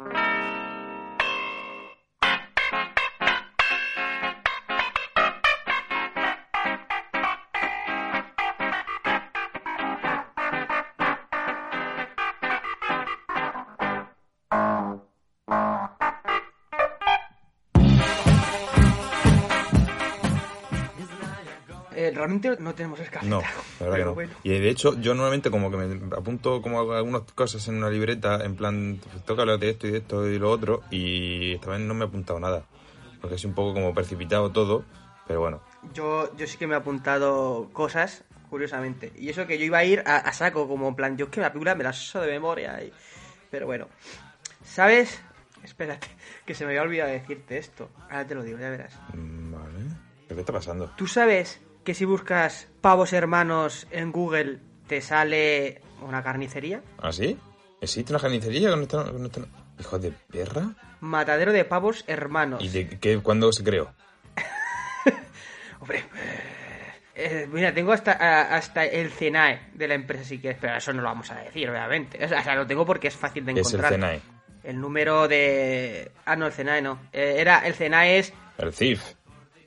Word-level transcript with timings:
Eh, 0.00 0.27
realmente 22.18 22.56
no 22.58 22.74
tenemos 22.74 23.00
escaleta. 23.00 23.28
No, 23.28 23.40
la 23.40 23.46
verdad 23.46 23.62
que 23.78 23.90
Pero 23.92 24.04
no. 24.06 24.14
bueno. 24.14 24.32
Y 24.42 24.50
de 24.50 24.68
hecho, 24.68 24.98
yo 25.00 25.14
normalmente 25.14 25.50
como 25.50 25.70
que 25.70 25.76
me 25.78 26.16
apunto 26.16 26.60
como 26.60 26.80
algunas 26.92 27.22
cosas 27.34 27.66
en 27.68 27.76
una 27.76 27.88
libreta, 27.90 28.44
en 28.44 28.56
plan, 28.56 29.00
pues, 29.10 29.24
toca 29.24 29.42
hablar 29.42 29.58
de 29.58 29.70
esto 29.70 29.86
y 29.86 29.92
de 29.92 29.98
esto 29.98 30.26
y 30.28 30.38
lo 30.38 30.50
otro, 30.50 30.82
y 30.90 31.54
esta 31.54 31.70
vez 31.70 31.80
no 31.80 31.94
me 31.94 32.04
he 32.04 32.08
apuntado 32.08 32.38
nada. 32.40 32.64
Porque 33.20 33.36
es 33.36 33.44
un 33.44 33.54
poco 33.54 33.74
como 33.74 33.94
precipitado 33.94 34.50
todo, 34.50 34.84
pero 35.26 35.40
bueno. 35.40 35.60
Yo, 35.94 36.34
yo 36.36 36.46
sí 36.46 36.56
que 36.58 36.66
me 36.66 36.74
he 36.74 36.76
apuntado 36.76 37.70
cosas, 37.72 38.24
curiosamente. 38.50 39.12
Y 39.16 39.28
eso 39.28 39.46
que 39.46 39.58
yo 39.58 39.64
iba 39.64 39.78
a 39.78 39.84
ir 39.84 40.02
a, 40.06 40.16
a 40.18 40.32
saco, 40.32 40.68
como 40.68 40.88
en 40.88 40.94
plan, 40.94 41.16
yo 41.16 41.24
es 41.26 41.30
que 41.32 41.40
la 41.40 41.50
película 41.52 41.74
me 41.74 41.84
la 41.84 41.92
sé 41.92 42.18
de 42.20 42.26
memoria. 42.28 42.82
y- 42.82 42.92
Pero 43.50 43.66
bueno. 43.66 43.88
¿Sabes? 44.64 45.20
Espérate, 45.64 46.06
que 46.46 46.54
se 46.54 46.64
me 46.64 46.70
había 46.70 46.82
olvidado 46.82 47.10
decirte 47.10 47.58
esto. 47.58 47.90
Ahora 48.08 48.26
te 48.26 48.34
lo 48.34 48.42
digo, 48.42 48.58
ya 48.58 48.70
verás. 48.70 48.92
Mm, 49.14 49.52
Vale. 49.52 49.74
¿Pero 50.28 50.36
qué 50.36 50.40
está 50.40 50.52
pasando? 50.52 50.92
¿Tú 50.96 51.06
sabes 51.06 51.60
que 51.88 51.94
si 51.94 52.04
buscas 52.04 52.68
pavos 52.82 53.14
hermanos 53.14 53.86
en 53.90 54.12
Google 54.12 54.58
te 54.88 55.00
sale 55.00 55.80
una 56.06 56.22
carnicería? 56.22 56.82
¿Ah, 56.98 57.10
sí? 57.12 57.38
¿Existe 57.80 58.12
una 58.12 58.20
carnicería 58.20 58.68
con 58.68 58.82
esta, 58.82 59.04
con 59.10 59.24
esta- 59.24 59.40
¿Hijo 59.80 59.98
de 59.98 60.12
perra? 60.30 60.74
Matadero 61.00 61.50
de 61.50 61.64
pavos 61.64 62.04
hermanos. 62.06 62.62
¿Y 62.62 62.68
de 62.68 62.98
qué, 62.98 63.18
cuándo 63.20 63.50
se 63.52 63.64
creó? 63.64 63.90
Hombre, 65.80 66.04
eh, 67.14 67.48
mira, 67.50 67.72
tengo 67.72 67.92
hasta, 67.92 68.12
hasta 68.54 68.84
el 68.84 69.10
CENAE 69.10 69.70
de 69.72 69.88
la 69.88 69.94
empresa 69.94 70.24
si 70.24 70.38
quieres, 70.40 70.58
pero 70.60 70.76
eso 70.76 70.92
no 70.92 71.00
lo 71.00 71.08
vamos 71.08 71.30
a 71.30 71.36
decir, 71.36 71.70
obviamente. 71.70 72.22
O 72.22 72.28
sea, 72.28 72.54
lo 72.54 72.66
tengo 72.66 72.84
porque 72.84 73.08
es 73.08 73.16
fácil 73.16 73.46
de 73.46 73.54
¿Qué 73.54 73.60
es 73.60 73.68
el 73.72 73.76
encontrar. 73.80 73.92
CENAE? 73.94 74.20
El 74.62 74.78
número 74.78 75.26
de... 75.26 76.10
Ah, 76.26 76.36
no, 76.36 76.44
el 76.48 76.52
CENAE 76.52 76.82
no. 76.82 76.98
Eh, 77.14 77.36
era, 77.38 77.66
el 77.66 77.72
CENAE 77.72 78.18
es... 78.18 78.34
El 78.58 78.74
CIF. 78.74 79.02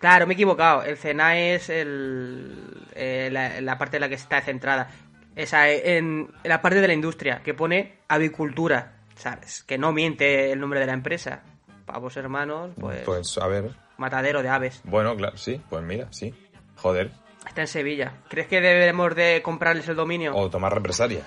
Claro, 0.02 0.28
me 0.28 0.34
he 0.34 0.36
equivocado. 0.36 0.84
El 0.84 0.98
CENAE 0.98 1.56
es 1.56 1.70
el, 1.70 2.86
eh, 2.94 3.30
la, 3.32 3.62
la 3.62 3.78
parte 3.78 3.98
en 3.98 4.02
la 4.02 4.10
que 4.10 4.16
está 4.16 4.42
centrada. 4.42 4.90
Esa, 5.36 5.70
en, 5.70 6.28
en 6.44 6.50
la 6.50 6.62
parte 6.62 6.82
de 6.82 6.88
la 6.88 6.94
industria, 6.94 7.42
que 7.42 7.54
pone 7.54 8.00
avicultura, 8.10 8.98
¿sabes? 9.16 9.64
Que 9.64 9.78
no 9.78 9.94
miente 9.94 10.52
el 10.52 10.60
nombre 10.60 10.80
de 10.80 10.88
la 10.88 10.94
empresa. 10.94 11.44
Pavos 11.86 12.18
hermanos, 12.18 12.72
pues... 12.80 13.02
Pues, 13.04 13.38
a 13.38 13.48
ver. 13.48 13.72
Matadero 13.98 14.42
de 14.42 14.50
aves. 14.50 14.82
Bueno, 14.84 15.16
claro, 15.16 15.38
sí. 15.38 15.62
Pues 15.70 15.84
mira, 15.84 16.08
sí. 16.12 16.34
Joder. 16.76 17.12
Está 17.48 17.62
en 17.62 17.68
Sevilla. 17.68 18.14
¿Crees 18.28 18.48
que 18.48 18.60
debemos 18.60 19.16
de 19.16 19.42
comprarles 19.44 19.88
el 19.88 19.96
dominio? 19.96 20.36
O 20.36 20.50
tomar 20.50 20.74
represalia. 20.74 21.22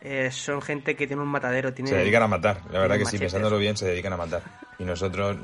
Eh, 0.00 0.30
son 0.30 0.62
gente 0.62 0.96
que 0.96 1.06
tiene 1.06 1.22
un 1.22 1.28
matadero. 1.28 1.72
Tiene... 1.72 1.90
Se 1.90 1.96
dedican 1.96 2.22
a 2.22 2.26
matar, 2.28 2.62
la 2.70 2.80
verdad 2.80 2.96
que 2.96 3.04
sí, 3.04 3.16
machetes. 3.16 3.20
pensándolo 3.20 3.58
bien, 3.58 3.76
se 3.76 3.86
dedican 3.86 4.12
a 4.12 4.16
matar. 4.16 4.42
Y 4.80 4.84
nosotros 4.84 5.36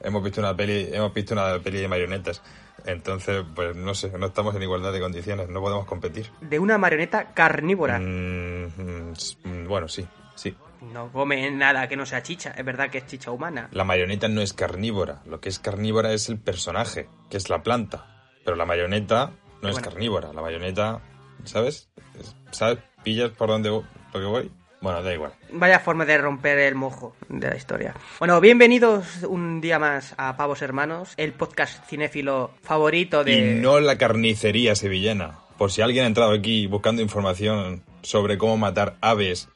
hemos 0.00 0.22
visto 0.22 0.40
una 0.40 0.54
peli, 0.54 0.90
hemos 0.92 1.12
visto 1.14 1.32
una 1.34 1.58
peli 1.58 1.80
de 1.80 1.88
marionetas. 1.88 2.42
Entonces, 2.86 3.42
pues 3.54 3.74
no 3.74 3.94
sé, 3.94 4.10
no 4.18 4.26
estamos 4.26 4.54
en 4.54 4.62
igualdad 4.62 4.92
de 4.92 5.00
condiciones, 5.00 5.48
no 5.48 5.60
podemos 5.60 5.86
competir. 5.86 6.30
De 6.42 6.58
una 6.58 6.76
marioneta 6.78 7.32
carnívora. 7.34 7.98
Mm, 7.98 9.12
mm, 9.44 9.66
bueno, 9.66 9.88
sí, 9.88 10.06
sí. 10.34 10.54
No 10.92 11.10
come 11.12 11.50
nada 11.50 11.88
que 11.88 11.96
no 11.96 12.06
sea 12.06 12.22
chicha. 12.22 12.50
Es 12.56 12.64
verdad 12.64 12.90
que 12.90 12.98
es 12.98 13.06
chicha 13.06 13.30
humana. 13.30 13.68
La 13.72 13.84
marioneta 13.84 14.28
no 14.28 14.40
es 14.40 14.52
carnívora, 14.52 15.20
lo 15.26 15.40
que 15.40 15.48
es 15.50 15.58
carnívora 15.58 16.12
es 16.12 16.28
el 16.28 16.38
personaje, 16.38 17.08
que 17.28 17.36
es 17.36 17.50
la 17.50 17.62
planta. 17.62 18.28
Pero 18.44 18.56
la 18.56 18.64
marioneta 18.64 19.32
no 19.62 19.68
es 19.68 19.78
carnívora, 19.80 20.32
la 20.32 20.40
marioneta, 20.40 21.00
¿sabes? 21.44 21.90
Es- 22.18 22.34
¿Sabes? 22.50 22.78
¿Pillas 23.04 23.30
por 23.30 23.48
dónde 23.48 23.68
lo 23.70 23.84
que 24.12 24.18
voy? 24.24 24.50
Bueno, 24.80 25.02
da 25.02 25.12
igual. 25.12 25.32
Vaya 25.52 25.78
forma 25.78 26.06
de 26.06 26.16
romper 26.16 26.58
el 26.58 26.74
mojo 26.74 27.14
de 27.28 27.50
la 27.50 27.56
historia. 27.56 27.94
Bueno, 28.18 28.40
bienvenidos 28.40 29.24
un 29.28 29.60
día 29.60 29.78
más 29.78 30.14
a 30.16 30.36
Pavos 30.36 30.62
Hermanos, 30.62 31.12
el 31.18 31.32
podcast 31.32 31.84
cinéfilo 31.86 32.52
favorito 32.62 33.22
de... 33.22 33.56
Y 33.56 33.60
no 33.60 33.78
la 33.80 33.98
carnicería 33.98 34.74
sevillana. 34.74 35.38
Por 35.58 35.70
si 35.70 35.82
alguien 35.82 36.04
ha 36.04 36.06
entrado 36.06 36.32
aquí 36.32 36.66
buscando 36.66 37.02
información 37.02 37.82
sobre 38.00 38.38
cómo 38.38 38.56
matar 38.56 38.96
aves 39.02 39.50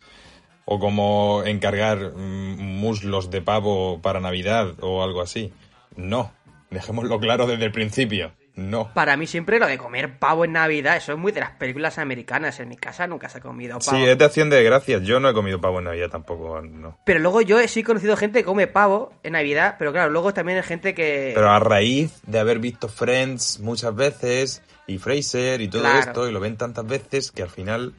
o 0.66 0.78
cómo 0.78 1.42
encargar 1.46 2.12
mm, 2.14 2.60
muslos 2.60 3.30
de 3.30 3.40
pavo 3.40 4.02
para 4.02 4.20
Navidad 4.20 4.74
o 4.80 5.02
algo 5.02 5.22
así. 5.22 5.54
No, 5.96 6.32
dejémoslo 6.70 7.18
claro 7.18 7.46
desde 7.46 7.64
el 7.64 7.72
principio. 7.72 8.32
No. 8.56 8.92
Para 8.94 9.16
mí 9.16 9.26
siempre 9.26 9.58
lo 9.58 9.66
de 9.66 9.78
comer 9.78 10.18
pavo 10.18 10.44
en 10.44 10.52
Navidad, 10.52 10.96
eso 10.96 11.12
es 11.12 11.18
muy 11.18 11.32
de 11.32 11.40
las 11.40 11.50
películas 11.50 11.98
americanas. 11.98 12.60
En 12.60 12.68
mi 12.68 12.76
casa 12.76 13.06
nunca 13.08 13.28
se 13.28 13.38
ha 13.38 13.40
comido 13.40 13.78
pavo. 13.80 13.96
Sí, 13.96 14.04
es 14.04 14.16
de 14.16 14.24
acción 14.24 14.48
de 14.48 14.62
gracias. 14.62 15.02
Yo 15.02 15.18
no 15.18 15.28
he 15.28 15.34
comido 15.34 15.60
pavo 15.60 15.78
en 15.80 15.86
Navidad 15.86 16.08
tampoco, 16.08 16.60
no. 16.62 16.96
Pero 17.04 17.18
luego 17.18 17.40
yo 17.40 17.58
sí 17.66 17.80
he 17.80 17.84
conocido 17.84 18.16
gente 18.16 18.38
que 18.40 18.44
come 18.44 18.66
pavo 18.68 19.12
en 19.24 19.32
Navidad, 19.32 19.74
pero 19.78 19.90
claro, 19.92 20.10
luego 20.10 20.32
también 20.32 20.58
hay 20.58 20.64
gente 20.64 20.94
que... 20.94 21.32
Pero 21.34 21.50
a 21.50 21.58
raíz 21.58 22.20
de 22.26 22.38
haber 22.38 22.60
visto 22.60 22.88
Friends 22.88 23.58
muchas 23.58 23.94
veces 23.94 24.62
y 24.86 24.98
Fraser 24.98 25.60
y 25.60 25.68
todo 25.68 25.82
Claro. 25.82 25.98
esto, 25.98 26.28
y 26.28 26.32
lo 26.32 26.38
ven 26.38 26.56
tantas 26.56 26.86
veces 26.86 27.32
que 27.32 27.42
al 27.42 27.50
final, 27.50 27.92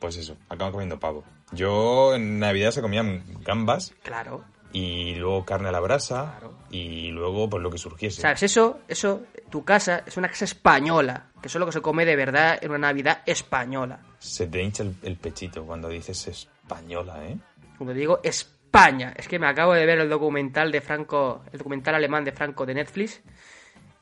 pues 0.00 0.16
eso, 0.16 0.36
acaban 0.50 0.72
comiendo 0.72 1.00
pavo. 1.00 1.24
Yo 1.52 2.14
en 2.14 2.40
Navidad 2.40 2.72
se 2.72 2.82
comían 2.82 3.22
gambas 3.44 3.94
Claro. 4.02 4.44
Y 4.74 5.14
luego 5.14 5.44
carne 5.44 5.68
a 5.68 5.72
la 5.72 5.78
brasa 5.78 6.34
Claro. 6.40 6.54
y 6.70 7.08
luego 7.12 7.48
pues 7.48 7.62
lo 7.62 7.70
que 7.70 7.78
surgiese. 7.78 8.20
¿Sabes? 8.22 8.42
Eso, 8.42 8.80
eso, 8.88 9.22
tu 9.48 9.64
casa 9.64 10.02
es 10.04 10.16
una 10.16 10.28
casa 10.28 10.44
española, 10.44 11.28
que 11.40 11.46
eso 11.46 11.58
es 11.58 11.60
lo 11.60 11.66
que 11.66 11.72
se 11.72 11.80
come 11.80 12.04
de 12.04 12.16
verdad 12.16 12.58
en 12.60 12.70
una 12.70 12.78
Navidad 12.88 13.22
española. 13.24 14.00
Se 14.18 14.48
te 14.48 14.60
hincha 14.60 14.82
el, 14.82 14.96
el 15.02 15.16
pechito 15.16 15.64
cuando 15.64 15.88
dices 15.88 16.26
española, 16.26 17.24
¿eh? 17.24 17.38
Como 17.78 17.92
digo, 17.92 18.18
España. 18.24 19.14
Es 19.16 19.28
que 19.28 19.38
me 19.38 19.46
acabo 19.46 19.74
de 19.74 19.86
ver 19.86 20.00
el 20.00 20.08
documental 20.08 20.72
de 20.72 20.80
Franco, 20.80 21.44
el 21.52 21.58
documental 21.58 21.94
alemán 21.94 22.24
de 22.24 22.32
Franco 22.32 22.66
de 22.66 22.74
Netflix 22.74 23.22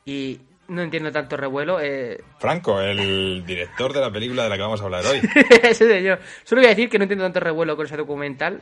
y 0.05 0.39
no 0.69 0.81
entiendo 0.81 1.11
tanto 1.11 1.37
revuelo. 1.37 1.79
Eh... 1.79 2.19
Franco, 2.39 2.81
el 2.81 3.45
director 3.45 3.93
de 3.93 4.01
la 4.01 4.11
película 4.11 4.43
de 4.43 4.49
la 4.49 4.55
que 4.55 4.61
vamos 4.63 4.81
a 4.81 4.85
hablar 4.85 5.05
hoy. 5.05 5.19
de 5.79 6.03
yo. 6.03 6.15
Solo 6.43 6.61
voy 6.61 6.65
a 6.65 6.69
decir 6.69 6.89
que 6.89 6.97
no 6.97 7.03
entiendo 7.03 7.25
tanto 7.25 7.41
revuelo 7.41 7.75
con 7.75 7.85
ese 7.85 7.97
documental 7.97 8.59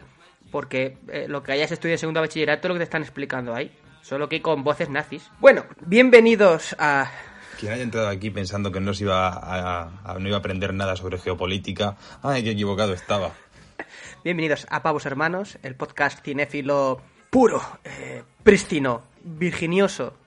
porque 0.51 0.97
eh, 1.07 1.25
lo 1.27 1.41
que 1.43 1.53
hayas 1.53 1.71
estudiado 1.71 1.95
en 1.95 1.99
segundo 1.99 2.19
bachillerato 2.21 2.67
es 2.67 2.69
lo 2.69 2.75
que 2.75 2.79
te 2.79 2.83
están 2.83 3.01
explicando 3.01 3.55
ahí. 3.55 3.71
Solo 4.01 4.27
que 4.29 4.41
con 4.41 4.63
voces 4.63 4.89
nazis. 4.89 5.29
Bueno, 5.39 5.63
bienvenidos 5.85 6.75
a 6.79 7.11
Quien 7.59 7.71
haya 7.73 7.83
entrado 7.83 8.07
aquí 8.09 8.29
pensando 8.31 8.71
que 8.71 8.79
no 8.79 8.93
se 8.93 9.03
iba 9.03 9.27
a, 9.29 9.91
a- 10.03 10.19
no 10.19 10.27
iba 10.27 10.37
a 10.37 10.39
aprender 10.39 10.73
nada 10.73 10.95
sobre 10.95 11.19
geopolítica, 11.19 11.97
ay, 12.23 12.43
qué 12.43 12.51
equivocado 12.51 12.93
estaba. 12.93 13.31
Bienvenidos 14.23 14.65
a 14.69 14.81
Pavos 14.83 15.05
Hermanos, 15.05 15.57
el 15.63 15.75
podcast 15.75 16.23
cinéfilo 16.23 16.99
puro, 17.29 17.61
eh, 17.83 18.23
prístino, 18.43 19.03
virginioso. 19.23 20.17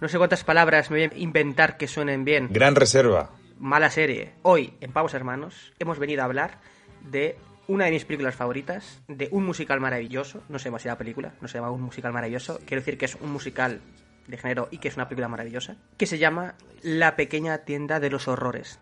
No 0.00 0.08
sé 0.08 0.18
cuántas 0.18 0.44
palabras 0.44 0.90
me 0.90 1.06
voy 1.08 1.16
a 1.16 1.18
inventar 1.18 1.78
que 1.78 1.88
suenen 1.88 2.24
bien. 2.24 2.48
Gran 2.50 2.74
reserva. 2.76 3.30
Mala 3.58 3.90
serie. 3.90 4.34
Hoy, 4.42 4.74
en 4.82 4.92
Pavos 4.92 5.14
Hermanos, 5.14 5.72
hemos 5.78 5.98
venido 5.98 6.20
a 6.20 6.26
hablar 6.26 6.58
de 7.00 7.38
una 7.68 7.86
de 7.86 7.90
mis 7.90 8.04
películas 8.04 8.34
favoritas, 8.34 9.02
de 9.08 9.28
un 9.32 9.44
musical 9.44 9.80
maravilloso. 9.80 10.42
No 10.48 10.58
sé 10.58 10.70
si 10.78 10.88
la 10.88 10.98
película, 10.98 11.34
no 11.40 11.48
se 11.48 11.58
llama 11.58 11.70
un 11.70 11.82
musical 11.82 12.12
maravilloso. 12.12 12.58
Quiero 12.66 12.80
decir 12.80 12.98
que 12.98 13.06
es 13.06 13.16
un 13.16 13.30
musical 13.30 13.80
de 14.26 14.36
género 14.36 14.68
y 14.70 14.78
que 14.78 14.88
es 14.88 14.96
una 14.96 15.08
película 15.08 15.28
maravillosa. 15.28 15.76
Que 15.96 16.06
se 16.06 16.18
llama 16.18 16.54
La 16.82 17.16
pequeña 17.16 17.58
tienda 17.58 18.00
de 18.00 18.10
los 18.10 18.28
horrores. 18.28 18.78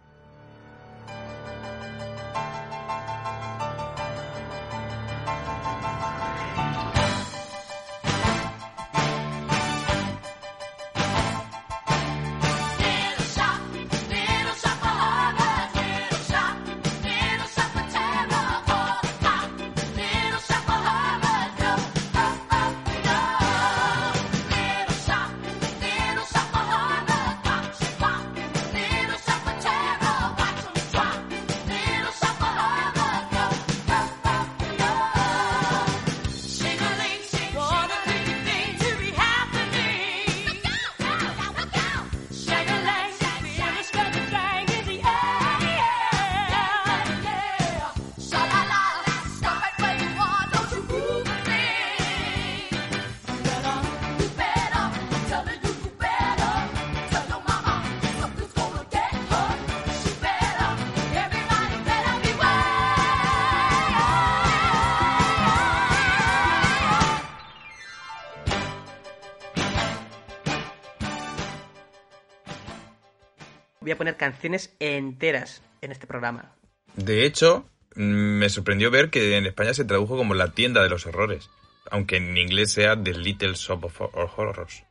A 73.95 73.99
poner 73.99 74.17
canciones 74.17 74.75
enteras 74.79 75.63
en 75.81 75.93
este 75.93 76.07
programa. 76.07 76.55
De 76.97 77.25
hecho, 77.25 77.69
mm, 77.97 78.39
me 78.39 78.49
sorprendió 78.49 78.91
ver 78.91 79.11
que 79.11 79.37
en 79.37 79.47
España 79.47 79.75
se 79.75 79.85
tradujo 79.85 80.17
como 80.17 80.35
la 80.35 80.53
tienda 80.53 80.83
de 80.83 80.89
los 80.89 81.07
errores, 81.07 81.51
aunque 81.91 82.17
en 82.17 82.37
inglés 82.37 82.73
sea 82.73 83.01
The 83.01 83.15
Little 83.15 83.55
Shop 83.55 83.85
of 83.85 84.01
Horrors. 84.01 84.85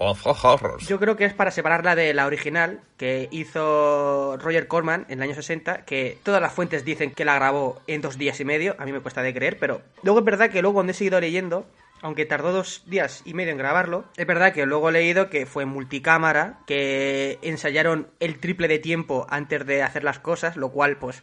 Of 0.00 0.44
Horrors. 0.44 0.86
Yo 0.86 1.00
creo 1.00 1.16
que 1.16 1.24
es 1.24 1.34
para 1.34 1.50
separarla 1.50 1.96
de 1.96 2.14
la 2.14 2.26
original 2.26 2.80
que 2.96 3.28
hizo 3.32 4.36
Roger 4.36 4.68
Corman 4.68 5.06
en 5.08 5.18
el 5.18 5.24
año 5.24 5.34
60, 5.34 5.84
que 5.84 6.18
todas 6.22 6.40
las 6.40 6.52
fuentes 6.52 6.84
dicen 6.84 7.10
que 7.10 7.24
la 7.24 7.34
grabó 7.34 7.80
en 7.88 8.00
dos 8.00 8.16
días 8.16 8.38
y 8.38 8.44
medio, 8.44 8.76
a 8.78 8.84
mí 8.84 8.92
me 8.92 9.00
cuesta 9.00 9.22
de 9.22 9.34
creer, 9.34 9.58
pero 9.58 9.82
luego 10.04 10.20
es 10.20 10.24
verdad 10.24 10.50
que 10.50 10.62
luego 10.62 10.74
cuando 10.74 10.92
he 10.92 10.94
seguido 10.94 11.20
leyendo, 11.20 11.66
aunque 12.02 12.26
tardó 12.26 12.52
dos 12.52 12.82
días 12.86 13.22
y 13.24 13.34
medio 13.34 13.52
en 13.52 13.58
grabarlo, 13.58 14.04
es 14.16 14.26
verdad 14.26 14.52
que 14.52 14.66
luego 14.66 14.88
he 14.88 14.92
leído 14.92 15.30
que 15.30 15.46
fue 15.46 15.64
multicámara, 15.64 16.60
que 16.66 17.38
ensayaron 17.42 18.08
el 18.20 18.38
triple 18.38 18.68
de 18.68 18.78
tiempo 18.78 19.26
antes 19.30 19.66
de 19.66 19.82
hacer 19.82 20.04
las 20.04 20.18
cosas, 20.18 20.56
lo 20.56 20.70
cual 20.70 20.98
pues 20.98 21.22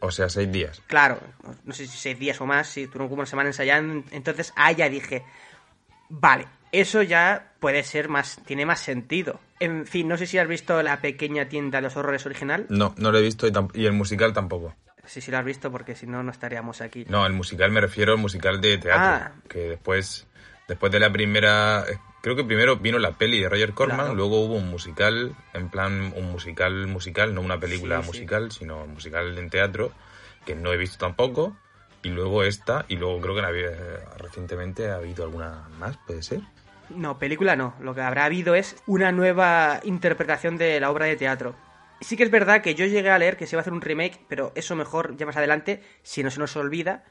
O 0.00 0.10
sea, 0.10 0.28
seis 0.28 0.50
días. 0.50 0.82
Claro, 0.86 1.18
no 1.64 1.72
sé 1.72 1.86
si 1.86 1.96
seis 1.98 2.18
días 2.18 2.40
o 2.40 2.46
más, 2.46 2.68
si 2.68 2.86
tuvieron 2.86 3.08
como 3.08 3.20
una 3.20 3.26
semana 3.26 3.48
ensayando. 3.48 4.04
Entonces, 4.12 4.52
ahí 4.56 4.76
ya 4.76 4.88
dije, 4.88 5.24
vale, 6.08 6.46
eso 6.72 7.02
ya 7.02 7.52
puede 7.60 7.82
ser 7.82 8.08
más, 8.08 8.40
tiene 8.46 8.66
más 8.66 8.80
sentido. 8.80 9.40
En 9.60 9.86
fin, 9.86 10.06
no 10.06 10.16
sé 10.16 10.26
si 10.26 10.38
has 10.38 10.46
visto 10.46 10.80
la 10.82 11.00
pequeña 11.00 11.48
tienda 11.48 11.78
de 11.78 11.82
los 11.82 11.96
horrores 11.96 12.24
original. 12.26 12.66
No, 12.68 12.94
no 12.96 13.10
lo 13.10 13.18
he 13.18 13.22
visto 13.22 13.46
y, 13.48 13.52
y 13.74 13.86
el 13.86 13.92
musical 13.92 14.32
tampoco. 14.32 14.74
Sí, 15.08 15.20
sí 15.20 15.30
lo 15.30 15.38
has 15.38 15.44
visto 15.44 15.72
porque 15.72 15.94
si 15.96 16.06
no, 16.06 16.22
no 16.22 16.30
estaríamos 16.30 16.80
aquí. 16.80 17.04
No, 17.08 17.26
el 17.26 17.32
musical 17.32 17.70
me 17.70 17.80
refiero 17.80 18.12
al 18.12 18.18
musical 18.18 18.60
de 18.60 18.78
teatro. 18.78 19.26
Ah. 19.26 19.32
Que 19.48 19.70
después, 19.70 20.26
después 20.68 20.92
de 20.92 21.00
la 21.00 21.10
primera. 21.10 21.84
Creo 22.20 22.36
que 22.36 22.44
primero 22.44 22.76
vino 22.76 22.98
la 22.98 23.12
peli 23.12 23.40
de 23.40 23.48
Roger 23.48 23.72
Corman, 23.72 23.98
Claro. 23.98 24.14
luego 24.14 24.40
hubo 24.44 24.54
un 24.56 24.68
musical, 24.68 25.34
en 25.54 25.68
plan 25.70 26.12
un 26.16 26.30
musical 26.32 26.86
musical, 26.88 27.34
no 27.34 27.40
una 27.40 27.58
película 27.58 27.96
Sí, 27.98 28.02
sí. 28.02 28.08
musical, 28.08 28.50
sino 28.52 28.84
un 28.84 28.92
musical 28.94 29.38
en 29.38 29.48
teatro, 29.50 29.92
que 30.44 30.54
no 30.54 30.72
he 30.72 30.76
visto 30.76 30.98
tampoco. 30.98 31.56
Y 32.02 32.10
luego 32.10 32.42
esta, 32.44 32.84
y 32.88 32.96
luego 32.96 33.20
creo 33.20 33.34
que 33.36 33.40
había- 33.40 34.04
recientemente 34.18 34.90
ha 34.90 34.96
habido 34.96 35.24
alguna 35.24 35.68
más, 35.78 35.96
puede 36.06 36.22
ser. 36.22 36.40
No, 36.90 37.18
película 37.18 37.54
no. 37.56 37.74
Lo 37.80 37.94
que 37.94 38.00
habrá 38.02 38.24
habido 38.24 38.54
es 38.54 38.76
una 38.86 39.10
nueva 39.12 39.80
interpretación 39.84 40.56
de 40.58 40.78
la 40.80 40.90
obra 40.90 41.06
de 41.06 41.16
teatro. 41.16 41.54
Sí 42.00 42.16
que 42.16 42.22
es 42.22 42.30
verdad 42.30 42.62
que 42.62 42.74
yo 42.74 42.86
llegué 42.86 43.10
a 43.10 43.18
leer 43.18 43.36
que 43.36 43.46
se 43.46 43.56
iba 43.56 43.60
a 43.60 43.62
hacer 43.62 43.72
un 43.72 43.80
remake, 43.80 44.20
pero 44.28 44.52
eso 44.54 44.76
mejor 44.76 45.16
ya 45.16 45.26
más 45.26 45.36
adelante, 45.36 45.82
si 46.02 46.22
no 46.22 46.30
se 46.30 46.38
nos 46.38 46.56
olvida, 46.56 47.04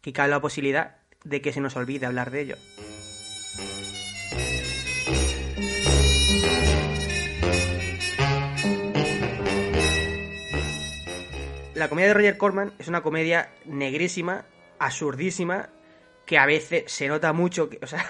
que 0.00 0.12
cabe 0.12 0.30
la 0.30 0.40
posibilidad 0.40 0.96
de 1.24 1.40
que 1.40 1.52
se 1.52 1.60
nos 1.60 1.76
olvide 1.76 2.06
hablar 2.06 2.30
de 2.30 2.40
ello. 2.40 2.56
La 11.74 11.88
comedia 11.88 12.08
de 12.08 12.14
Roger 12.14 12.36
Corman 12.36 12.72
es 12.78 12.88
una 12.88 13.02
comedia 13.02 13.50
negrísima, 13.64 14.44
absurdísima, 14.78 15.70
que 16.26 16.38
a 16.38 16.46
veces 16.46 16.84
se 16.86 17.08
nota 17.08 17.32
mucho 17.32 17.68
que, 17.68 17.78
o 17.82 17.86
sea, 17.86 18.04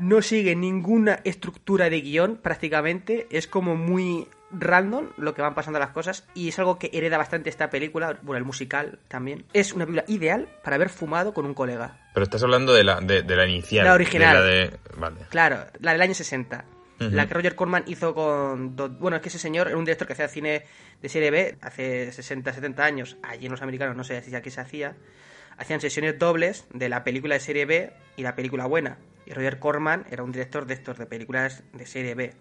no 0.00 0.22
sigue 0.22 0.56
ninguna 0.56 1.20
estructura 1.24 1.88
de 1.90 2.00
guion 2.00 2.36
prácticamente, 2.36 3.26
es 3.30 3.46
como 3.46 3.76
muy 3.76 4.26
random 4.52 5.10
lo 5.16 5.32
que 5.32 5.42
van 5.42 5.54
pasando 5.54 5.78
las 5.78 5.90
cosas 5.90 6.26
y 6.34 6.48
es 6.48 6.58
algo 6.58 6.76
que 6.78 6.90
hereda 6.92 7.16
bastante 7.18 7.50
esta 7.50 7.70
película, 7.70 8.18
bueno, 8.22 8.38
el 8.38 8.44
musical 8.44 8.98
también. 9.06 9.44
Es 9.52 9.72
una 9.72 9.86
película 9.86 10.04
ideal 10.08 10.48
para 10.64 10.74
haber 10.76 10.88
fumado 10.88 11.32
con 11.32 11.46
un 11.46 11.54
colega. 11.54 11.98
Pero 12.14 12.24
estás 12.24 12.42
hablando 12.42 12.72
de 12.74 12.82
la, 12.82 13.00
de, 13.00 13.22
de 13.22 13.36
la 13.36 13.46
inicial. 13.46 13.84
La 13.86 13.94
original. 13.94 14.34
de 14.34 14.40
la 14.40 14.46
de- 14.46 14.76
Vale. 14.96 15.20
Claro, 15.28 15.66
la 15.80 15.92
del 15.92 16.02
año 16.02 16.14
60. 16.14 16.64
Ujú. 17.00 17.10
La 17.14 17.26
que 17.28 17.34
Roger 17.34 17.54
Corman 17.54 17.84
hizo 17.86 18.12
con... 18.14 18.74
Bueno, 18.98 19.16
es 19.16 19.22
que 19.22 19.28
ese 19.28 19.38
señor 19.38 19.68
era 19.68 19.76
un 19.76 19.84
director 19.84 20.06
que 20.06 20.14
hacía 20.14 20.28
cine 20.28 20.64
de 21.00 21.08
serie 21.08 21.30
B 21.30 21.56
hace 21.62 22.10
60, 22.12 22.52
70 22.52 22.84
años. 22.84 23.16
Allí 23.22 23.46
en 23.46 23.52
los 23.52 23.62
americanos, 23.62 23.96
no 23.96 24.04
sé 24.04 24.20
si 24.22 24.34
aquí 24.34 24.50
se 24.50 24.60
hacía. 24.60 24.96
Hacían 25.60 25.80
sesiones 25.80 26.18
dobles 26.18 26.64
de 26.72 26.88
la 26.88 27.04
película 27.04 27.34
de 27.34 27.40
serie 27.40 27.66
B 27.66 27.92
y 28.16 28.22
la 28.22 28.34
película 28.34 28.66
buena. 28.66 28.98
Y 29.26 29.32
Roger 29.34 29.58
Corman 29.60 30.06
era 30.10 30.22
un 30.24 30.32
director 30.32 30.66
de 30.66 30.74
estos, 30.74 30.98
de 30.98 31.06
películas 31.06 31.62
de 31.74 31.86
serie 31.86 32.14
B. 32.14 32.32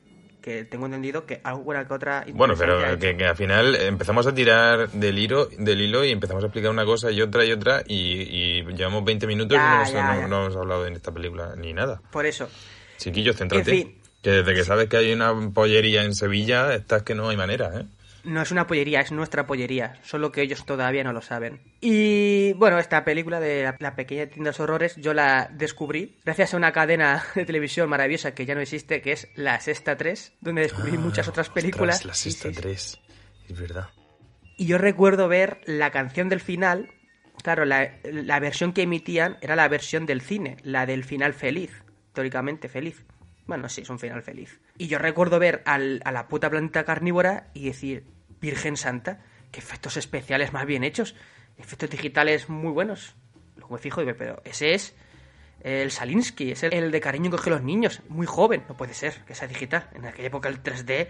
Que 0.42 0.64
tengo 0.64 0.86
entendido 0.86 1.26
que 1.26 1.42
alguna 1.44 1.86
que 1.86 1.94
otra... 1.94 2.26
Bueno, 2.34 2.54
pero 2.58 2.98
que, 2.98 3.18
que 3.18 3.26
al 3.26 3.36
final 3.36 3.76
empezamos 3.76 4.26
a 4.26 4.34
tirar 4.34 4.90
del 4.92 5.20
hilo, 5.20 5.48
del 5.48 5.82
hilo 5.82 6.06
y 6.06 6.12
empezamos 6.12 6.42
a 6.44 6.48
explicar 6.48 6.72
una 6.72 6.86
cosa 6.86 7.12
y 7.12 7.22
otra 7.22 7.44
y 7.44 7.52
otra 7.52 7.84
y, 7.86 8.22
y 8.22 8.64
llevamos 8.74 9.04
20 9.04 9.28
minutos 9.28 9.58
Ya, 9.58 9.66
y 9.66 9.68
no 9.70 9.76
hemos, 9.76 9.92
ya, 9.92 10.14
no- 10.16 10.22
ya. 10.22 10.28
no 10.30 10.46
hemos 10.46 10.56
hablado 10.56 10.88
en 10.88 10.94
esta 10.96 11.12
película 11.12 11.56
ni 11.58 11.74
nada. 11.74 12.02
Por 12.12 12.26
eso. 12.26 12.50
Chiquillo, 12.98 13.34
céntrate. 13.34 13.70
En 13.70 13.78
fin. 13.88 14.02
Que 14.22 14.30
desde 14.32 14.54
que 14.54 14.64
sabes 14.64 14.88
que 14.88 14.96
hay 14.98 15.12
una 15.12 15.34
pollería 15.54 16.04
en 16.04 16.16
Sevilla, 16.16 16.74
estás 16.74 17.04
que 17.04 17.16
no 17.16 17.28
hay 17.30 17.36
manera, 17.38 17.72
¿eh? 17.78 17.84
No 18.24 18.42
es 18.42 18.52
una 18.52 18.68
pollería, 18.68 19.02
es 19.02 19.12
nuestra 19.12 19.46
pollería, 19.46 20.00
solo 20.04 20.32
que 20.32 20.42
ellos 20.42 20.66
todavía 20.66 21.04
no 21.04 21.14
lo 21.14 21.22
saben. 21.22 21.62
Y 21.82 22.54
bueno, 22.54 22.78
esta 22.80 23.04
película 23.06 23.40
de 23.40 23.64
la, 23.64 23.76
la 23.80 23.96
pequeña 23.96 24.28
tienda 24.28 24.50
de 24.50 24.50
los 24.50 24.60
horrores 24.60 24.96
yo 24.98 25.14
la 25.14 25.50
descubrí 25.52 26.18
gracias 26.26 26.54
a 26.54 26.58
una 26.58 26.72
cadena 26.72 27.24
de 27.36 27.46
televisión 27.46 27.90
maravillosa 27.90 28.34
que 28.34 28.46
ya 28.46 28.56
no 28.56 28.62
existe, 28.62 29.02
que 29.02 29.14
es 29.14 29.28
La 29.36 29.60
Sexta 29.60 29.98
3, 29.98 30.34
donde 30.42 30.62
descubrí 30.64 30.98
muchas 30.98 31.28
otras 31.28 31.50
películas. 31.50 31.98
Ostras, 31.98 32.06
la 32.06 32.14
sexta 32.14 32.50
sí, 32.50 32.56
sí. 32.56 32.62
3. 32.62 33.00
Es 33.50 33.60
verdad. 33.60 33.90
Y 34.58 34.66
yo 34.66 34.78
recuerdo 34.78 35.28
ver 35.28 35.62
la 35.66 35.92
canción 35.92 36.30
del 36.30 36.42
final. 36.42 36.92
Claro, 37.42 37.64
la, 37.64 37.94
la 38.04 38.40
versión 38.42 38.74
que 38.74 38.82
emitían 38.82 39.38
era 39.42 39.56
la 39.56 39.70
versión 39.70 40.06
del 40.06 40.22
cine, 40.22 40.58
la 40.64 40.86
del 40.86 41.06
final 41.06 41.34
feliz, 41.34 41.72
teóricamente 42.14 42.68
feliz. 42.68 43.06
Bueno, 43.50 43.68
sí, 43.68 43.82
es 43.82 43.90
un 43.90 43.98
final 43.98 44.22
feliz. 44.22 44.60
Y 44.78 44.86
yo 44.88 45.00
recuerdo 45.00 45.40
ver 45.40 45.64
a 45.66 45.80
la 45.80 46.28
puta 46.28 46.52
planta 46.52 46.86
carnívora 46.86 47.48
y 47.56 47.66
decir, 47.66 48.06
Virgen 48.40 48.78
Santa, 48.78 49.22
qué 49.52 49.60
efectos 49.60 49.98
especiales 49.98 50.54
más 50.54 50.68
bien 50.68 50.84
hechos, 50.84 51.16
efectos 51.58 51.90
digitales 51.90 52.48
muy 52.48 52.72
buenos. 52.72 53.16
Luego 53.56 53.74
me 53.74 53.80
fijo 53.80 54.04
y 54.04 54.06
digo, 54.06 54.16
pero 54.16 54.40
ese 54.46 54.76
es 54.76 54.96
el 55.62 55.90
Salinsky, 55.90 56.52
es 56.52 56.62
el, 56.62 56.92
de 56.92 57.02
cariño 57.02 57.32
que 57.32 57.38
coge 57.38 57.50
los 57.50 57.64
niños, 57.64 58.04
muy 58.08 58.28
joven, 58.28 58.66
no 58.70 58.78
puede 58.78 58.94
ser 58.94 59.26
que 59.26 59.34
sea 59.34 59.48
digital. 59.48 59.90
En 59.96 60.06
aquella 60.06 60.28
época 60.28 60.48
el 60.48 60.62
3D 60.62 61.08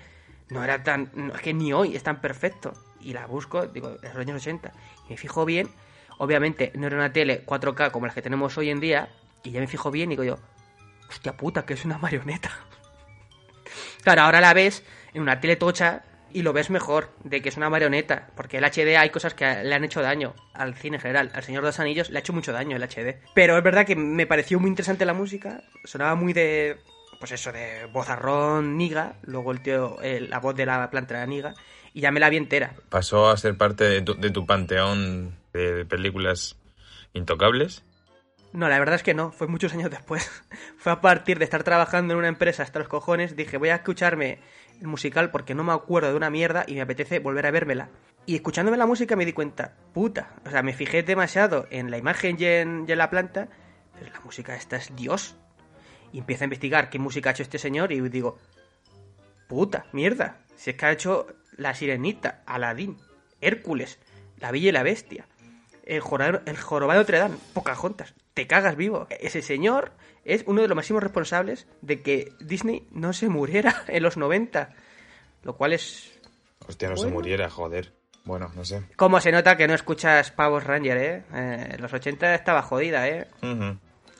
no 0.47 0.63
era 0.63 0.81
tan. 0.81 1.11
es 1.35 1.41
que 1.41 1.53
ni 1.53 1.73
hoy 1.73 1.97
es 1.97 2.03
tan 2.03 2.21
perfecto. 2.21 2.71
Y 3.01 3.11
la 3.11 3.27
busco, 3.27 3.67
digo, 3.67 3.89
de 3.89 4.07
los 4.07 4.17
años 4.17 4.41
80. 4.41 4.71
Y 5.07 5.09
me 5.09 5.17
fijo 5.17 5.43
bien. 5.43 5.67
Obviamente 6.19 6.71
no 6.75 6.87
era 6.87 6.95
una 6.95 7.11
tele 7.11 7.45
4K 7.45 7.91
como 7.91 8.05
las 8.05 8.15
que 8.15 8.21
tenemos 8.21 8.57
hoy 8.57 8.69
en 8.69 8.79
día. 8.79 9.09
Y 9.43 9.51
ya 9.51 9.59
me 9.59 9.67
fijo 9.67 9.91
bien 9.91 10.09
y 10.13 10.15
digo 10.15 10.23
yo, 10.23 10.39
hostia 11.09 11.35
puta, 11.35 11.65
que 11.65 11.73
es 11.73 11.85
una 11.85 11.97
marioneta. 11.97 12.51
Claro, 14.03 14.21
ahora 14.21 14.41
la 14.41 14.53
ves 14.53 14.83
en 15.13 15.21
una 15.21 15.39
tele 15.39 15.55
tocha 15.55 16.03
y 16.31 16.41
lo 16.41 16.53
ves 16.53 16.69
mejor 16.69 17.09
de 17.23 17.41
que 17.41 17.49
es 17.49 17.57
una 17.57 17.69
marioneta. 17.69 18.29
Porque 18.35 18.57
el 18.57 18.63
HD 18.63 18.97
hay 18.97 19.09
cosas 19.09 19.33
que 19.33 19.63
le 19.63 19.75
han 19.75 19.83
hecho 19.83 20.01
daño 20.01 20.35
al 20.53 20.75
cine 20.75 20.97
en 20.97 21.01
general. 21.01 21.31
Al 21.33 21.43
Señor 21.43 21.63
de 21.63 21.69
los 21.69 21.79
Anillos 21.79 22.09
le 22.09 22.17
ha 22.17 22.21
hecho 22.21 22.33
mucho 22.33 22.51
daño 22.51 22.77
el 22.77 22.83
HD. 22.83 23.19
Pero 23.33 23.57
es 23.57 23.63
verdad 23.63 23.85
que 23.85 23.95
me 23.95 24.27
pareció 24.27 24.59
muy 24.59 24.69
interesante 24.69 25.05
la 25.05 25.13
música. 25.13 25.63
Sonaba 25.83 26.15
muy 26.15 26.33
de. 26.33 26.77
Pues 27.19 27.33
eso, 27.33 27.51
de 27.51 27.85
vozarrón, 27.91 28.77
niga. 28.77 29.15
Luego 29.23 29.51
el 29.51 29.61
tío, 29.61 30.01
eh, 30.01 30.21
la 30.21 30.39
voz 30.39 30.55
de 30.55 30.65
la 30.65 30.89
planta 30.89 31.25
niga. 31.25 31.53
Y 31.93 32.01
ya 32.01 32.11
me 32.11 32.19
la 32.19 32.29
vi 32.29 32.37
entera. 32.37 32.73
Pasó 32.89 33.29
a 33.29 33.37
ser 33.37 33.57
parte 33.57 33.83
de 33.83 34.01
tu, 34.01 34.15
de 34.15 34.29
tu 34.29 34.45
panteón 34.45 35.35
de 35.51 35.85
películas 35.85 36.55
intocables. 37.13 37.83
No, 38.51 38.67
la 38.67 38.79
verdad 38.79 38.95
es 38.95 39.03
que 39.03 39.13
no, 39.13 39.31
fue 39.31 39.47
muchos 39.47 39.73
años 39.73 39.91
después. 39.91 40.29
fue 40.77 40.91
a 40.91 41.01
partir 41.01 41.37
de 41.37 41.45
estar 41.45 41.63
trabajando 41.63 42.13
en 42.13 42.19
una 42.19 42.27
empresa 42.27 42.63
hasta 42.63 42.79
los 42.79 42.87
cojones, 42.87 43.35
dije, 43.35 43.57
voy 43.57 43.69
a 43.69 43.75
escucharme 43.75 44.39
el 44.81 44.87
musical 44.87 45.29
porque 45.29 45.53
no 45.53 45.63
me 45.63 45.73
acuerdo 45.73 46.09
de 46.09 46.15
una 46.15 46.29
mierda 46.29 46.63
y 46.67 46.75
me 46.75 46.81
apetece 46.81 47.19
volver 47.19 47.45
a 47.45 47.51
vérmela. 47.51 47.89
Y 48.25 48.35
escuchándome 48.35 48.77
la 48.77 48.85
música 48.85 49.15
me 49.15 49.25
di 49.25 49.33
cuenta, 49.33 49.75
puta, 49.93 50.35
o 50.45 50.49
sea, 50.49 50.63
me 50.63 50.73
fijé 50.73 51.03
demasiado 51.03 51.67
en 51.69 51.91
la 51.91 51.97
imagen 51.97 52.37
y 52.39 52.45
en, 52.45 52.85
la 52.87 53.09
planta, 53.09 53.49
pero 53.97 54.11
la 54.11 54.19
música 54.21 54.55
esta 54.55 54.77
es 54.77 54.95
Dios. 54.95 55.35
Y 56.11 56.19
empiezo 56.19 56.43
a 56.43 56.45
investigar 56.45 56.89
qué 56.89 56.97
música 56.97 57.29
ha 57.29 57.33
hecho 57.33 57.43
este 57.43 57.59
señor 57.59 57.91
y 57.91 58.01
digo, 58.09 58.39
puta, 59.47 59.85
mierda, 59.93 60.39
si 60.55 60.71
es 60.71 60.75
que 60.75 60.85
ha 60.87 60.91
hecho 60.91 61.27
La 61.55 61.75
Sirenita, 61.75 62.41
Aladín, 62.47 62.97
Hércules, 63.41 63.99
La 64.37 64.51
Bella 64.51 64.69
y 64.69 64.71
la 64.71 64.83
Bestia, 64.83 65.27
el, 65.83 65.99
jorobado, 65.99 66.41
el 66.45 66.57
jorobado 66.57 66.99
Notre 66.99 67.19
Dame, 67.19 67.37
Pocahontas, 67.53 68.13
te 68.39 68.47
cagas 68.47 68.77
vivo. 68.77 69.05
Ese 69.09 69.41
señor 69.41 69.91
es 70.23 70.45
uno 70.47 70.61
de 70.61 70.69
los 70.69 70.75
máximos 70.77 71.03
responsables 71.03 71.67
de 71.81 72.01
que 72.01 72.31
Disney 72.39 72.87
no 72.91 73.11
se 73.11 73.27
muriera 73.27 73.83
en 73.89 74.01
los 74.01 74.15
90, 74.15 74.73
lo 75.43 75.57
cual 75.57 75.73
es... 75.73 76.17
Hostia, 76.65 76.87
no 76.89 76.95
se 76.95 77.07
muriera, 77.07 77.49
joder. 77.49 77.91
Bueno, 78.23 78.49
no 78.55 78.63
sé. 78.63 78.83
Como 78.95 79.19
se 79.19 79.33
nota 79.33 79.57
que 79.57 79.67
no 79.67 79.73
escuchas 79.73 80.31
Pavos 80.31 80.63
Ranger, 80.63 80.97
¿eh? 80.97 81.23
Eh, 81.33 81.67
En 81.73 81.81
los 81.81 81.91
80 81.91 82.33
estaba 82.33 82.61
jodida, 82.61 83.09
¿eh? 83.09 83.27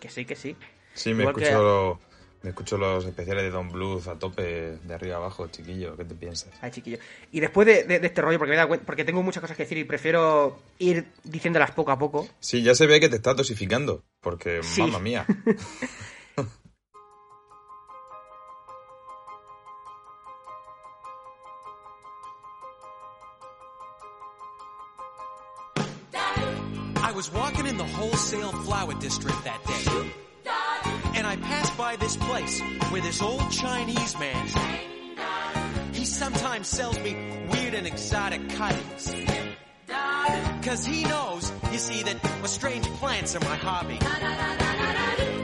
Que 0.01 0.09
sí, 0.09 0.25
que 0.25 0.35
sí. 0.35 0.57
Sí, 0.93 1.13
me 1.13 1.21
Igual 1.23 1.35
que- 1.37 1.43
escucho, 1.43 1.99
me 2.41 2.51
escucho 2.51 2.77
los 2.77 3.05
especiales 3.05 3.43
de 3.43 3.49
Don 3.49 3.69
Bluth 3.69 4.07
a 4.07 4.17
tope, 4.17 4.77
de 4.81 4.93
arriba 4.93 5.17
abajo, 5.17 5.47
chiquillo. 5.47 5.97
¿Qué 5.97 6.05
te 6.05 6.15
piensas? 6.15 6.53
Ay, 6.61 6.71
chiquillo. 6.71 6.97
Y 7.31 7.41
después 7.41 7.67
de, 7.67 7.83
de, 7.83 7.99
de 7.99 8.07
este 8.07 8.21
rollo, 8.21 8.37
porque, 8.37 8.51
me 8.51 8.57
da 8.57 8.65
cuenta, 8.65 8.85
porque 8.85 9.03
tengo 9.03 9.21
muchas 9.21 9.41
cosas 9.41 9.57
que 9.57 9.63
decir 9.63 9.77
y 9.77 9.83
prefiero 9.83 10.57
ir 10.77 11.07
diciéndolas 11.25 11.71
poco 11.71 11.91
a 11.91 11.99
poco. 11.99 12.29
Sí, 12.39 12.63
ya 12.63 12.75
se 12.75 12.87
ve 12.87 13.01
que 13.01 13.09
te 13.09 13.17
estás 13.17 13.35
dosificando, 13.35 14.03
porque, 14.21 14.63
sí. 14.63 14.81
mamma 14.81 14.99
mía. 14.99 15.25
I 27.01 27.11
was 27.11 27.33
walking 27.33 27.65
in 27.65 27.75
the 27.75 27.83
wholesale 27.83 28.51
flower 28.63 28.93
district 28.93 29.43
that 29.43 29.61
day. 29.65 30.28
By 31.79 31.95
this 31.95 32.17
place 32.17 32.61
where 32.91 33.01
this 33.01 33.21
old 33.21 33.49
Chinese 33.51 34.19
man, 34.19 34.45
he 35.93 36.03
sometimes 36.03 36.67
sells 36.67 36.99
me 36.99 37.15
weird 37.49 37.73
and 37.73 37.87
exotic 37.87 38.49
cuttings. 38.49 39.15
Cause 40.61 40.85
he 40.85 41.05
knows, 41.05 41.53
you 41.71 41.77
see, 41.77 42.03
that 42.03 42.17
strange 42.49 42.85
plants 42.99 43.33
are 43.37 43.39
my 43.39 43.55
hobby. 43.55 43.97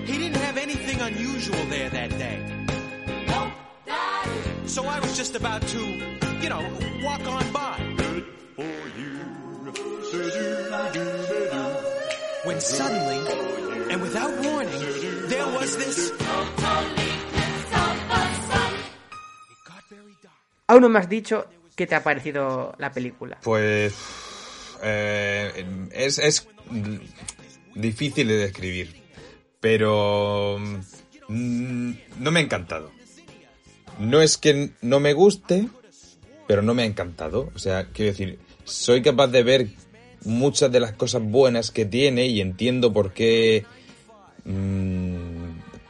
He 0.06 0.18
didn't 0.18 0.42
have 0.42 0.58
anything 0.58 1.00
unusual 1.00 1.66
there 1.70 1.90
that 1.90 2.10
day. 2.10 2.66
So 4.66 4.86
I 4.86 5.00
was 5.00 5.16
just 5.16 5.36
about 5.36 5.62
to, 5.62 5.80
you 5.80 6.50
know, 6.50 6.70
walk 7.02 7.26
on 7.28 7.50
by. 7.54 7.80
When 12.44 12.60
suddenly, 12.60 13.90
and 13.90 14.02
without 14.02 14.44
warning, 14.44 15.15
there 15.28 15.46
was 15.46 15.78
this. 15.78 16.14
Aún 20.68 20.82
no 20.82 20.90
me 20.90 21.00
has 21.00 21.10
dicho 21.10 21.46
qué 21.76 21.86
te 21.86 21.96
ha 21.96 22.04
parecido 22.04 22.74
la 22.80 22.92
película. 22.92 23.38
Pues 23.44 23.94
eh, 24.82 25.66
es, 25.92 26.18
es 26.18 26.48
difícil 27.76 28.28
de 28.28 28.38
describir, 28.38 28.96
pero 29.60 30.58
mm, 31.28 31.92
no 32.20 32.32
me 32.32 32.40
ha 32.40 32.44
encantado. 32.44 32.92
No 34.00 34.22
es 34.22 34.38
que 34.38 34.72
no 34.82 35.00
me 35.00 35.14
guste, 35.14 35.70
pero 36.48 36.62
no 36.62 36.74
me 36.74 36.84
ha 36.84 36.86
encantado. 36.86 37.52
O 37.56 37.60
sea, 37.60 37.86
quiero 37.94 38.12
decir, 38.12 38.40
soy 38.64 39.02
capaz 39.02 39.28
de 39.28 39.44
ver 39.44 39.68
muchas 40.26 40.72
de 40.72 40.80
las 40.80 40.94
cosas 40.94 41.22
buenas 41.24 41.72
que 41.72 41.86
tiene 41.86 42.26
y 42.28 42.42
entiendo 42.42 42.92
por 42.92 43.14
qué 43.14 43.66
mm, 44.44 45.15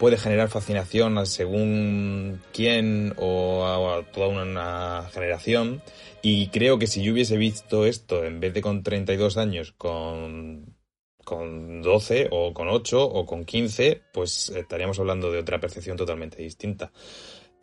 puede 0.05 0.17
generar 0.19 0.49
fascinación 0.49 1.17
a 1.17 1.25
según 1.25 2.39
quién 2.53 3.15
o 3.17 3.65
a, 3.65 4.03
toda 4.11 4.27
una 4.27 5.09
generación. 5.11 5.81
Y 6.21 6.49
creo 6.49 6.77
que 6.77 6.85
si 6.85 7.01
yo 7.01 7.11
hubiese 7.11 7.37
visto 7.37 7.87
esto 7.87 8.23
en 8.23 8.39
vez 8.39 8.53
de 8.53 8.61
con 8.61 8.83
32 8.83 9.37
años, 9.37 9.71
con, 9.71 10.75
con 11.23 11.81
12 11.81 12.27
o 12.29 12.53
con 12.53 12.67
8 12.67 13.03
o 13.03 13.25
con 13.25 13.45
15, 13.45 14.03
pues 14.13 14.49
estaríamos 14.49 14.99
hablando 14.99 15.31
de 15.31 15.39
otra 15.39 15.59
percepción 15.59 15.97
totalmente 15.97 16.39
distinta. 16.39 16.91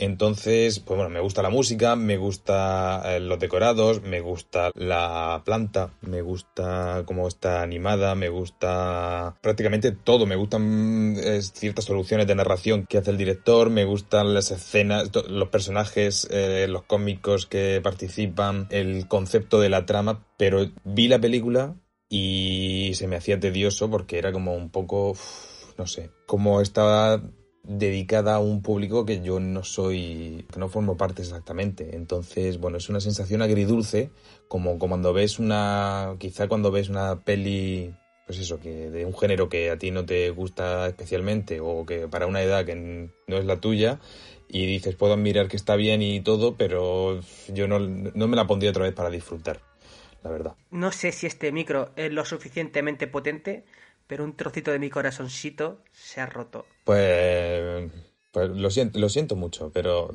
Entonces, 0.02 0.80
pues 0.80 0.96
bueno, 0.96 1.10
me 1.10 1.20
gusta 1.20 1.42
la 1.42 1.48
música, 1.48 1.94
me 1.94 2.16
gusta 2.16 3.02
eh, 3.04 3.20
los 3.20 3.38
decorados, 3.38 4.02
me 4.02 4.20
gusta 4.20 4.72
la 4.74 5.42
planta, 5.44 5.90
me 6.00 6.22
gusta 6.22 7.04
cómo 7.06 7.28
está 7.28 7.62
animada, 7.62 8.16
me 8.16 8.28
gusta 8.28 9.36
prácticamente 9.40 9.92
todo, 9.92 10.26
me 10.26 10.34
gustan 10.34 11.14
eh, 11.22 11.40
ciertas 11.40 11.84
soluciones 11.84 12.26
de 12.26 12.34
narración 12.34 12.84
que 12.84 12.98
hace 12.98 13.12
el 13.12 13.16
director, 13.16 13.70
me 13.70 13.84
gustan 13.84 14.34
las 14.34 14.50
escenas, 14.50 15.08
los 15.28 15.48
personajes, 15.50 16.26
eh, 16.32 16.66
los 16.68 16.82
cómicos 16.82 17.46
que 17.46 17.80
participan, 17.80 18.66
el 18.70 19.06
concepto 19.06 19.60
de 19.60 19.68
la 19.68 19.86
trama, 19.86 20.26
pero 20.36 20.68
vi 20.82 21.06
la 21.06 21.20
película 21.20 21.76
y 22.08 22.90
se 22.94 23.06
me 23.06 23.14
hacía 23.14 23.38
tedioso 23.38 23.88
porque 23.88 24.18
era 24.18 24.32
como 24.32 24.56
un 24.56 24.68
poco, 24.70 25.16
no 25.78 25.86
sé, 25.86 26.10
como 26.26 26.60
estaba 26.60 27.22
dedicada 27.64 28.34
a 28.34 28.38
un 28.40 28.62
público 28.62 29.06
que 29.06 29.22
yo 29.22 29.38
no 29.40 29.62
soy, 29.64 30.46
que 30.52 30.58
no 30.58 30.68
formo 30.68 30.96
parte 30.96 31.22
exactamente. 31.22 31.94
Entonces, 31.94 32.58
bueno, 32.58 32.78
es 32.78 32.88
una 32.88 33.00
sensación 33.00 33.42
agridulce, 33.42 34.10
como 34.48 34.78
cuando 34.78 35.12
ves 35.12 35.38
una, 35.38 36.16
quizá 36.18 36.48
cuando 36.48 36.70
ves 36.70 36.88
una 36.88 37.20
peli, 37.20 37.94
pues 38.26 38.38
eso, 38.38 38.58
que 38.58 38.90
de 38.90 39.06
un 39.06 39.16
género 39.16 39.48
que 39.48 39.70
a 39.70 39.78
ti 39.78 39.90
no 39.90 40.04
te 40.04 40.30
gusta 40.30 40.88
especialmente 40.88 41.60
o 41.60 41.86
que 41.86 42.08
para 42.08 42.26
una 42.26 42.42
edad 42.42 42.64
que 42.64 42.74
no 42.74 43.36
es 43.36 43.44
la 43.44 43.60
tuya 43.60 44.00
y 44.48 44.66
dices, 44.66 44.96
puedo 44.96 45.14
admirar 45.14 45.48
que 45.48 45.56
está 45.56 45.76
bien 45.76 46.02
y 46.02 46.20
todo, 46.20 46.56
pero 46.56 47.20
yo 47.48 47.68
no, 47.68 47.78
no 47.78 48.28
me 48.28 48.36
la 48.36 48.46
pondría 48.46 48.70
otra 48.70 48.84
vez 48.84 48.94
para 48.94 49.08
disfrutar, 49.08 49.60
la 50.22 50.30
verdad. 50.30 50.54
No 50.70 50.92
sé 50.92 51.12
si 51.12 51.26
este 51.26 51.52
micro 51.52 51.90
es 51.96 52.12
lo 52.12 52.24
suficientemente 52.24 53.06
potente, 53.06 53.64
pero 54.12 54.24
un 54.24 54.36
trocito 54.36 54.70
de 54.70 54.78
mi 54.78 54.90
corazoncito 54.90 55.80
se 55.90 56.20
ha 56.20 56.26
roto. 56.26 56.66
Pues, 56.84 57.90
pues 58.30 58.50
lo 58.50 58.70
siento, 58.70 58.98
lo 58.98 59.08
siento 59.08 59.36
mucho, 59.36 59.70
pero 59.72 60.14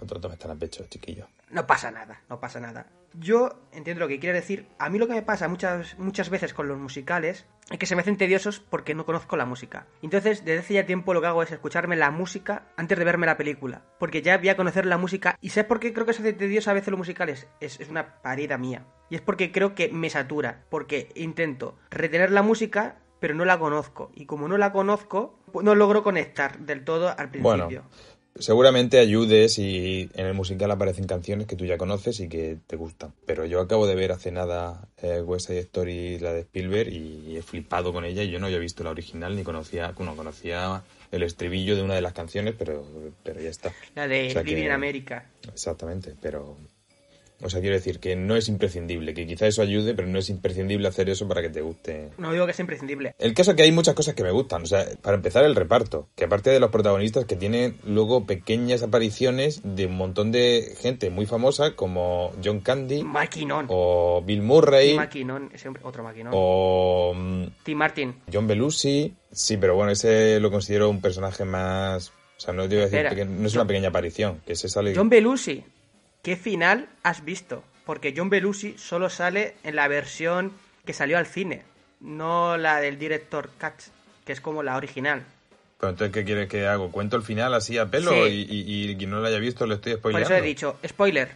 otro 0.00 0.20
te 0.20 0.28
me 0.28 0.34
están 0.34 0.52
a 0.52 0.54
pecho, 0.54 0.86
chiquillo. 0.88 1.26
No 1.50 1.66
pasa 1.66 1.90
nada, 1.90 2.22
no 2.30 2.38
pasa 2.38 2.60
nada. 2.60 2.86
Yo 3.12 3.60
entiendo 3.72 4.04
lo 4.04 4.08
que 4.08 4.20
quiere 4.20 4.38
decir. 4.38 4.68
A 4.78 4.88
mí 4.88 5.00
lo 5.00 5.08
que 5.08 5.14
me 5.14 5.22
pasa 5.22 5.48
muchas, 5.48 5.98
muchas 5.98 6.30
veces 6.30 6.54
con 6.54 6.68
los 6.68 6.78
musicales 6.78 7.46
es 7.70 7.78
que 7.78 7.86
se 7.86 7.96
me 7.96 8.02
hacen 8.02 8.16
tediosos 8.16 8.60
porque 8.60 8.94
no 8.94 9.04
conozco 9.04 9.36
la 9.36 9.46
música. 9.46 9.88
Entonces, 10.02 10.44
desde 10.44 10.60
hace 10.60 10.74
ya 10.74 10.86
tiempo 10.86 11.12
lo 11.12 11.20
que 11.20 11.26
hago 11.26 11.42
es 11.42 11.50
escucharme 11.50 11.96
la 11.96 12.12
música 12.12 12.66
antes 12.76 12.96
de 12.96 13.04
verme 13.04 13.26
la 13.26 13.36
película. 13.36 13.82
Porque 13.98 14.22
ya 14.22 14.38
voy 14.38 14.50
a 14.50 14.56
conocer 14.56 14.86
la 14.86 14.98
música. 14.98 15.36
¿Y 15.40 15.50
sabes 15.50 15.66
por 15.66 15.80
qué 15.80 15.92
creo 15.92 16.06
que 16.06 16.12
se 16.12 16.22
hace 16.22 16.34
tedioso 16.34 16.70
a 16.70 16.74
veces 16.74 16.90
los 16.90 16.98
musicales? 16.98 17.48
Es, 17.60 17.80
es 17.80 17.88
una 17.88 18.20
parida 18.22 18.58
mía. 18.58 18.86
Y 19.10 19.16
es 19.16 19.20
porque 19.20 19.50
creo 19.50 19.74
que 19.74 19.88
me 19.88 20.10
satura. 20.10 20.64
Porque 20.68 21.10
intento 21.14 21.76
retener 21.90 22.30
la 22.30 22.42
música, 22.42 22.98
pero 23.24 23.34
no 23.34 23.46
la 23.46 23.58
conozco. 23.58 24.12
Y 24.14 24.26
como 24.26 24.48
no 24.48 24.58
la 24.58 24.70
conozco, 24.70 25.38
pues 25.50 25.64
no 25.64 25.74
logro 25.74 26.02
conectar 26.02 26.58
del 26.58 26.84
todo 26.84 27.08
al 27.08 27.30
principio. 27.30 27.40
Bueno, 27.42 27.82
seguramente 28.38 28.98
ayude 28.98 29.48
si 29.48 30.10
en 30.14 30.26
el 30.26 30.34
musical 30.34 30.70
aparecen 30.70 31.06
canciones 31.06 31.46
que 31.46 31.56
tú 31.56 31.64
ya 31.64 31.78
conoces 31.78 32.20
y 32.20 32.28
que 32.28 32.58
te 32.66 32.76
gustan. 32.76 33.14
Pero 33.24 33.46
yo 33.46 33.62
acabo 33.62 33.86
de 33.86 33.94
ver 33.94 34.12
hace 34.12 34.30
nada 34.30 34.88
eh, 34.98 35.22
West 35.22 35.46
Side 35.46 35.60
Story, 35.60 36.18
la 36.18 36.34
de 36.34 36.40
Spielberg, 36.40 36.92
y 36.92 37.34
he 37.38 37.40
flipado 37.42 37.94
con 37.94 38.04
ella. 38.04 38.22
y 38.22 38.30
Yo 38.30 38.38
no 38.40 38.44
había 38.44 38.58
visto 38.58 38.84
la 38.84 38.90
original 38.90 39.34
ni 39.36 39.42
conocía, 39.42 39.92
bueno, 39.96 40.14
conocía 40.16 40.82
el 41.10 41.22
estribillo 41.22 41.76
de 41.76 41.82
una 41.82 41.94
de 41.94 42.02
las 42.02 42.12
canciones, 42.12 42.54
pero, 42.58 42.84
pero 43.22 43.40
ya 43.40 43.48
está. 43.48 43.72
La 43.94 44.06
de 44.06 44.26
O 44.28 44.30
sea 44.32 44.42
Living 44.42 44.56
que- 44.56 44.64
in 44.66 44.70
America. 44.70 45.30
Exactamente, 45.50 46.14
pero... 46.20 46.58
O 47.44 47.50
sea, 47.50 47.60
quiero 47.60 47.76
decir 47.76 48.00
que 48.00 48.16
no 48.16 48.36
es 48.36 48.48
imprescindible, 48.48 49.14
que 49.14 49.26
quizá 49.26 49.46
eso 49.46 49.62
ayude, 49.62 49.94
pero 49.94 50.08
no 50.08 50.18
es 50.18 50.30
imprescindible 50.30 50.88
hacer 50.88 51.08
eso 51.10 51.28
para 51.28 51.42
que 51.42 51.50
te 51.50 51.60
guste. 51.60 52.10
No 52.18 52.32
digo 52.32 52.46
que 52.46 52.52
es 52.52 52.60
imprescindible. 52.60 53.14
El 53.18 53.34
caso 53.34 53.50
es 53.50 53.56
que 53.56 53.62
hay 53.62 53.72
muchas 53.72 53.94
cosas 53.94 54.14
que 54.14 54.22
me 54.22 54.30
gustan. 54.30 54.62
O 54.62 54.66
sea, 54.66 54.86
para 55.02 55.16
empezar, 55.16 55.44
el 55.44 55.54
reparto. 55.54 56.08
Que 56.14 56.24
aparte 56.24 56.50
de 56.50 56.60
los 56.60 56.70
protagonistas, 56.70 57.26
que 57.26 57.36
tienen 57.36 57.76
luego 57.84 58.24
pequeñas 58.26 58.82
apariciones 58.82 59.60
de 59.62 59.86
un 59.86 59.96
montón 59.96 60.32
de 60.32 60.74
gente 60.80 61.10
muy 61.10 61.26
famosa, 61.26 61.76
como 61.76 62.32
John 62.42 62.60
Candy, 62.60 63.02
Maquinón. 63.04 63.66
o 63.68 64.22
Bill 64.24 64.42
Murray, 64.42 64.94
Maquinón, 64.94 65.50
ese 65.52 65.68
otro 65.82 66.02
maquinón. 66.02 66.32
o 66.34 67.12
mm, 67.14 67.44
Tim 67.62 67.78
Martin. 67.78 68.14
John 68.32 68.46
Belushi. 68.46 69.14
Sí, 69.30 69.56
pero 69.56 69.74
bueno, 69.74 69.92
ese 69.92 70.40
lo 70.40 70.50
considero 70.50 70.88
un 70.88 71.00
personaje 71.00 71.44
más. 71.44 72.10
O 72.36 72.40
sea, 72.40 72.52
no 72.54 72.68
te 72.68 72.74
iba 72.74 72.82
a 72.82 72.86
decir 72.86 73.00
Espera. 73.00 73.14
que 73.14 73.24
no 73.24 73.46
es 73.46 73.54
una 73.54 73.66
pequeña 73.66 73.88
aparición, 73.88 74.40
que 74.46 74.56
se 74.56 74.68
sale. 74.68 74.94
John 74.94 75.08
Belushi. 75.08 75.64
¿Qué 76.24 76.34
final 76.36 76.88
has 77.04 77.24
visto? 77.24 77.62
Porque 77.86 78.12
John 78.16 78.30
Belushi 78.30 78.76
solo 78.78 79.08
sale 79.10 79.54
en 79.62 79.76
la 79.76 79.86
versión 79.88 80.52
que 80.86 80.92
salió 80.92 81.18
al 81.18 81.26
cine, 81.26 81.62
no 82.00 82.56
la 82.56 82.80
del 82.80 82.98
director 82.98 83.50
Katz, 83.58 83.90
que 84.24 84.32
es 84.32 84.40
como 84.40 84.62
la 84.62 84.76
original. 84.76 85.22
Pero 85.78 85.90
entonces, 85.90 86.14
¿qué 86.14 86.24
quieres 86.24 86.48
que 86.48 86.66
hago? 86.66 86.90
¿Cuento 86.90 87.16
el 87.16 87.22
final 87.22 87.52
así 87.52 87.76
a 87.78 87.86
pelo? 87.86 88.10
Sí. 88.12 88.16
Y, 88.48 88.56
y, 88.86 88.90
y 88.90 88.96
quien 88.96 89.10
no 89.10 89.20
lo 89.20 89.26
haya 89.26 89.38
visto 89.38 89.66
le 89.66 89.74
estoy 89.74 89.92
Por 89.92 90.00
spoileando. 90.12 90.34
eso 90.34 90.42
he 90.42 90.46
dicho, 90.46 90.78
spoiler. 90.86 91.28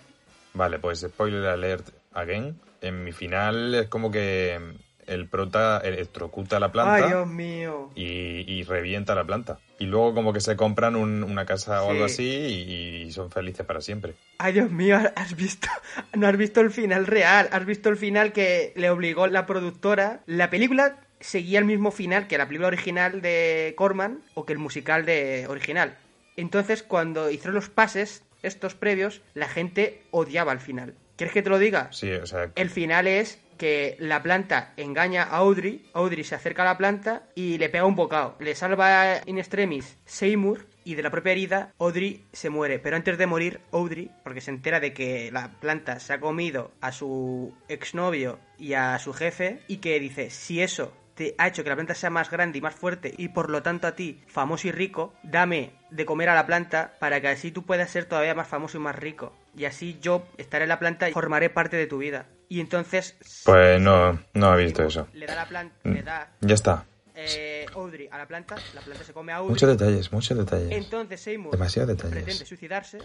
Vale, 0.54 0.78
pues 0.78 1.00
spoiler 1.00 1.45
alert 1.47 1.87
again. 2.14 2.59
En 2.80 3.04
mi 3.04 3.12
final 3.12 3.75
es 3.75 3.88
como 3.88 4.11
que 4.11 4.59
el 5.07 5.26
prota 5.28 5.78
electrocuta 5.85 6.59
la 6.61 6.73
planta 6.73 6.95
Ay, 6.95 7.02
Dios 7.09 7.26
mío. 7.26 7.90
y, 7.95 8.04
y 8.50 8.62
revienta 8.64 9.14
la 9.14 9.25
planta. 9.25 9.59
Y 9.79 9.87
luego 9.87 10.13
como 10.15 10.33
que 10.33 10.41
se 10.41 10.57
compran 10.57 10.97
un- 10.97 11.23
una 11.23 11.47
casa 11.47 11.83
o 11.85 11.91
algo 11.91 12.05
así 12.05 12.25
y, 12.27 13.03
y 13.07 13.13
son 13.13 13.31
felices 13.31 13.65
para 13.65 13.81
siempre. 13.81 14.15
Ay, 14.39 14.53
Dios 14.55 14.71
mío, 14.71 14.99
has 15.17 15.37
visto, 15.37 15.69
no 16.17 16.27
has 16.27 16.37
visto 16.37 16.61
el 16.61 16.71
final 16.71 17.07
real, 17.07 17.49
has 17.53 17.65
visto 17.65 17.89
el 17.89 17.97
final 17.97 18.33
que 18.33 18.73
le 18.77 18.91
obligó 18.91 19.27
la 19.29 19.47
productora. 19.47 20.21
La 20.27 20.51
película 20.51 20.97
seguía 21.21 21.59
el 21.59 21.65
mismo 21.65 21.91
final 21.91 22.27
que 22.27 22.39
la 22.39 22.47
película 22.47 22.69
original 22.69 23.21
de 23.23 23.75
Corman 23.77 24.21
o 24.35 24.45
que 24.47 24.53
el 24.53 24.59
musical 24.59 25.05
de 25.07 25.47
original. 25.49 25.97
Entonces, 26.37 26.83
cuando 26.83 27.31
hicieron 27.31 27.55
los 27.55 27.69
pases, 27.69 28.23
estos 28.43 28.75
previos, 28.77 29.23
la 29.35 29.49
gente 29.49 30.03
odiaba 30.13 30.53
el 30.53 30.61
final. 30.61 30.95
¿Quieres 31.17 31.35
que 31.35 31.43
te 31.43 31.51
lo 31.51 31.59
diga? 31.59 31.89
Sí, 31.93 32.13
o 32.13 32.27
sea, 32.27 32.53
El 32.55 32.71
final 32.71 33.09
es 33.09 33.41
que 33.59 33.97
la 33.99 34.23
planta 34.23 34.73
engaña 34.77 35.25
a 35.25 35.38
Audrey, 35.38 35.91
Audrey 35.93 36.25
se 36.25 36.35
acerca 36.35 36.62
a 36.62 36.67
la 36.67 36.79
planta 36.79 37.25
y 37.35 37.59
le 37.59 37.69
pega 37.69 37.85
un 37.85 37.97
bocado. 37.97 38.37
Le 38.41 38.55
salva 38.55 39.21
in 39.27 39.38
extremis 39.38 39.99
Seymour 40.07 40.67
y 40.85 40.95
de 40.95 41.03
la 41.03 41.11
propia 41.11 41.33
herida 41.33 41.75
Audrey 41.79 42.25
se 42.33 42.49
muere. 42.49 42.79
Pero 42.79 42.97
antes 42.97 43.19
de 43.19 43.27
morir 43.27 43.61
Audrey, 43.73 44.11
porque 44.25 44.41
se 44.41 44.50
entera 44.50 44.81
de 44.81 44.95
que 44.95 45.31
la 45.31 45.50
planta 45.61 46.00
se 46.00 46.15
ha 46.15 46.21
comido 46.21 46.73
a 46.81 46.93
su 46.93 47.55
exnovio 47.69 48.38
y 48.59 48.73
a 48.73 48.99
su 48.99 49.12
jefe 49.12 49.61
y 49.69 49.79
que 49.79 50.00
dice, 50.00 50.31
si 50.31 50.62
eso 50.62 50.95
te 51.15 51.35
ha 51.37 51.49
hecho 51.49 51.65
que 51.65 51.69
la 51.69 51.75
planta 51.75 51.95
sea 51.95 52.11
más 52.11 52.31
grande 52.31 52.59
y 52.59 52.62
más 52.62 52.77
fuerte 52.77 53.12
y 53.19 53.29
por 53.29 53.50
lo 53.50 53.62
tanto 53.62 53.88
a 53.88 53.97
ti, 53.97 54.23
famoso 54.29 54.69
y 54.69 54.73
rico, 54.73 55.12
dame 55.25 55.73
de 55.91 56.07
comer 56.07 56.29
a 56.29 56.35
la 56.37 56.47
planta 56.47 56.95
para 57.00 57.21
que 57.21 57.27
así 57.27 57.50
tú 57.50 57.65
puedas 57.65 57.91
ser 57.91 58.05
todavía 58.05 58.37
más 58.37 58.47
famoso 58.47 58.79
y 58.79 58.81
más 58.81 58.95
rico. 58.95 59.35
Y 59.57 59.65
así 59.65 59.99
yo 60.00 60.27
estaré 60.38 60.62
en 60.65 60.69
la 60.69 60.79
planta 60.79 61.11
y 61.11 61.12
formaré 61.12 61.50
parte 61.50 61.77
de 61.77 61.88
tu 61.88 61.99
vida. 61.99 62.27
Y 62.49 62.61
entonces 62.61 63.17
Pues 63.45 63.81
no, 63.81 64.19
no 64.35 64.59
he 64.59 64.64
visto 64.64 64.83
eso. 64.85 65.07
le 65.12 65.26
da 65.26 65.35
la 65.35 65.47
planta, 65.49 65.75
Mm. 65.85 65.93
le 65.93 66.02
da 66.02 66.33
Ya 66.40 66.55
está. 66.55 66.87
eh, 67.14 67.67
Audrey 67.75 68.09
a 68.11 68.17
la 68.19 68.26
planta, 68.26 68.57
la 68.75 68.81
planta 68.81 69.05
se 69.05 69.12
come 69.12 69.33
a 69.33 69.37
Audrey. 69.37 69.50
Muchos 69.50 69.69
detalles, 69.69 70.12
muchos 70.12 70.38
detalles. 70.38 70.71
Entonces 70.73 71.21
Seymour 71.21 71.52
Demasiados 71.52 71.88
detalles. 71.97 72.14
pretende 72.25 72.47
suicidarse, 72.47 72.99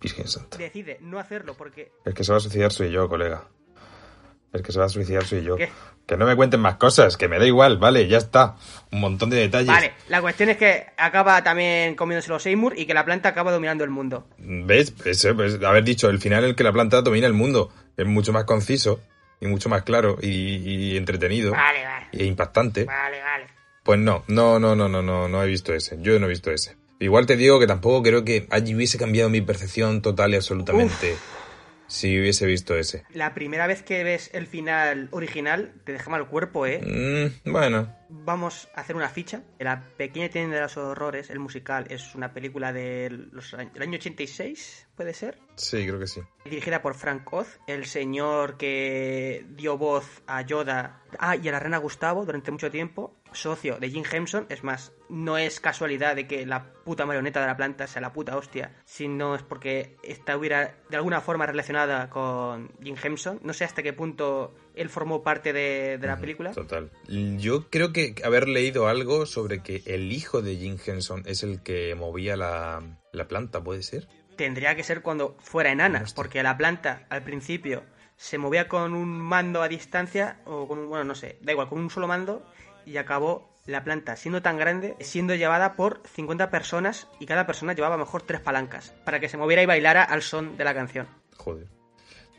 Virgen 0.00 0.26
Santa. 0.28 0.56
decide 0.56 0.98
no 1.02 1.18
hacerlo 1.18 1.54
porque 1.54 1.92
El 2.04 2.14
que 2.14 2.24
se 2.24 2.32
va 2.32 2.38
a 2.38 2.40
suicidar 2.40 2.72
soy 2.72 2.90
yo, 2.90 3.08
colega. 3.08 3.44
El 4.52 4.62
que 4.62 4.72
se 4.72 4.78
va 4.78 4.86
a 4.86 4.88
suicidar 4.88 5.24
soy 5.24 5.42
yo. 5.42 5.56
¿Qué? 5.56 5.70
Que 6.06 6.16
no 6.16 6.26
me 6.26 6.34
cuenten 6.34 6.58
más 6.58 6.74
cosas, 6.74 7.16
que 7.16 7.28
me 7.28 7.38
da 7.38 7.46
igual, 7.46 7.78
vale, 7.78 8.08
ya 8.08 8.18
está. 8.18 8.56
Un 8.90 9.00
montón 9.00 9.30
de 9.30 9.36
detalles. 9.36 9.68
Vale, 9.68 9.92
la 10.08 10.20
cuestión 10.20 10.48
es 10.48 10.56
que 10.56 10.86
acaba 10.96 11.42
también 11.44 11.94
comiéndose 11.94 12.30
los 12.30 12.42
Seymour 12.42 12.76
y 12.76 12.84
que 12.86 12.94
la 12.94 13.04
planta 13.04 13.28
acaba 13.28 13.52
dominando 13.52 13.84
el 13.84 13.90
mundo. 13.90 14.26
¿Ves? 14.38 14.90
Pues, 14.90 15.24
haber 15.24 15.84
dicho, 15.84 16.10
el 16.10 16.18
final 16.18 16.42
el 16.42 16.56
que 16.56 16.64
la 16.64 16.72
planta 16.72 17.00
domina 17.00 17.28
el 17.28 17.32
mundo. 17.32 17.72
Es 17.96 18.06
mucho 18.06 18.32
más 18.32 18.42
conciso 18.44 19.00
y 19.40 19.46
mucho 19.46 19.68
más 19.68 19.82
claro 19.82 20.18
y, 20.20 20.28
y 20.28 20.96
entretenido 20.96 21.52
Vale, 21.52 21.84
vale. 21.84 22.06
e 22.12 22.24
impactante. 22.24 22.84
Vale, 22.84 23.20
vale. 23.22 23.46
Pues 23.84 23.98
no, 24.00 24.24
no, 24.26 24.58
no, 24.58 24.74
no, 24.74 24.88
no, 24.88 25.02
no, 25.02 25.28
no 25.28 25.42
he 25.44 25.46
visto 25.46 25.72
ese. 25.72 25.96
Yo 26.00 26.18
no 26.18 26.26
he 26.26 26.28
visto 26.28 26.50
ese. 26.50 26.76
Igual 26.98 27.26
te 27.26 27.36
digo 27.36 27.60
que 27.60 27.66
tampoco 27.66 28.02
creo 28.02 28.24
que 28.24 28.46
allí 28.50 28.74
hubiese 28.74 28.98
cambiado 28.98 29.30
mi 29.30 29.40
percepción 29.42 30.02
total 30.02 30.32
y 30.32 30.36
absolutamente 30.36 31.16
si 31.90 32.18
hubiese 32.18 32.46
visto 32.46 32.76
ese. 32.76 33.04
La 33.12 33.34
primera 33.34 33.66
vez 33.66 33.82
que 33.82 34.04
ves 34.04 34.30
el 34.32 34.46
final 34.46 35.08
original 35.10 35.74
te 35.84 35.92
deja 35.92 36.08
mal 36.08 36.28
cuerpo, 36.28 36.64
¿eh? 36.66 36.80
Mm, 37.44 37.52
bueno, 37.52 37.94
Vamos 38.12 38.68
a 38.74 38.80
hacer 38.80 38.96
una 38.96 39.08
ficha. 39.08 39.42
La 39.60 39.84
pequeña 39.96 40.28
tienda 40.28 40.56
de 40.56 40.62
los 40.62 40.76
horrores, 40.76 41.30
el 41.30 41.38
musical, 41.38 41.86
es 41.90 42.16
una 42.16 42.32
película 42.32 42.72
del 42.72 43.30
del 43.30 43.82
año 43.82 43.94
86, 43.94 44.88
¿puede 44.96 45.14
ser? 45.14 45.38
sí, 45.54 45.86
creo 45.86 45.98
que 45.98 46.08
sí. 46.08 46.20
Dirigida 46.44 46.82
por 46.82 46.94
Frank 46.94 47.32
Oz, 47.32 47.60
el 47.68 47.86
señor 47.86 48.56
que 48.56 49.46
dio 49.50 49.78
voz 49.78 50.22
a 50.26 50.42
Yoda 50.42 51.02
ah, 51.18 51.36
y 51.36 51.48
a 51.48 51.52
la 51.52 51.60
reina 51.60 51.78
Gustavo 51.78 52.24
durante 52.24 52.50
mucho 52.50 52.70
tiempo, 52.70 53.19
socio 53.32 53.78
de 53.78 53.90
Jim 53.90 54.04
Henson. 54.10 54.46
Es 54.48 54.64
más, 54.64 54.92
no 55.08 55.38
es 55.38 55.60
casualidad 55.60 56.16
de 56.16 56.26
que 56.26 56.46
la 56.46 56.72
puta 56.84 57.06
marioneta 57.06 57.40
de 57.40 57.46
la 57.46 57.56
planta 57.56 57.86
sea 57.86 58.02
la 58.02 58.12
puta 58.12 58.36
hostia, 58.36 58.72
sino 58.84 59.34
es 59.34 59.42
porque 59.42 59.96
esta 60.02 60.36
hubiera 60.36 60.74
de 60.88 60.96
alguna 60.96 61.20
forma 61.20 61.46
relacionada 61.46 62.10
con 62.10 62.70
Jim 62.82 62.96
Henson. 63.02 63.40
No 63.42 63.52
sé 63.52 63.64
hasta 63.64 63.82
qué 63.82 63.92
punto 63.92 64.54
él 64.74 64.88
formó 64.88 65.22
parte 65.22 65.52
de, 65.52 65.98
de 65.98 66.06
la 66.06 66.18
película. 66.18 66.52
Total. 66.52 66.90
Yo 67.08 67.68
creo 67.70 67.92
que 67.92 68.14
haber 68.24 68.48
leído 68.48 68.88
algo 68.88 69.26
sobre 69.26 69.62
que 69.62 69.82
el 69.86 70.12
hijo 70.12 70.42
de 70.42 70.56
Jim 70.56 70.76
Henson 70.84 71.22
es 71.26 71.42
el 71.42 71.62
que 71.62 71.94
movía 71.94 72.36
la, 72.36 72.98
la 73.12 73.28
planta, 73.28 73.62
¿puede 73.62 73.82
ser? 73.82 74.08
tendría 74.36 74.74
que 74.74 74.82
ser 74.82 75.02
cuando 75.02 75.36
fuera 75.40 75.70
enana, 75.70 76.00
Hostia. 76.02 76.14
porque 76.16 76.42
la 76.42 76.56
planta 76.56 77.04
al 77.10 77.22
principio 77.22 77.82
se 78.16 78.38
movía 78.38 78.68
con 78.68 78.94
un 78.94 79.20
mando 79.20 79.60
a 79.62 79.68
distancia, 79.68 80.40
o 80.46 80.66
con 80.66 80.78
un, 80.78 80.88
bueno, 80.88 81.04
no 81.04 81.14
sé, 81.14 81.36
da 81.42 81.52
igual, 81.52 81.68
con 81.68 81.78
un 81.78 81.90
solo 81.90 82.06
mando, 82.08 82.46
y 82.86 82.96
acabó 82.96 83.50
la 83.66 83.84
planta 83.84 84.16
siendo 84.16 84.42
tan 84.42 84.58
grande, 84.58 84.96
siendo 85.00 85.34
llevada 85.34 85.74
por 85.74 86.02
50 86.14 86.50
personas, 86.50 87.08
y 87.18 87.26
cada 87.26 87.46
persona 87.46 87.72
llevaba 87.72 87.94
a 87.94 87.98
lo 87.98 88.04
mejor 88.04 88.22
tres 88.22 88.40
palancas, 88.40 88.94
para 89.04 89.20
que 89.20 89.28
se 89.28 89.36
moviera 89.36 89.62
y 89.62 89.66
bailara 89.66 90.02
al 90.02 90.22
son 90.22 90.56
de 90.56 90.64
la 90.64 90.74
canción. 90.74 91.06
Joder. 91.36 91.68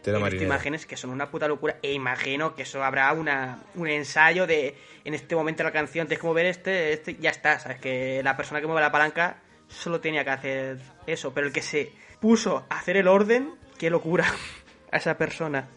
Marinera. 0.08 0.44
imágenes 0.44 0.88
que 0.88 0.98
son 0.98 1.12
una 1.12 1.30
puta 1.30 1.48
locura, 1.48 1.78
e 1.84 1.94
imagino 1.94 2.56
que 2.56 2.64
eso 2.64 2.84
habrá 2.84 3.14
una, 3.14 3.60
un 3.76 3.88
ensayo 3.88 4.48
de, 4.48 4.76
en 5.06 5.14
este 5.14 5.36
momento 5.36 5.64
la 5.64 5.72
canción, 5.72 6.08
tienes 6.08 6.22
que 6.22 6.28
mover 6.28 6.48
este, 6.48 6.94
este, 6.94 7.16
ya 7.18 7.30
está, 7.30 7.60
sabes 7.60 7.80
que 7.80 8.22
la 8.24 8.36
persona 8.36 8.62
que 8.62 8.68
mueve 8.68 8.82
la 8.82 8.92
palanca 8.92 9.38
solo 9.68 10.02
tenía 10.02 10.24
que 10.24 10.32
hacer 10.32 10.80
eso, 11.06 11.34
pero 11.34 11.46
el 11.46 11.54
que 11.54 11.62
se 11.62 11.94
puso 12.20 12.66
a 12.70 12.80
hacer 12.80 12.98
el 12.98 13.08
orden, 13.08 13.54
qué 13.78 13.90
locura 13.90 14.26
a 14.92 14.98
esa 14.98 15.18
persona. 15.18 15.68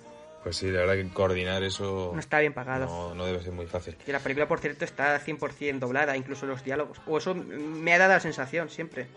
Pues 0.44 0.56
sí, 0.56 0.70
la 0.70 0.80
verdad 0.80 0.94
que 0.94 1.08
coordinar 1.08 1.62
eso 1.64 2.10
No 2.14 2.20
está 2.20 2.38
bien 2.38 2.52
pagado. 2.52 2.84
no, 2.86 3.14
no 3.14 3.24
debe 3.26 3.42
ser 3.42 3.52
muy 3.52 3.66
fácil. 3.66 3.96
Y 4.06 4.12
la 4.12 4.20
película, 4.20 4.46
por 4.46 4.60
cierto, 4.60 4.84
está 4.84 5.18
100% 5.18 5.78
doblada, 5.80 6.16
incluso 6.16 6.46
los 6.46 6.62
diálogos. 6.62 7.00
O 7.06 7.18
eso 7.18 7.34
me 7.34 7.92
ha 7.94 7.98
dado 7.98 8.12
la 8.12 8.20
sensación 8.20 8.68
siempre. 8.68 9.08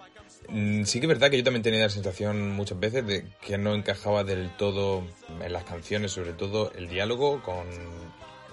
Mm, 0.50 0.84
Sí 0.86 1.00
que 1.00 1.06
es 1.06 1.10
verdad 1.10 1.30
que 1.30 1.38
yo 1.38 1.44
también 1.44 1.64
tenía 1.64 1.82
la 1.82 1.90
sensación 1.90 2.52
muchas 2.52 2.80
veces 2.80 3.06
de 3.06 3.26
que 3.42 3.58
no 3.58 3.76
encajaba 3.76 4.24
del 4.24 4.50
todo 4.58 5.04
en 5.42 5.52
las 5.54 5.66
canciones, 5.66 6.12
sobre 6.14 6.32
todo 6.34 6.72
el 6.74 6.88
diálogo 6.88 7.44
con 7.44 7.68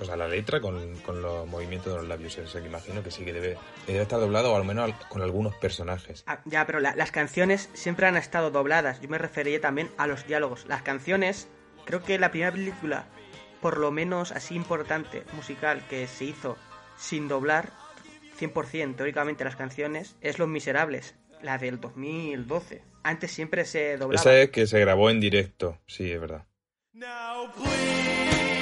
o 0.01 0.05
sea, 0.05 0.17
la 0.17 0.27
letra 0.27 0.61
con, 0.61 0.97
con 1.03 1.23
los 1.23 1.47
movimientos 1.47 1.93
de 1.93 2.01
los 2.01 2.09
labios. 2.09 2.37
O 2.39 2.47
sea, 2.49 2.61
que 2.61 2.67
imagino 2.67 3.05
que 3.05 3.13
sí 3.13 3.25
que 3.25 3.33
debe, 3.33 3.57
estar 3.87 4.19
doblado, 4.19 4.53
o 4.53 4.57
al 4.57 4.65
menos 4.65 4.87
al- 4.87 5.09
con 5.09 5.23
algunos 5.23 5.55
personajes. 5.55 6.25
Ah, 6.27 6.41
ya, 6.47 6.67
pero 6.67 6.81
la- 6.81 6.97
las 6.97 7.13
canciones 7.13 7.71
siempre 7.75 8.09
han 8.09 8.17
estado 8.17 8.51
dobladas. 8.51 9.01
Yo 9.01 9.09
me 9.09 9.19
refería 9.19 9.61
también 9.61 9.89
a 9.97 10.09
los 10.09 10.27
diálogos. 10.27 10.67
Las 10.67 10.83
canciones, 10.83 11.47
creo 11.85 12.03
que 12.03 12.19
la 12.19 12.31
primera 12.31 12.53
película, 12.53 13.07
por 13.61 13.79
lo 13.79 13.91
menos 13.91 14.33
así 14.33 14.55
importante, 14.55 15.25
musical, 15.35 15.87
que 15.89 16.07
se 16.07 16.25
hizo 16.25 16.57
sin 16.97 17.29
doblar, 17.29 17.73
100% 18.39 18.97
teóricamente 18.97 19.45
las 19.45 19.57
canciones, 19.57 20.17
es 20.21 20.39
Los 20.39 20.49
Miserables, 20.49 21.15
la 21.43 21.59
del 21.59 21.81
2012. 21.81 22.83
Antes 23.03 23.31
siempre 23.31 23.65
se 23.65 23.97
doblaba. 23.97 24.21
Esa 24.21 24.37
es 24.39 24.51
que 24.51 24.67
se 24.67 24.81
grabó 24.81 25.11
en 25.11 25.21
directo, 25.21 25.79
sí, 25.87 26.11
es 26.11 26.21
verdad. 26.21 26.47
Now 26.93 27.51
please, 27.53 28.54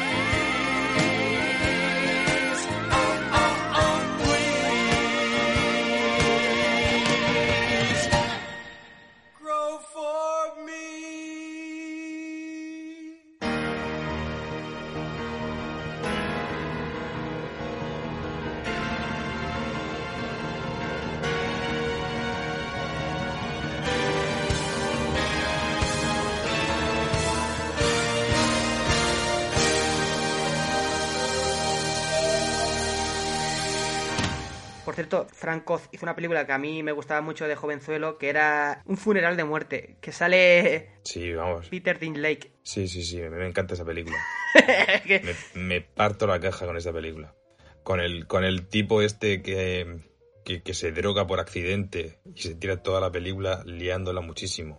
cierto, 35.03 35.27
Frank 35.33 35.69
Oz 35.71 35.89
hizo 35.93 36.05
una 36.05 36.15
película 36.15 36.47
que 36.47 36.53
a 36.53 36.59
mí 36.59 36.83
me 36.83 36.93
gustaba 36.93 37.21
mucho 37.21 37.47
de 37.49 37.57
jovenzuelo, 37.57 38.19
que 38.19 38.29
era 38.29 38.83
Un 38.87 38.97
funeral 38.97 39.37
de 39.37 39.45
muerte, 39.45 39.97
que 40.01 40.13
sale 40.13 40.91
Sí, 41.05 41.33
vamos. 41.33 41.69
Peter 41.69 41.99
Dinklage. 41.99 42.53
Sí, 42.63 42.89
sí, 42.89 43.03
sí, 43.03 43.19
me, 43.19 43.31
me 43.31 43.47
encanta 43.49 43.75
esa 43.75 43.85
película. 43.85 44.17
Me 45.55 45.81
parto 45.81 46.27
la 46.27 46.39
caja 46.41 46.67
con 46.67 46.77
esa 46.77 46.93
película. 46.93 47.35
Con 47.83 48.01
el, 48.01 48.27
con 48.27 48.45
el 48.45 48.69
tipo 48.69 49.03
este 49.03 49.43
que, 49.43 50.01
que, 50.45 50.63
que 50.63 50.75
se 50.75 50.93
droga 50.93 51.27
por 51.27 51.41
accidente 51.41 52.19
y 52.35 52.43
se 52.43 52.55
tira 52.55 52.83
toda 52.83 53.01
la 53.01 53.11
película 53.11 53.63
liándola 53.65 54.21
muchísimo. 54.21 54.79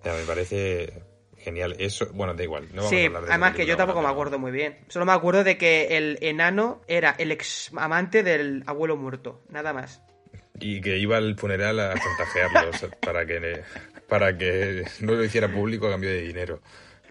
O 0.00 0.02
sea, 0.02 0.14
me 0.14 0.24
parece 0.24 1.04
genial. 1.44 1.76
Eso, 1.78 2.08
bueno, 2.12 2.34
da 2.34 2.42
igual. 2.42 2.68
No 2.72 2.82
vamos 2.82 2.92
a 2.92 2.96
sí, 2.96 3.06
hablar 3.06 3.24
de 3.24 3.28
además 3.30 3.54
que 3.54 3.66
yo 3.66 3.76
tampoco 3.76 4.02
me 4.02 4.08
acuerdo 4.08 4.38
muy 4.38 4.50
bien. 4.50 4.78
Solo 4.88 5.04
me 5.04 5.12
acuerdo 5.12 5.44
de 5.44 5.58
que 5.58 5.96
el 5.96 6.18
enano 6.22 6.80
era 6.88 7.14
el 7.18 7.30
ex 7.30 7.70
amante 7.76 8.22
del 8.22 8.64
abuelo 8.66 8.96
muerto, 8.96 9.42
nada 9.50 9.72
más. 9.72 10.02
Y 10.58 10.80
que 10.80 10.98
iba 10.98 11.16
al 11.16 11.36
funeral 11.36 11.78
a 11.80 11.94
chantajearlo 11.94 12.70
o 12.70 12.72
sea, 12.72 12.88
para 13.00 13.26
que 13.26 13.62
para 14.08 14.36
que 14.36 14.84
no 15.00 15.14
lo 15.14 15.24
hiciera 15.24 15.52
público 15.52 15.88
a 15.88 15.90
cambio 15.90 16.10
de 16.10 16.22
dinero. 16.22 16.60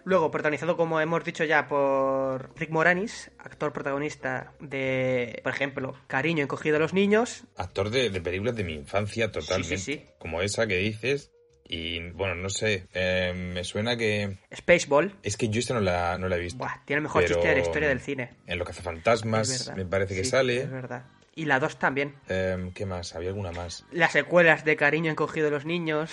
Luego, 0.06 0.32
protagonizado, 0.32 0.76
como 0.76 1.00
hemos 1.00 1.24
dicho 1.24 1.46
ya, 1.46 1.68
por 1.68 2.52
Rick 2.58 2.72
Moranis, 2.72 3.32
actor 3.38 3.72
protagonista 3.72 4.54
de, 4.60 5.40
por 5.44 5.54
ejemplo, 5.54 5.96
Cariño 6.08 6.44
encogido 6.44 6.76
a 6.76 6.80
los 6.80 6.94
niños. 6.94 7.46
Actor 7.56 7.90
de, 7.90 8.10
de 8.10 8.20
películas 8.20 8.56
de 8.56 8.66
mi 8.66 8.74
infancia 8.74 9.32
totalmente. 9.32 9.78
Sí, 9.78 9.94
sí, 9.94 10.00
sí. 10.00 10.06
Como 10.20 10.42
esa 10.42 10.68
que 10.68 10.78
dices. 10.78 11.32
Y 11.68 12.10
bueno, 12.12 12.36
no 12.36 12.50
sé. 12.50 12.88
eh, 12.94 13.34
me 13.36 13.64
suena 13.64 13.96
que. 13.98 14.38
Spaceball. 14.56 15.16
Es 15.24 15.38
que 15.38 15.50
yo 15.50 15.60
esta 15.60 15.74
no 15.74 15.80
la, 15.80 16.18
no 16.18 16.28
la 16.28 16.36
he 16.36 16.40
visto. 16.40 16.58
Buah, 16.60 16.84
tiene 16.86 16.98
el 16.98 17.04
mejor 17.04 17.26
chiste 17.26 17.48
de 17.48 17.56
la 17.56 17.62
historia 17.62 17.88
del 17.90 18.00
cine. 18.02 18.32
En 18.48 18.60
Lo 18.60 18.66
que 18.66 18.72
hace 18.72 18.82
fantasmas, 18.82 19.72
me 19.76 19.86
parece 19.86 20.16
que 20.16 20.24
Sí, 20.24 20.30
sale. 20.32 20.58
Es 20.62 20.72
verdad. 20.72 21.06
Y 21.36 21.46
la 21.46 21.60
2 21.60 21.80
también. 21.80 22.14
Eh, 22.30 22.72
¿Qué 22.76 22.86
más? 22.86 23.16
¿Había 23.16 23.30
alguna 23.30 23.52
más? 23.52 23.86
Las 23.92 24.12
secuelas 24.12 24.66
de 24.66 24.76
Cariño 24.76 25.10
encogido 25.10 25.48
a 25.48 25.52
los 25.52 25.66
niños, 25.66 26.12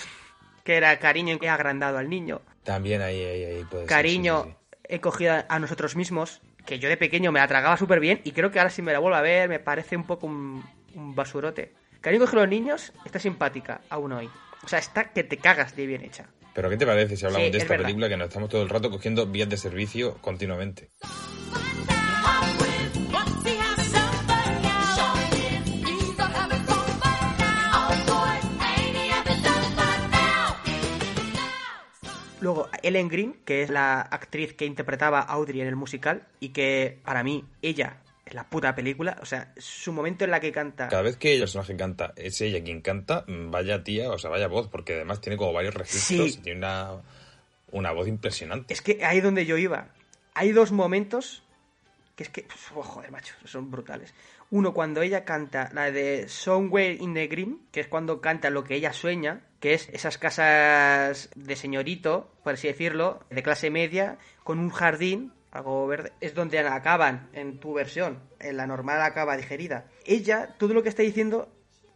que 0.63 0.77
era 0.77 0.97
Cariño 0.99 1.37
he 1.41 1.49
agrandado 1.49 1.97
al 1.99 2.09
niño. 2.09 2.41
También 2.63 3.01
ahí, 3.01 3.23
ahí, 3.23 3.43
ahí 3.43 3.63
puede 3.65 3.83
ser, 3.83 3.89
Cariño 3.89 4.43
sí, 4.45 4.49
sí, 4.49 4.55
sí. 4.71 4.77
he 4.95 4.99
cogido 4.99 5.35
a 5.47 5.59
nosotros 5.59 5.95
mismos, 5.95 6.41
que 6.65 6.79
yo 6.79 6.89
de 6.89 6.97
pequeño 6.97 7.31
me 7.31 7.39
la 7.39 7.47
tragaba 7.47 7.77
súper 7.77 7.99
bien 7.99 8.21
y 8.23 8.31
creo 8.31 8.49
que 8.51 8.59
ahora 8.59 8.69
si 8.71 8.81
me 8.81 8.93
la 8.93 8.99
vuelvo 8.99 9.15
a 9.17 9.21
ver 9.21 9.47
me 9.49 9.59
parece 9.59 9.95
un 9.95 10.05
poco 10.05 10.25
un, 10.27 10.63
un 10.95 11.13
basurote. 11.13 11.73
Cariño 12.01 12.23
encogido 12.23 12.41
a 12.41 12.45
los 12.45 12.49
niños 12.51 12.93
está 13.05 13.19
simpática 13.19 13.81
aún 13.89 14.11
hoy. 14.13 14.29
O 14.63 14.67
sea, 14.67 14.79
está 14.79 15.11
que 15.11 15.23
te 15.23 15.37
cagas 15.37 15.75
de 15.75 15.85
bien 15.85 16.03
hecha. 16.03 16.27
Pero 16.53 16.69
¿qué 16.69 16.77
te 16.77 16.85
parece 16.85 17.15
si 17.15 17.25
hablamos 17.25 17.45
Sí, 17.45 17.51
de 17.51 17.57
es 17.57 17.63
esta 17.63 17.77
película 17.77 18.09
que 18.09 18.17
nos 18.17 18.27
estamos 18.27 18.49
todo 18.49 18.61
el 18.61 18.69
rato 18.69 18.89
cogiendo 18.89 19.25
vías 19.25 19.49
de 19.49 19.57
servicio 19.57 20.17
continuamente? 20.21 20.89
Luego, 32.41 32.69
Ellen 32.81 33.07
Green, 33.07 33.33
que 33.45 33.61
es 33.61 33.69
la 33.69 34.01
actriz 34.01 34.53
que 34.53 34.65
interpretaba 34.65 35.19
a 35.19 35.33
Audrey 35.33 35.61
en 35.61 35.67
el 35.67 35.75
musical 35.75 36.27
y 36.39 36.49
que 36.49 36.99
para 37.05 37.23
mí 37.23 37.45
ella 37.61 38.01
la 38.31 38.49
puta 38.49 38.73
película. 38.75 39.17
O 39.21 39.25
sea, 39.25 39.53
su 39.57 39.93
momento 39.93 40.25
en 40.25 40.31
la 40.31 40.39
que 40.39 40.51
canta. 40.51 40.87
Cada 40.87 41.01
vez 41.03 41.17
que 41.17 41.33
el 41.33 41.39
personaje 41.39 41.75
canta, 41.75 42.13
es 42.15 42.39
ella 42.41 42.63
quien 42.63 42.81
canta, 42.81 43.25
vaya 43.27 43.83
tía, 43.83 44.09
o 44.09 44.17
sea, 44.17 44.29
vaya 44.29 44.47
voz, 44.47 44.67
porque 44.67 44.95
además 44.95 45.21
tiene 45.21 45.37
como 45.37 45.53
varios 45.53 45.73
registros 45.73 46.33
Sí. 46.33 46.39
y 46.39 46.41
tiene 46.41 46.59
una, 46.59 47.01
una 47.71 47.91
voz 47.91 48.07
impresionante. 48.07 48.73
Es 48.73 48.81
que 48.81 49.03
ahí 49.03 49.21
donde 49.21 49.45
yo 49.45 49.57
iba. 49.57 49.89
Hay 50.33 50.51
dos 50.51 50.71
momentos 50.71 51.43
que 52.15 52.23
es 52.23 52.29
que, 52.29 52.45
oh, 52.75 52.83
joder, 52.83 53.11
macho, 53.11 53.33
son 53.45 53.71
brutales. 53.71 54.13
Uno, 54.49 54.73
cuando 54.73 55.01
ella 55.01 55.23
canta 55.23 55.69
la 55.73 55.91
de 55.91 56.27
Somewhere 56.27 56.97
in 56.99 57.13
the 57.13 57.27
Green, 57.27 57.61
que 57.71 57.79
es 57.79 57.87
cuando 57.87 58.19
canta 58.19 58.49
lo 58.49 58.63
que 58.65 58.75
ella 58.75 58.91
sueña, 58.91 59.41
que 59.61 59.73
es 59.73 59.87
esas 59.93 60.17
casas 60.17 61.29
de 61.35 61.55
señorito, 61.55 62.29
por 62.43 62.53
así 62.53 62.67
decirlo, 62.67 63.23
de 63.29 63.43
clase 63.43 63.69
media, 63.69 64.17
con 64.43 64.59
un 64.59 64.69
jardín, 64.69 65.31
algo 65.51 65.85
verde, 65.87 66.13
es 66.21 66.33
donde 66.33 66.59
acaban 66.59 67.29
en 67.33 67.59
tu 67.59 67.73
versión. 67.73 68.19
En 68.39 68.57
la 68.57 68.67
normal 68.67 69.01
acaba 69.01 69.37
digerida. 69.37 69.85
Ella, 70.05 70.55
todo 70.57 70.73
lo 70.73 70.83
que 70.83 70.89
está 70.89 71.03
diciendo 71.03 71.49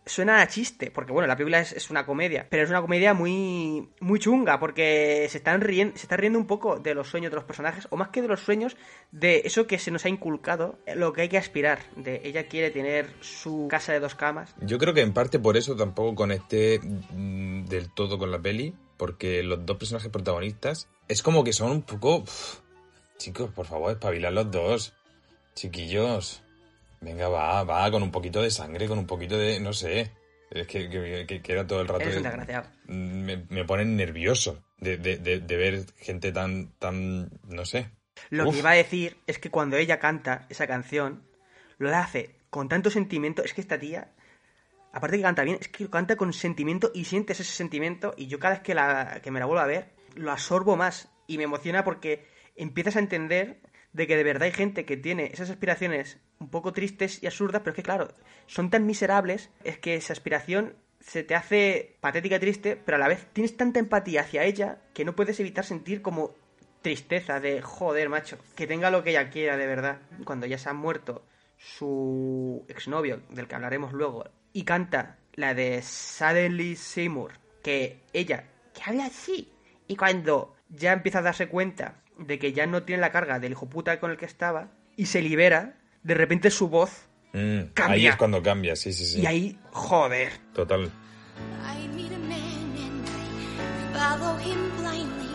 suena 0.05 0.41
a 0.41 0.47
chiste, 0.47 0.91
porque 0.91 1.11
bueno, 1.11 1.27
la 1.27 1.35
película 1.35 1.59
es, 1.59 1.89
una 1.89 2.05
comedia, 2.05 2.47
pero 2.49 2.63
es 2.63 2.69
una 2.69 2.81
comedia 2.81 3.13
muy 3.13 3.89
muy 3.99 4.19
chunga, 4.19 4.59
porque 4.59 5.27
se 5.29 5.37
están 5.37 5.61
riendo, 5.61 5.97
se 5.97 6.03
está 6.03 6.17
riendo 6.17 6.37
un 6.37 6.47
poco 6.47 6.79
de 6.79 6.93
los 6.93 7.07
sueños 7.07 7.31
de 7.31 7.35
los 7.35 7.45
personajes, 7.45 7.87
o 7.89 7.97
más 7.97 8.09
que 8.09 8.21
de 8.21 8.27
los 8.27 8.41
sueños, 8.41 8.77
de 9.11 9.41
eso 9.45 9.67
que 9.67 9.79
se 9.79 9.91
nos 9.91 10.05
ha 10.05 10.09
inculcado, 10.09 10.77
lo 10.95 11.13
que 11.13 11.21
hay 11.21 11.29
que 11.29 11.37
aspirar, 11.37 11.79
de 11.95 12.21
ella 12.23 12.47
quiere 12.47 12.71
tener 12.71 13.13
su 13.21 13.67
casa 13.69 13.93
de 13.93 13.99
dos 13.99 14.15
camas. 14.15 14.55
Yo 14.61 14.77
creo 14.77 14.93
que 14.93 15.01
en 15.01 15.13
parte 15.13 15.39
por 15.39 15.57
eso 15.57 15.75
tampoco 15.75 16.15
conecté 16.15 16.79
mm, 16.79 17.65
del 17.65 17.91
todo 17.91 18.17
con 18.17 18.31
la 18.31 18.39
peli, 18.39 18.75
porque 18.97 19.43
los 19.43 19.65
dos 19.65 19.77
personajes 19.77 20.09
protagonistas 20.11 20.87
es 21.07 21.21
como 21.21 21.43
que 21.43 21.53
son 21.53 21.71
un 21.71 21.81
poco... 21.81 22.23
chicos, 23.17 23.51
por 23.51 23.65
favor, 23.65 23.91
espabilad 23.91 24.31
los 24.31 24.51
dos. 24.51 24.93
Chiquillos. 25.53 26.43
Venga, 27.01 27.27
va, 27.29 27.63
va, 27.63 27.89
con 27.91 28.03
un 28.03 28.11
poquito 28.11 28.41
de 28.41 28.51
sangre, 28.51 28.87
con 28.87 28.97
un 28.97 29.07
poquito 29.07 29.37
de... 29.37 29.59
no 29.59 29.73
sé. 29.73 30.11
Es 30.51 30.67
que, 30.67 30.89
que, 30.89 31.25
que 31.27 31.41
queda 31.41 31.65
todo 31.67 31.81
el 31.81 31.87
rato... 31.87 32.03
Eres 32.03 32.23
un 32.87 33.25
me, 33.25 33.45
me 33.49 33.65
ponen 33.65 33.95
nervioso 33.95 34.63
de, 34.77 34.97
de, 34.97 35.17
de, 35.17 35.39
de 35.39 35.57
ver 35.57 35.85
gente 35.97 36.31
tan, 36.31 36.71
tan, 36.77 37.29
no 37.43 37.65
sé. 37.65 37.89
Lo 38.29 38.47
Uf. 38.47 38.53
que 38.53 38.59
iba 38.59 38.71
a 38.71 38.75
decir 38.75 39.17
es 39.27 39.39
que 39.39 39.49
cuando 39.49 39.77
ella 39.77 39.99
canta 39.99 40.45
esa 40.49 40.67
canción, 40.67 41.23
lo 41.77 41.93
hace 41.95 42.35
con 42.49 42.69
tanto 42.69 42.89
sentimiento, 42.89 43.43
es 43.43 43.53
que 43.53 43.61
esta 43.61 43.79
tía, 43.79 44.13
aparte 44.93 45.17
que 45.17 45.23
canta 45.23 45.43
bien, 45.43 45.57
es 45.59 45.67
que 45.67 45.89
canta 45.89 46.15
con 46.15 46.31
sentimiento 46.31 46.91
y 46.93 47.05
sientes 47.05 47.39
ese 47.39 47.51
sentimiento 47.51 48.13
y 48.15 48.27
yo 48.27 48.39
cada 48.39 48.55
vez 48.55 48.63
que, 48.63 48.75
la, 48.75 49.19
que 49.21 49.31
me 49.31 49.39
la 49.39 49.45
vuelvo 49.45 49.61
a 49.61 49.67
ver, 49.67 49.91
lo 50.15 50.31
absorbo 50.31 50.77
más 50.77 51.09
y 51.27 51.37
me 51.37 51.43
emociona 51.43 51.83
porque 51.83 52.25
empiezas 52.55 52.95
a 52.95 52.99
entender 52.99 53.61
de 53.93 54.07
que 54.07 54.17
de 54.17 54.23
verdad 54.23 54.43
hay 54.43 54.51
gente 54.51 54.85
que 54.85 54.97
tiene 54.97 55.31
esas 55.33 55.49
aspiraciones 55.49 56.19
un 56.39 56.49
poco 56.49 56.73
tristes 56.73 57.23
y 57.23 57.27
absurdas, 57.27 57.61
pero 57.61 57.71
es 57.71 57.75
que 57.75 57.83
claro, 57.83 58.13
son 58.45 58.69
tan 58.69 58.85
miserables, 58.85 59.49
es 59.63 59.79
que 59.79 59.95
esa 59.95 60.13
aspiración 60.13 60.75
se 60.99 61.23
te 61.23 61.35
hace 61.35 61.95
patética 62.01 62.35
y 62.35 62.39
triste, 62.39 62.75
pero 62.75 62.97
a 62.97 62.99
la 62.99 63.07
vez 63.07 63.27
tienes 63.31 63.55
tanta 63.55 63.79
empatía 63.79 64.21
hacia 64.21 64.43
ella 64.43 64.79
que 64.93 65.05
no 65.05 65.15
puedes 65.15 65.39
evitar 65.39 65.63
sentir 65.63 66.01
como 66.01 66.35
tristeza 66.81 67.39
de 67.39 67.61
joder, 67.61 68.09
macho, 68.09 68.37
que 68.55 68.67
tenga 68.67 68.91
lo 68.91 69.03
que 69.03 69.11
ella 69.11 69.29
quiera 69.29 69.57
de 69.57 69.65
verdad. 69.65 70.01
Cuando 70.23 70.45
ya 70.45 70.57
se 70.57 70.69
ha 70.69 70.73
muerto 70.73 71.25
su 71.57 72.65
exnovio, 72.67 73.21
del 73.29 73.47
que 73.47 73.55
hablaremos 73.55 73.93
luego, 73.93 74.25
y 74.51 74.63
canta 74.65 75.17
la 75.33 75.53
de 75.53 75.81
Suddenly 75.81 76.75
Seymour, 76.75 77.33
que 77.63 78.01
ella, 78.13 78.45
que 78.73 78.83
habla 78.85 79.05
así, 79.05 79.51
y 79.87 79.95
cuando 79.95 80.55
ya 80.69 80.93
empieza 80.93 81.19
a 81.19 81.23
darse 81.23 81.47
cuenta 81.47 82.03
de 82.17 82.39
que 82.39 82.53
ya 82.53 82.65
no 82.65 82.83
tiene 82.83 83.01
la 83.01 83.11
carga 83.11 83.39
del 83.39 83.51
hijo 83.53 83.67
puta 83.69 83.99
con 83.99 84.11
el 84.11 84.17
que 84.17 84.25
estaba, 84.25 84.69
y 84.95 85.05
se 85.07 85.21
libera, 85.21 85.77
de 86.03 86.13
repente 86.13 86.49
su 86.51 86.67
voz, 86.69 87.07
Mm, 87.33 87.37
ahí 87.59 87.69
Cambia. 87.73 88.09
es 88.11 88.15
cuando 88.15 88.41
cambia, 88.41 88.75
sí, 88.77 88.93
sí, 88.93 89.05
sí. 89.05 89.19
y 89.21 89.25
ahí, 89.25 89.59
joder, 89.71 90.31
Total. 90.53 90.83
I 90.85 91.87
meet 91.89 92.13
a 92.13 92.17
man 92.19 92.77
and 92.77 93.05
I 93.09 93.97
follow 93.97 94.37
him 94.39 94.71
blindly. 94.77 95.25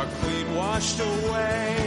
Are 0.00 0.06
clean 0.22 0.54
washed 0.54 0.98
away. 0.98 1.79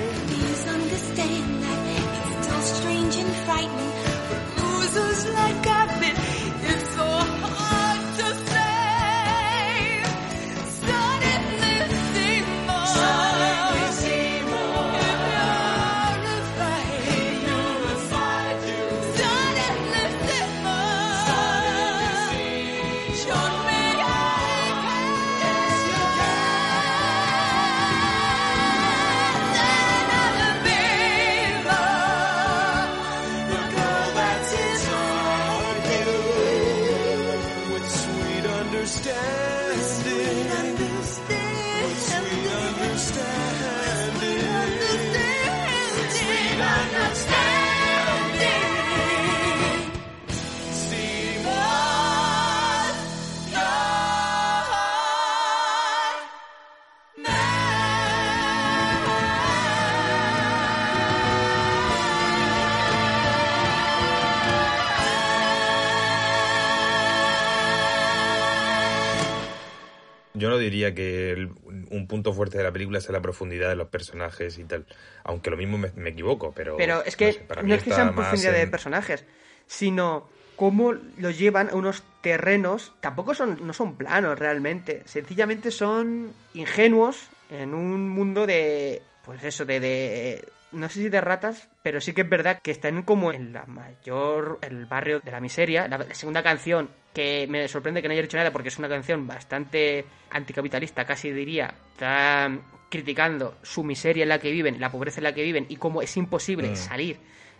Diría 70.63 70.93
que 70.95 71.31
el- 71.31 71.51
un 71.89 72.07
punto 72.07 72.33
fuerte 72.33 72.57
de 72.57 72.63
la 72.63 72.71
película 72.71 72.99
sea 73.01 73.13
la 73.13 73.21
profundidad 73.21 73.69
de 73.69 73.75
los 73.75 73.89
personajes 73.89 74.57
y 74.57 74.63
tal. 74.63 74.85
Aunque 75.23 75.49
lo 75.49 75.57
mismo 75.57 75.77
me, 75.77 75.91
me 75.95 76.09
equivoco, 76.09 76.53
pero. 76.55 76.75
Pero 76.77 77.03
es 77.03 77.15
que 77.15 77.33
sé, 77.33 77.39
para 77.41 77.61
no, 77.61 77.67
mí 77.67 77.73
es 77.75 77.83
que 77.83 77.91
sean 77.91 78.15
profundidad 78.15 78.53
de 78.53 78.67
personajes, 78.67 79.25
sino 79.67 80.27
cómo 80.55 80.93
los 81.17 81.37
llevan 81.37 81.69
a 81.69 81.75
unos 81.75 82.03
terrenos, 82.21 82.93
tampoco 83.01 83.33
son, 83.33 83.65
no 83.65 83.73
son 83.73 83.95
planos 83.97 84.37
realmente, 84.37 85.01
sencillamente 85.05 85.71
son 85.71 86.31
ingenuos 86.53 87.27
en 87.49 87.73
un 87.73 88.07
mundo 88.09 88.45
de, 88.45 89.01
pues 89.25 89.43
eso, 89.43 89.65
de, 89.65 89.79
de 89.79 90.47
no 90.73 90.89
sé 90.89 90.99
si 91.01 91.09
de 91.09 91.21
ratas, 91.21 91.69
pero 91.83 92.01
sí 92.01 92.13
que 92.13 92.21
es 92.21 92.29
verdad 92.29 92.59
que 92.61 92.71
están 92.71 93.03
como 93.03 93.31
en 93.31 93.53
la 93.53 93.65
mayor, 93.65 94.59
el 94.61 94.85
barrio 94.85 95.19
de 95.21 95.31
la 95.31 95.39
miseria. 95.39 95.87
La, 95.87 95.97
la 95.99 96.13
segunda 96.13 96.43
canción, 96.43 96.89
que 97.13 97.45
me 97.47 97.67
sorprende 97.67 98.01
que 98.01 98.07
no 98.07 98.13
haya 98.13 98.21
dicho 98.23 98.37
nada 98.37 98.51
porque 98.51 98.69
es 98.69 98.77
una 98.79 98.89
canción 98.89 99.25
bastante 99.27 100.05
anticapitalista, 100.31 101.05
casi 101.05 101.31
diría, 101.31 101.73
está 101.93 102.49
criticando 102.89 103.55
su 103.63 103.83
miseria 103.83 104.23
en 104.23 104.29
la 104.29 104.39
que 104.39 104.51
viven, 104.51 104.79
la 104.79 104.91
pobreza 104.91 105.19
en 105.19 105.23
la 105.25 105.33
que 105.33 105.43
viven 105.43 105.65
y 105.69 105.77
cómo 105.77 106.01
es 106.01 106.15
imposible 106.17 106.69
Mm. 106.71 106.75
salir 106.75 107.17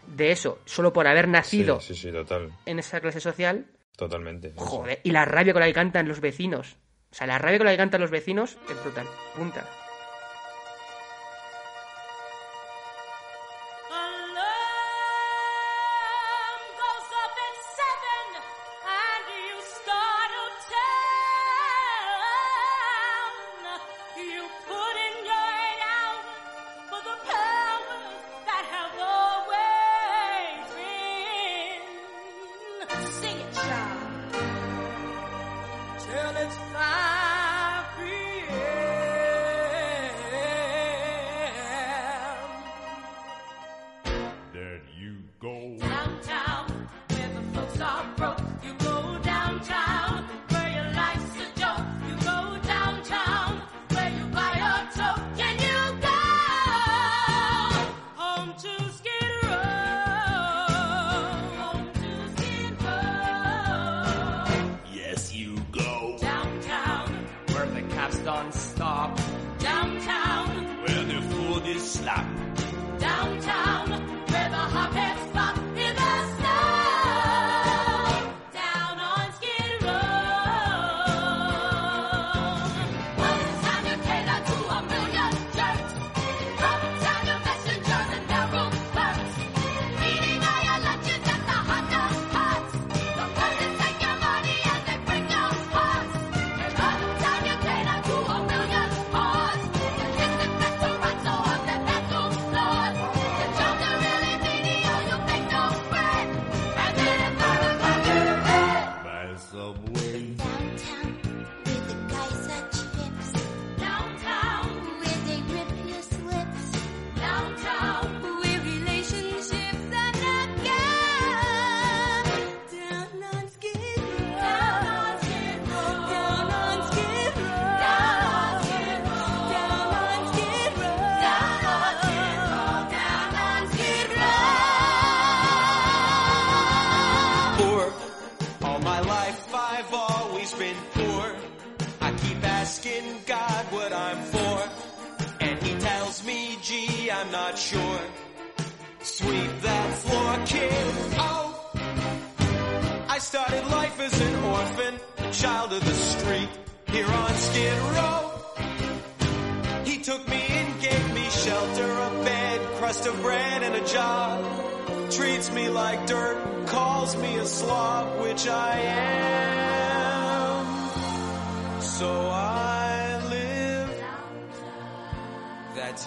de 0.07 0.31
eso 0.31 0.59
solo 0.65 0.91
por 0.91 1.07
haber 1.07 1.27
nacido 1.27 1.79
sí, 1.79 1.95
sí, 1.95 2.11
total. 2.11 2.51
en 2.65 2.77
esa 2.79 2.99
clase 2.99 3.19
social. 3.19 3.65
Totalmente. 3.95 4.53
Joder, 4.55 4.99
y 5.03 5.11
la 5.11 5.23
rabia 5.25 5.53
con 5.53 5.59
la 5.61 5.67
que 5.67 5.73
cantan 5.73 6.07
los 6.07 6.19
vecinos. 6.19 6.77
O 7.11 7.15
sea, 7.15 7.27
la 7.27 7.37
rabia 7.37 7.59
con 7.59 7.65
la 7.65 7.71
que 7.73 7.77
cantan 7.77 8.01
los 8.01 8.09
vecinos 8.11 8.57
es 8.69 8.83
brutal. 8.83 9.05
Punta. 9.35 9.65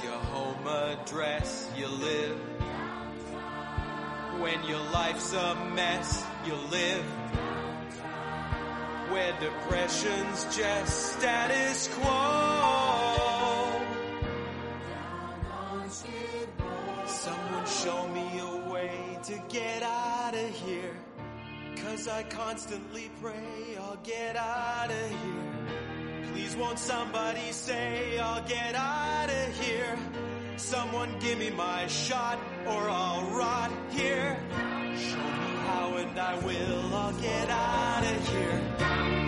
Your 0.02 0.12
home 0.12 0.66
address, 0.66 1.70
you 1.76 1.88
live. 1.88 2.38
When 4.40 4.62
your 4.64 4.82
life's 4.92 5.32
a 5.32 5.54
mess, 5.74 6.24
you 6.44 6.54
live. 6.70 7.04
Where 9.10 9.32
depression's 9.40 10.56
just 10.56 11.14
status 11.14 11.88
quo. 11.94 13.06
Someone 17.06 17.66
show 17.66 18.08
me 18.08 18.38
a 18.38 18.70
way 18.70 19.18
to 19.24 19.42
get 19.48 19.82
out 19.82 20.34
of 20.34 20.50
here. 20.50 20.96
Cause 21.76 22.06
I 22.06 22.22
constantly 22.24 23.10
pray 23.22 23.78
I'll 23.80 23.96
get 24.02 24.36
out 24.36 24.90
of 24.90 25.10
here. 25.10 25.65
Please 26.36 26.54
won't 26.54 26.78
somebody 26.78 27.50
say 27.50 28.18
I'll 28.18 28.46
get 28.46 28.74
out 28.74 29.30
of 29.30 29.58
here. 29.58 29.96
Someone 30.58 31.18
give 31.18 31.38
me 31.38 31.48
my 31.48 31.86
shot 31.86 32.38
or 32.66 32.90
I'll 32.90 33.24
rot 33.30 33.70
here. 33.88 34.38
Show 34.98 35.16
me 35.16 35.50
how 35.64 35.96
and 35.96 36.18
I 36.18 36.34
will. 36.44 36.94
I'll 36.94 37.14
get 37.14 37.48
out 37.48 38.04
of 38.04 38.28
here. 38.28 38.60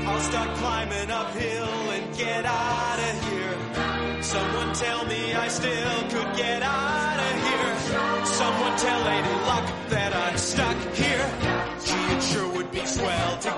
I'll 0.07 0.21
start 0.21 0.55
climbing 0.59 1.11
uphill 1.11 1.91
and 1.97 2.15
get 2.15 2.45
out 2.45 2.99
of 2.99 3.15
here. 3.31 4.23
Someone 4.23 4.75
tell 4.75 5.07
me 5.07 5.33
I 5.33 5.49
still 5.49 6.01
could 6.11 6.37
get 6.37 6.61
out 6.63 7.19
of 7.27 7.35
here. 7.49 8.27
Someone 8.27 8.77
tell 8.77 9.01
Lady 9.07 9.35
Luck 9.49 9.67
that 9.89 10.13
I'm 10.15 10.37
stuck 10.37 10.77
here. 10.93 11.27
Gee, 11.87 12.17
it 12.17 12.23
sure 12.23 12.49
would 12.53 12.71
be 12.71 12.85
swell 12.85 13.39
to 13.39 13.58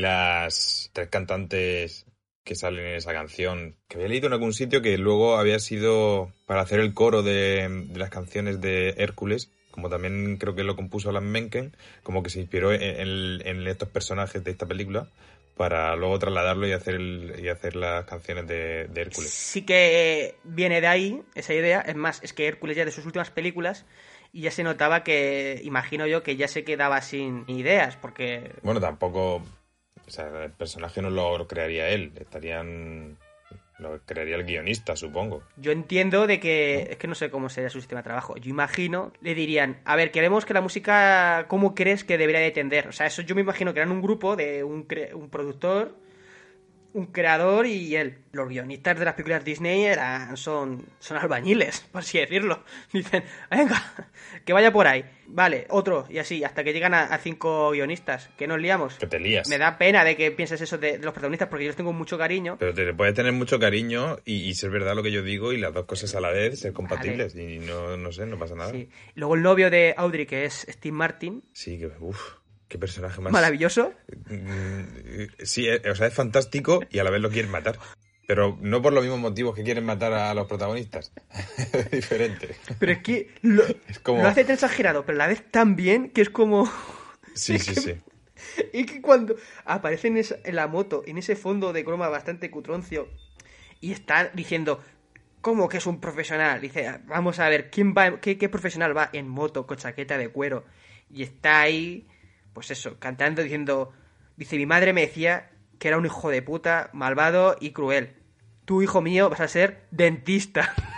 las 0.00 0.90
tres 0.92 1.08
cantantes 1.08 2.06
que 2.44 2.54
salen 2.54 2.86
en 2.86 2.94
esa 2.94 3.12
canción, 3.12 3.76
que 3.88 3.96
había 3.96 4.08
leído 4.08 4.26
en 4.28 4.32
algún 4.32 4.54
sitio 4.54 4.80
que 4.80 4.96
luego 4.96 5.36
había 5.36 5.58
sido 5.58 6.32
para 6.46 6.62
hacer 6.62 6.80
el 6.80 6.94
coro 6.94 7.22
de, 7.22 7.68
de 7.88 7.98
las 7.98 8.08
canciones 8.10 8.60
de 8.60 8.94
Hércules, 8.96 9.50
como 9.70 9.90
también 9.90 10.38
creo 10.38 10.54
que 10.54 10.64
lo 10.64 10.74
compuso 10.74 11.10
Alan 11.10 11.30
Menken, 11.30 11.76
como 12.02 12.22
que 12.22 12.30
se 12.30 12.40
inspiró 12.40 12.72
en, 12.72 12.82
en- 12.82 13.46
en 13.46 13.66
estos 13.68 13.88
personajes 13.90 14.42
de 14.42 14.50
esta 14.50 14.66
película 14.66 15.08
para 15.58 15.94
luego 15.96 16.18
trasladarlo 16.18 16.66
y 16.68 16.72
hacer, 16.72 16.94
el- 16.94 17.34
y 17.42 17.48
hacer 17.48 17.76
las 17.76 18.04
canciones 18.06 18.46
de, 18.46 18.86
de 18.86 19.00
Hércules. 19.02 19.28
Sí 19.30 19.62
que 19.66 20.36
viene 20.44 20.80
de 20.80 20.86
ahí 20.86 21.22
esa 21.34 21.52
idea. 21.52 21.80
Es 21.80 21.96
más, 21.96 22.22
es 22.22 22.32
que 22.32 22.46
Hércules 22.46 22.76
ya 22.76 22.84
de 22.86 22.92
sus 22.92 23.04
últimas 23.04 23.30
películas 23.30 23.84
y 24.32 24.42
ya 24.42 24.50
se 24.52 24.62
notaba 24.62 25.02
que, 25.04 25.60
imagino 25.64 26.06
yo, 26.06 26.22
que 26.22 26.36
ya 26.36 26.48
se 26.48 26.62
quedaba 26.64 27.02
sin 27.02 27.44
ideas, 27.48 27.96
porque 27.96 28.52
Bueno, 28.62 28.80
tampoco, 28.80 29.42
o 30.08 30.10
sea, 30.10 30.44
el 30.44 30.50
personaje 30.52 31.00
no 31.02 31.10
lo 31.10 31.46
crearía 31.46 31.88
él, 31.90 32.12
estarían, 32.18 33.16
lo 33.78 34.00
crearía 34.04 34.34
el 34.36 34.44
guionista, 34.44 34.96
supongo. 34.96 35.42
yo 35.56 35.70
entiendo 35.70 36.26
de 36.26 36.40
que, 36.40 36.88
es 36.90 36.96
que 36.96 37.06
no 37.06 37.14
sé 37.14 37.30
cómo 37.30 37.48
sería 37.48 37.70
su 37.70 37.78
sistema 37.80 38.00
de 38.00 38.04
trabajo. 38.06 38.36
Yo 38.36 38.50
imagino, 38.50 39.12
le 39.20 39.34
dirían, 39.34 39.80
a 39.84 39.94
ver, 39.96 40.10
queremos 40.10 40.44
que 40.44 40.54
la 40.54 40.60
música, 40.60 41.46
¿cómo 41.48 41.74
crees 41.74 42.02
que 42.04 42.18
debería 42.18 42.40
de 42.40 42.50
tender? 42.50 42.88
O 42.88 42.92
sea, 42.92 43.06
eso 43.06 43.22
yo 43.22 43.34
me 43.34 43.42
imagino 43.42 43.72
que 43.72 43.80
eran 43.80 43.92
un 43.92 44.02
grupo 44.02 44.34
de 44.34 44.64
un, 44.64 44.88
cre- 44.88 45.12
un 45.14 45.30
productor, 45.30 45.94
un 46.94 47.06
creador 47.06 47.66
y 47.66 47.94
él. 47.96 48.18
Los 48.32 48.48
guionistas 48.48 48.98
de 48.98 49.04
las 49.04 49.14
películas 49.14 49.44
Disney 49.44 49.84
eran, 49.84 50.36
son, 50.36 50.84
son 50.98 51.16
albañiles, 51.16 51.80
por 51.92 52.00
así 52.00 52.18
decirlo. 52.18 52.62
Dicen, 52.92 53.24
venga, 53.50 53.82
que 54.44 54.52
vaya 54.52 54.72
por 54.72 54.86
ahí. 54.86 55.04
Vale, 55.26 55.66
otro, 55.68 56.06
y 56.08 56.18
así, 56.18 56.42
hasta 56.42 56.64
que 56.64 56.72
llegan 56.72 56.94
a, 56.94 57.02
a 57.04 57.18
cinco 57.18 57.70
guionistas. 57.72 58.30
¿Que 58.38 58.46
nos 58.46 58.58
liamos? 58.60 58.94
Que 58.94 59.06
te 59.06 59.20
lías. 59.20 59.48
Me 59.48 59.58
da 59.58 59.76
pena 59.76 60.02
de 60.04 60.16
que 60.16 60.30
pienses 60.30 60.60
eso 60.60 60.78
de, 60.78 60.92
de 60.98 61.04
los 61.04 61.12
protagonistas 61.12 61.48
porque 61.48 61.64
yo 61.64 61.68
les 61.68 61.76
tengo 61.76 61.92
mucho 61.92 62.16
cariño. 62.16 62.56
Pero 62.58 62.72
te 62.72 62.94
puedes 62.94 63.14
tener 63.14 63.32
mucho 63.32 63.58
cariño 63.58 64.18
y, 64.24 64.48
y 64.48 64.54
ser 64.54 64.70
verdad 64.70 64.94
lo 64.94 65.02
que 65.02 65.12
yo 65.12 65.22
digo 65.22 65.52
y 65.52 65.58
las 65.58 65.74
dos 65.74 65.84
cosas 65.84 66.14
a 66.14 66.20
la 66.20 66.30
vez 66.30 66.60
ser 66.60 66.72
compatibles 66.72 67.34
y 67.36 67.58
no, 67.58 67.96
no 67.96 68.10
sé, 68.12 68.24
no 68.26 68.38
pasa 68.38 68.54
nada. 68.54 68.72
Sí. 68.72 68.88
Luego 69.14 69.34
el 69.34 69.42
novio 69.42 69.70
de 69.70 69.94
Audrey, 69.96 70.24
que 70.26 70.44
es 70.44 70.66
Steve 70.68 70.94
Martin, 70.96 71.42
Sí, 71.52 71.78
que, 71.78 71.90
uff, 72.00 72.37
qué 72.68 72.78
personaje 72.78 73.20
más... 73.20 73.32
maravilloso. 73.32 73.92
Mm, 74.28 74.82
Sí, 75.42 75.68
eh, 75.68 75.82
o 75.90 75.94
sea, 75.94 76.06
es 76.06 76.14
fantástico 76.14 76.80
y 76.90 76.98
a 76.98 77.04
la 77.04 77.10
vez 77.10 77.20
lo 77.20 77.30
quieren 77.30 77.50
matar. 77.50 77.78
Pero 78.26 78.58
no 78.60 78.82
por 78.82 78.92
los 78.92 79.02
mismos 79.02 79.20
motivos 79.20 79.54
que 79.56 79.62
quieren 79.64 79.84
matar 79.86 80.12
a 80.12 80.34
los 80.34 80.46
protagonistas. 80.46 81.12
es 81.74 81.90
diferente. 81.90 82.56
Pero 82.78 82.92
es 82.92 82.98
que 82.98 83.34
lo, 83.42 83.64
Es 83.88 83.98
como- 84.00 84.22
lo 84.22 84.28
hace 84.28 84.44
tan 84.44 84.54
exagerado, 84.54 85.04
pero 85.06 85.16
a 85.16 85.20
la 85.20 85.26
vez 85.28 85.50
tan 85.50 85.76
bien 85.76 86.10
que 86.10 86.20
es 86.22 86.30
como... 86.30 86.70
Sí, 87.34 87.58
sí, 87.58 87.74
sí. 87.76 87.94
Y 88.72 88.84
que 88.84 89.00
cuando 89.00 89.36
aparece 89.64 90.08
en, 90.08 90.16
esa- 90.16 90.38
en 90.44 90.56
la 90.56 90.66
moto, 90.66 91.02
en 91.06 91.18
ese 91.18 91.36
fondo 91.36 91.72
de 91.72 91.84
croma 91.84 92.08
bastante 92.08 92.50
cutroncio, 92.50 93.08
y 93.80 93.92
está 93.92 94.28
diciendo, 94.34 94.82
¿cómo 95.40 95.68
que 95.68 95.76
es 95.76 95.86
un 95.86 96.00
profesional? 96.00 96.60
Dice, 96.60 96.98
vamos 97.06 97.38
a 97.38 97.48
ver, 97.48 97.70
¿quién 97.70 97.94
va, 97.96 98.20
qué, 98.20 98.36
qué 98.38 98.48
profesional 98.48 98.96
va 98.96 99.08
en 99.12 99.28
moto 99.28 99.66
con 99.68 99.76
chaqueta 99.76 100.18
de 100.18 100.28
cuero? 100.30 100.64
Y 101.10 101.22
está 101.22 101.60
ahí, 101.60 102.08
pues 102.58 102.72
eso, 102.72 102.98
cantando, 102.98 103.40
diciendo, 103.40 103.92
dice, 104.36 104.56
mi 104.56 104.66
madre 104.66 104.92
me 104.92 105.02
decía 105.02 105.48
que 105.78 105.86
era 105.86 105.96
un 105.96 106.04
hijo 106.04 106.28
de 106.28 106.42
puta, 106.42 106.90
malvado 106.92 107.56
y 107.60 107.70
cruel. 107.70 108.16
Tú, 108.64 108.82
hijo 108.82 109.00
mío, 109.00 109.30
vas 109.30 109.38
a 109.38 109.46
ser 109.46 109.86
dentista. 109.92 110.74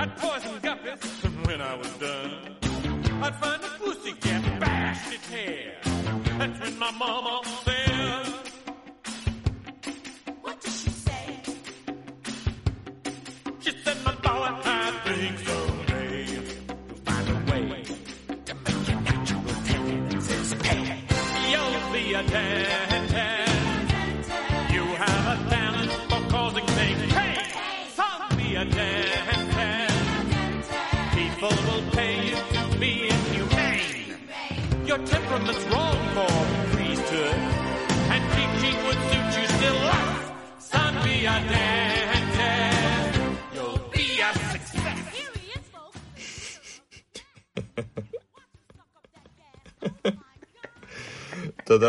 I'd 0.00 0.16
poison 0.16 0.58
guppies, 0.60 1.24
and 1.24 1.46
when 1.46 1.60
I 1.60 1.74
was 1.74 1.88
done, 1.98 2.56
I'd 3.22 3.34
find 3.34 3.59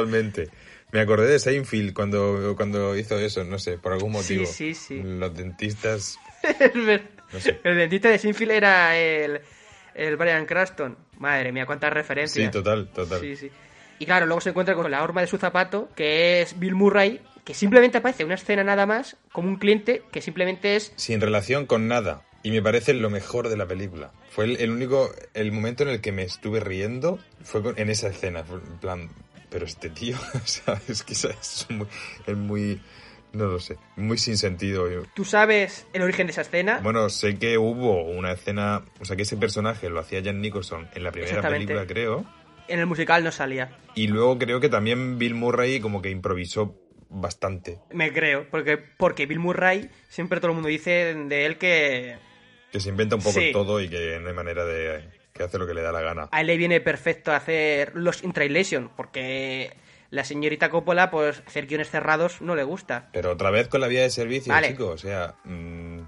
Totalmente. 0.06 0.50
Me 0.92 1.00
acordé 1.00 1.28
de 1.28 1.40
Seinfeld 1.40 1.94
cuando, 1.94 2.54
cuando 2.58 2.98
hizo 2.98 3.18
eso, 3.18 3.44
no 3.46 3.58
sé, 3.60 3.78
por 3.78 3.94
algún 3.94 4.12
Sí, 4.24 4.36
motivo. 4.36 4.46
sí, 4.52 4.74
sí. 4.74 5.02
Los 5.02 5.34
dentistas, 5.36 6.18
ver- 6.76 7.10
no 7.32 7.40
sé. 7.40 7.60
El 7.64 7.78
dentista 7.78 8.10
de 8.10 8.18
Sinfield 8.20 8.52
era 8.52 8.98
el, 8.98 9.40
el 9.96 10.18
Brian 10.18 10.46
Cranston. 10.46 10.98
Madre 11.18 11.52
mía, 11.54 11.66
cuántas 11.66 11.94
referencias. 11.94 12.46
Sí, 12.46 12.52
total, 12.52 12.90
total. 12.90 13.22
Sí, 13.22 13.36
sí. 13.38 13.50
Y 14.00 14.06
claro, 14.06 14.26
luego 14.26 14.42
se 14.42 14.50
encuentra 14.50 14.76
con 14.76 14.90
la 14.92 15.02
horma 15.04 15.22
de 15.22 15.28
su 15.28 15.38
zapato, 15.38 15.88
que 15.96 16.42
es 16.42 16.60
Bill 16.60 16.74
Murray, 16.76 17.22
que 17.46 17.54
simplemente 17.54 18.00
aparece 18.00 18.26
una 18.26 18.34
escena 18.36 18.64
nada 18.64 18.86
más, 18.86 19.16
como 19.32 19.48
un 19.48 19.58
cliente 19.58 20.02
que 20.12 20.22
simplemente 20.22 20.76
es... 20.76 20.92
Sin 20.98 21.22
relación 21.22 21.68
con 21.68 21.88
nada. 21.88 22.24
Y 22.44 22.50
me 22.52 22.62
parece 22.64 22.96
lo 22.96 23.12
mejor 23.12 23.48
de 23.48 23.56
la 23.58 23.68
película. 23.68 24.12
Fue 24.32 24.46
el, 24.46 24.58
el 24.60 24.72
único, 24.72 25.12
el 25.36 25.52
momento 25.52 25.84
en 25.84 25.90
el 25.90 26.02
que 26.02 26.12
me 26.12 26.24
estuve 26.24 26.60
riendo 26.60 27.20
fue 27.44 27.62
en 27.78 27.90
esa 27.92 28.08
escena. 28.10 28.40
En 28.50 28.80
plan, 28.80 29.10
pero 29.52 29.66
este 29.66 29.90
tío, 29.90 30.18
o 30.34 30.48
sea, 30.48 30.82
es 30.88 31.04
que 31.04 31.14
es 31.14 31.68
muy, 31.70 31.88
es 32.26 32.38
muy, 32.38 32.82
no 33.34 33.46
lo 33.46 33.60
sé, 33.60 33.78
muy 33.98 34.18
sin 34.18 34.38
sentido. 34.38 34.88
¿Tú 35.14 35.26
sabes 35.26 35.86
el 35.94 36.02
origen 36.02 36.26
de 36.28 36.32
esa 36.32 36.42
escena? 36.42 36.80
Bueno, 36.82 37.08
sé 37.10 37.38
que 37.38 37.58
hubo 37.58 38.02
una 38.04 38.32
escena, 38.32 38.84
o 39.00 39.06
sea, 39.06 39.16
que 39.16 39.24
ese 39.24 39.38
personaje 39.38 39.90
lo 39.90 40.00
hacía 40.00 40.24
Jan 40.24 40.42
Nicholson 40.42 40.90
en 40.96 41.04
la 41.04 41.12
primera 41.12 41.42
película, 41.48 41.86
creo. 41.86 42.26
En 42.68 42.80
el 42.80 42.86
musical 42.86 43.24
no 43.24 43.32
salía. 43.32 43.78
Y 43.96 44.08
luego 44.08 44.40
creo 44.40 44.62
que 44.62 44.70
también 44.70 45.20
Bill 45.20 45.36
Murray 45.36 45.82
como 45.82 46.02
que 46.02 46.10
improvisó 46.10 46.78
bastante. 47.10 47.80
Me 47.92 48.14
creo, 48.14 48.48
porque, 48.50 48.78
porque 48.78 49.26
Bill 49.26 49.40
Murray, 49.40 49.90
siempre 50.08 50.40
todo 50.40 50.52
el 50.52 50.56
mundo 50.56 50.70
dice 50.70 51.14
de 51.14 51.46
él 51.46 51.58
que 51.58 52.16
Que 52.72 52.80
se 52.80 52.88
inventa 52.88 53.18
un 53.18 53.22
poco 53.22 53.42
Sí. 53.42 53.52
todo 53.52 53.82
y 53.82 53.90
que 53.90 54.18
no 54.22 54.30
hay 54.30 54.34
manera 54.34 54.64
de 54.64 55.04
que 55.34 55.44
hace 55.44 55.58
lo 55.58 55.65
que 55.67 55.74
le 55.74 55.82
da 55.82 55.91
la 55.91 56.02
gana. 56.02 56.30
a 56.32 56.41
él 56.41 56.48
le 56.48 56.58
viene 56.58 56.82
perfecto 56.82 57.32
hacer 57.32 57.91
los 57.96 58.24
in 58.24 58.34
translation, 58.34 58.89
porque 58.96 59.74
la 60.10 60.24
señorita 60.26 60.70
Coppola, 60.70 61.10
pues 61.10 61.41
hacer 61.48 61.67
guiones 61.67 61.89
cerrados 61.89 62.41
no 62.41 62.56
le 62.56 62.63
gusta. 62.63 63.10
Pero 63.13 63.32
otra 63.32 63.50
vez 63.52 63.67
con 63.70 63.80
la 63.82 63.88
vía 63.88 64.02
de 64.02 64.10
servicio, 64.10 64.52
Vale. 64.52 64.67
chico. 64.70 64.88
O 64.89 64.98
sea, 64.98 65.36
mm, 65.46 66.00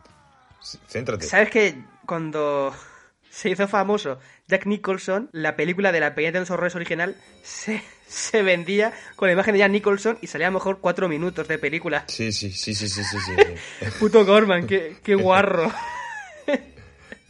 c- 0.61 0.77
céntrate. 0.89 1.25
¿Sabes 1.25 1.49
que 1.49 1.75
cuando 2.05 2.75
se 3.29 3.49
hizo 3.49 3.67
famoso 3.67 4.19
Jack 4.47 4.65
Nicholson, 4.65 5.29
la 5.31 5.55
película 5.55 5.93
de 5.93 6.01
la 6.01 6.15
Peña 6.15 6.33
de 6.33 6.41
los 6.41 6.51
Horrores 6.51 6.75
original 6.75 7.15
se, 7.43 7.81
se 8.07 8.43
vendía 8.43 8.91
con 9.15 9.29
la 9.29 9.33
imagen 9.33 9.53
de 9.53 9.59
Jack 9.59 9.71
Nicholson 9.71 10.17
y 10.21 10.27
salía 10.27 10.47
a 10.47 10.49
lo 10.51 10.55
mejor 10.59 10.79
cuatro 10.81 11.07
minutos 11.07 11.47
de 11.47 11.57
película? 11.57 12.03
Sí, 12.07 12.33
sí, 12.33 12.51
sí, 12.51 12.75
sí, 12.75 12.89
sí, 12.89 13.03
sí, 13.05 13.17
sí, 13.19 13.31
sí. 13.37 13.85
Puto 13.99 14.25
Gorman, 14.25 14.67
qué, 14.67 14.97
qué 15.01 15.15
guarro. 15.15 15.71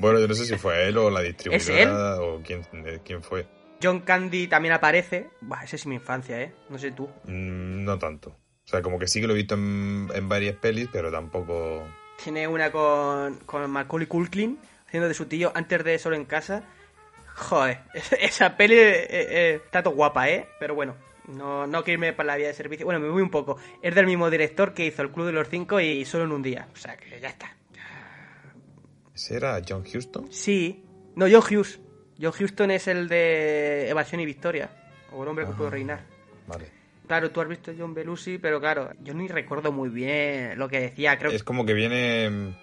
Bueno, 0.04 0.20
yo 0.20 0.28
no 0.28 0.34
sé 0.34 0.46
si 0.46 0.58
fue 0.58 0.90
él 0.90 0.98
o 0.98 1.10
la 1.10 1.22
distribuidora 1.22 2.20
o 2.22 2.42
quién, 2.42 2.62
quién 3.06 3.24
fue. 3.24 3.48
John 3.82 4.02
Candy 4.02 4.48
también 4.48 4.74
aparece. 4.74 5.30
Buah, 5.40 5.64
esa 5.64 5.78
es 5.78 5.86
mi 5.86 5.96
infancia, 5.96 6.42
¿eh? 6.42 6.54
No 6.68 6.78
sé 6.78 6.92
tú. 6.92 7.06
Mm, 7.24 7.86
no 7.86 7.98
tanto. 7.98 8.32
O 8.32 8.68
sea, 8.68 8.82
como 8.82 9.00
que 9.00 9.08
sí 9.08 9.22
que 9.22 9.28
lo 9.28 9.34
he 9.34 9.38
visto 9.38 9.56
en, 9.56 10.10
en 10.14 10.28
varias 10.28 10.58
pelis, 10.58 10.90
pero 10.92 11.10
tampoco... 11.10 11.88
Tiene 12.22 12.50
una 12.50 12.70
con, 12.70 13.38
con 13.46 13.72
Macaulay 13.72 14.08
Culkin 14.08 14.60
haciendo 14.86 15.08
de 15.08 15.14
su 15.14 15.28
tío 15.28 15.54
antes 15.56 15.82
de 15.86 15.98
Solo 15.98 16.18
en 16.18 16.26
Casa. 16.26 16.64
Joder, 17.36 17.80
esa 18.20 18.58
peli 18.58 18.76
eh, 18.76 19.08
eh, 19.10 19.62
está 19.64 19.84
todo 19.84 19.94
guapa, 19.94 20.30
¿eh? 20.30 20.50
Pero 20.60 20.76
bueno, 20.76 20.98
no, 21.30 21.66
no 21.66 21.82
quiero 21.86 22.00
irme 22.00 22.12
para 22.12 22.28
la 22.28 22.36
vía 22.36 22.48
de 22.48 22.54
servicio. 22.54 22.86
Bueno, 22.86 23.00
me 23.00 23.08
voy 23.08 23.22
un 23.22 23.32
poco. 23.32 23.58
Es 23.82 23.96
del 23.96 24.06
mismo 24.06 24.30
director 24.30 24.74
que 24.74 24.86
hizo 24.86 25.02
El 25.02 25.12
Club 25.12 25.28
de 25.28 25.32
los 25.32 25.48
Cinco 25.48 25.80
y 25.80 26.04
Solo 26.04 26.26
en 26.26 26.34
un 26.34 26.42
Día. 26.42 26.68
O 26.74 26.76
sea 26.76 26.98
que 26.98 27.22
ya 27.22 27.30
está. 27.30 27.56
¿Ese 29.14 29.36
era 29.36 29.62
John 29.68 29.84
Huston? 29.84 30.32
Sí. 30.32 30.84
No, 31.16 31.26
John 31.30 31.44
Hughes. 31.50 31.80
John 32.22 32.32
Houston 32.32 32.72
es 32.72 32.88
el 32.88 33.08
de 33.08 33.90
Evasión 33.90 34.22
y 34.22 34.26
Victoria. 34.26 34.70
O 35.12 35.24
El 35.24 35.30
hombre 35.30 35.46
que 35.46 35.54
puede 35.54 35.70
reinar. 35.70 36.06
Vale. 36.48 36.66
Claro, 37.08 37.32
tú 37.32 37.42
has 37.42 37.48
visto 37.48 37.72
John 37.78 37.94
Belushi, 37.94 38.38
pero 38.38 38.60
claro, 38.60 38.92
yo 39.04 39.14
ni 39.14 39.28
recuerdo 39.28 39.72
muy 39.72 39.90
bien 39.90 40.58
lo 40.58 40.70
que 40.70 40.80
decía. 40.80 41.18
Creo 41.18 41.32
Es 41.32 41.44
como 41.44 41.66
que 41.66 41.74
viene... 41.74 42.30
mm, 42.30 42.56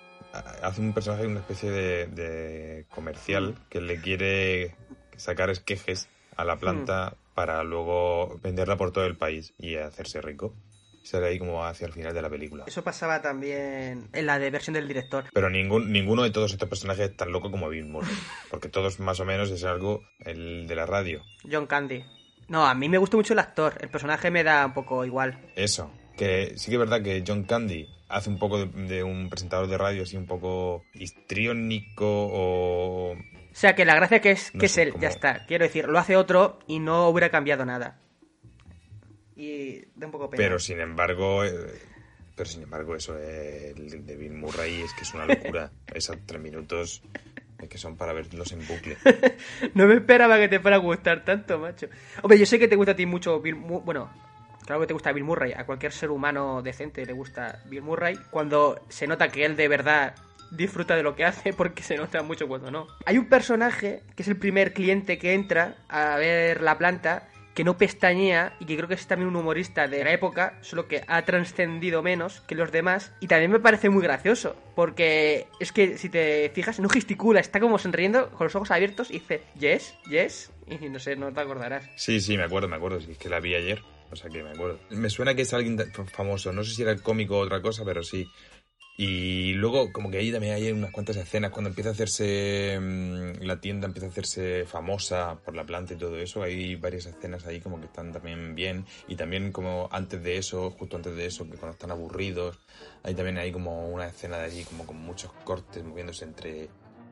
Hace 0.62 0.80
un 0.80 0.92
personaje, 0.94 1.26
una 1.26 1.40
especie 1.40 1.70
de, 1.72 2.06
de 2.06 2.86
comercial 2.90 3.56
que 3.68 3.80
le 3.80 4.00
quiere 4.00 4.76
sacar 5.16 5.50
esquejes 5.50 6.08
a 6.36 6.44
la 6.44 6.56
planta 6.56 7.16
para 7.34 7.64
luego 7.64 8.38
venderla 8.40 8.76
por 8.76 8.92
todo 8.92 9.06
el 9.06 9.16
país 9.16 9.52
y 9.58 9.74
hacerse 9.74 10.20
rico. 10.20 10.54
Sale 11.02 11.28
ahí 11.28 11.38
como 11.38 11.64
hacia 11.64 11.86
el 11.86 11.92
final 11.92 12.12
de 12.14 12.22
la 12.22 12.28
película. 12.30 12.64
Eso 12.66 12.84
pasaba 12.84 13.22
también 13.22 14.08
en 14.12 14.26
la 14.26 14.38
de 14.38 14.50
versión 14.50 14.74
del 14.74 14.86
director. 14.86 15.24
Pero 15.32 15.48
ningún, 15.50 15.90
ninguno 15.92 16.22
de 16.22 16.30
todos 16.30 16.52
estos 16.52 16.68
personajes 16.68 17.10
es 17.10 17.16
tan 17.16 17.32
loco 17.32 17.50
como 17.50 17.68
Bill 17.68 17.86
Murray. 17.86 18.14
Porque 18.50 18.68
todos 18.68 19.00
más 19.00 19.18
o 19.20 19.24
menos 19.24 19.50
es 19.50 19.64
algo 19.64 20.02
el 20.20 20.66
de 20.68 20.74
la 20.74 20.86
radio. 20.86 21.22
John 21.50 21.66
Candy. 21.66 22.04
No, 22.48 22.66
a 22.66 22.74
mí 22.74 22.88
me 22.88 22.98
gusta 22.98 23.16
mucho 23.16 23.32
el 23.32 23.38
actor. 23.38 23.78
El 23.80 23.88
personaje 23.88 24.30
me 24.30 24.42
da 24.44 24.66
un 24.66 24.74
poco 24.74 25.04
igual. 25.04 25.38
Eso. 25.56 25.90
Que 26.16 26.52
sí 26.56 26.66
que 26.70 26.74
es 26.74 26.78
verdad 26.80 27.00
que 27.02 27.24
John 27.26 27.44
Candy 27.44 27.88
hace 28.08 28.28
un 28.28 28.38
poco 28.38 28.58
de, 28.58 28.66
de 28.86 29.02
un 29.02 29.30
presentador 29.30 29.68
de 29.68 29.78
radio 29.78 30.02
así 30.02 30.16
un 30.16 30.26
poco 30.26 30.82
histriónico 30.94 32.06
o... 32.06 33.12
O 33.12 33.16
sea, 33.52 33.74
que 33.74 33.84
la 33.84 33.94
gracia 33.94 34.20
que 34.20 34.32
es, 34.32 34.54
No 34.54 34.60
que 34.60 34.68
sé, 34.68 34.82
es 34.82 34.86
él, 34.88 34.92
como- 34.92 35.02
ya 35.02 35.08
está. 35.08 35.46
Quiero 35.46 35.64
decir, 35.64 35.88
lo 35.88 35.98
hace 35.98 36.16
otro 36.16 36.58
y 36.66 36.78
no 36.78 37.08
hubiera 37.08 37.30
cambiado 37.30 37.64
nada. 37.64 37.98
Y 39.40 39.84
da 39.96 40.06
un 40.06 40.12
poco 40.12 40.28
pena. 40.28 40.42
Pero 40.42 40.58
sin 40.58 40.80
embargo... 40.80 41.44
eh, 41.44 41.50
pero 42.36 42.48
sin 42.48 42.62
embargo 42.62 42.94
eso 42.94 43.16
eh, 43.18 43.74
el 43.76 44.06
de 44.06 44.16
Bill 44.16 44.32
Murray 44.32 44.80
es 44.82 44.92
que 44.94 45.02
es 45.04 45.14
una 45.14 45.24
locura. 45.26 45.70
Esos 45.94 46.16
tres 46.26 46.40
minutos 46.40 47.02
que 47.68 47.76
son 47.78 47.96
para 47.96 48.12
verlos 48.12 48.52
en 48.52 48.66
bucle. 48.66 48.96
No 49.74 49.86
me 49.86 49.94
esperaba 49.94 50.38
que 50.38 50.48
te 50.48 50.60
fuera 50.60 50.76
a 50.76 50.80
gustar 50.80 51.24
tanto, 51.24 51.58
macho. 51.58 51.88
Hombre, 52.22 52.38
yo 52.38 52.46
sé 52.46 52.58
que 52.58 52.68
te 52.68 52.76
gusta 52.76 52.92
a 52.92 52.96
ti 52.96 53.04
mucho 53.06 53.40
Bill 53.40 53.56
Mu- 53.56 53.80
Bueno, 53.82 54.10
claro 54.64 54.80
que 54.80 54.86
te 54.86 54.94
gusta 54.94 55.12
Bill 55.12 55.24
Murray. 55.24 55.52
A 55.52 55.64
cualquier 55.66 55.92
ser 55.92 56.10
humano 56.10 56.62
decente 56.62 57.04
le 57.04 57.12
gusta 57.12 57.62
Bill 57.66 57.82
Murray. 57.82 58.18
Cuando 58.30 58.84
se 58.88 59.06
nota 59.06 59.28
que 59.28 59.44
él 59.44 59.56
de 59.56 59.68
verdad 59.68 60.14
disfruta 60.50 60.96
de 60.96 61.02
lo 61.02 61.14
que 61.14 61.24
hace, 61.26 61.52
porque 61.56 61.82
se 61.82 61.96
nota 61.96 62.22
mucho 62.22 62.48
cuando 62.48 62.70
no. 62.70 62.86
Hay 63.04 63.18
un 63.18 63.28
personaje 63.28 64.02
que 64.16 64.22
es 64.22 64.28
el 64.28 64.36
primer 64.38 64.72
cliente 64.72 65.18
que 65.18 65.34
entra 65.34 65.74
a 65.88 66.16
ver 66.16 66.62
la 66.62 66.78
planta 66.78 67.28
que 67.54 67.64
no 67.64 67.76
pestañea 67.76 68.54
y 68.60 68.64
que 68.64 68.76
creo 68.76 68.88
que 68.88 68.94
es 68.94 69.06
también 69.06 69.28
un 69.28 69.36
humorista 69.36 69.88
de 69.88 70.04
la 70.04 70.12
época, 70.12 70.58
solo 70.60 70.88
que 70.88 71.02
ha 71.06 71.22
trascendido 71.24 72.02
menos 72.02 72.40
que 72.42 72.54
los 72.54 72.72
demás. 72.72 73.12
Y 73.20 73.26
también 73.26 73.50
me 73.50 73.60
parece 73.60 73.88
muy 73.88 74.02
gracioso, 74.02 74.56
porque 74.74 75.46
es 75.58 75.72
que 75.72 75.98
si 75.98 76.08
te 76.08 76.50
fijas, 76.54 76.80
no 76.80 76.88
gesticula, 76.88 77.40
está 77.40 77.60
como 77.60 77.78
sonriendo 77.78 78.30
con 78.30 78.46
los 78.46 78.54
ojos 78.54 78.70
abiertos 78.70 79.10
y 79.10 79.14
dice, 79.14 79.42
yes, 79.58 79.94
yes, 80.08 80.50
y 80.66 80.88
no 80.88 80.98
sé, 80.98 81.16
no 81.16 81.32
te 81.32 81.40
acordarás. 81.40 81.88
Sí, 81.96 82.20
sí, 82.20 82.36
me 82.36 82.44
acuerdo, 82.44 82.68
me 82.68 82.76
acuerdo. 82.76 82.98
Es 82.98 83.18
que 83.18 83.28
la 83.28 83.40
vi 83.40 83.54
ayer. 83.54 83.82
O 84.12 84.16
sea 84.16 84.28
que 84.28 84.42
me 84.42 84.50
acuerdo. 84.50 84.78
Me 84.90 85.08
suena 85.08 85.34
que 85.34 85.42
es 85.42 85.54
alguien 85.54 85.78
famoso. 86.12 86.52
No 86.52 86.64
sé 86.64 86.74
si 86.74 86.82
era 86.82 86.96
cómico 86.96 87.38
o 87.38 87.40
otra 87.40 87.62
cosa, 87.62 87.84
pero 87.84 88.02
sí. 88.02 88.28
Y 89.02 89.54
luego, 89.54 89.94
como 89.94 90.10
que 90.10 90.18
ahí 90.18 90.30
también 90.30 90.52
hay 90.52 90.70
unas 90.72 90.90
cuantas 90.90 91.16
escenas. 91.16 91.52
Cuando 91.52 91.70
empieza 91.70 91.88
a 91.88 91.92
hacerse. 91.92 92.78
mm, 92.78 93.44
La 93.46 93.58
tienda 93.58 93.86
empieza 93.86 94.06
a 94.08 94.10
hacerse 94.10 94.66
famosa 94.66 95.38
por 95.42 95.56
la 95.56 95.64
planta 95.64 95.94
y 95.94 95.96
todo 95.96 96.18
eso. 96.18 96.42
Hay 96.42 96.76
varias 96.76 97.06
escenas 97.06 97.46
ahí 97.46 97.60
como 97.60 97.80
que 97.80 97.86
están 97.86 98.12
también 98.12 98.54
bien. 98.54 98.84
Y 99.08 99.16
también, 99.16 99.52
como 99.52 99.88
antes 99.90 100.22
de 100.22 100.36
eso, 100.36 100.72
justo 100.72 100.96
antes 100.98 101.16
de 101.16 101.24
eso, 101.24 101.44
que 101.48 101.56
cuando 101.56 101.72
están 101.72 101.92
aburridos. 101.92 102.58
Ahí 103.02 103.14
también 103.14 103.38
hay 103.38 103.52
como 103.52 103.88
una 103.88 104.06
escena 104.06 104.36
de 104.36 104.44
allí, 104.44 104.64
como 104.64 104.84
con 104.84 104.98
muchos 104.98 105.32
cortes 105.44 105.82
moviéndose 105.82 106.26
entre 106.26 106.68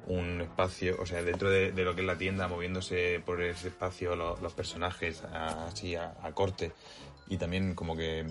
un 0.09 0.43
espacio, 0.43 0.97
o 1.01 1.07
sea, 1.07 1.23
dentro 1.23 1.51
de, 1.51 1.73
de 1.73 1.85
lo 1.85 1.95
que 1.95 2.03
es 2.03 2.07
la 2.07 2.19
tienda, 2.19 2.49
moviéndose 2.49 3.23
por 3.25 3.41
ese 3.43 3.69
espacio 3.69 4.15
lo- 4.15 4.37
los 4.43 4.53
personajes 4.53 5.23
así 5.33 5.95
a, 5.95 6.15
a 6.23 6.33
corte. 6.33 6.73
Y 7.29 7.39
también 7.39 7.75
como 7.75 7.97
que 7.97 8.27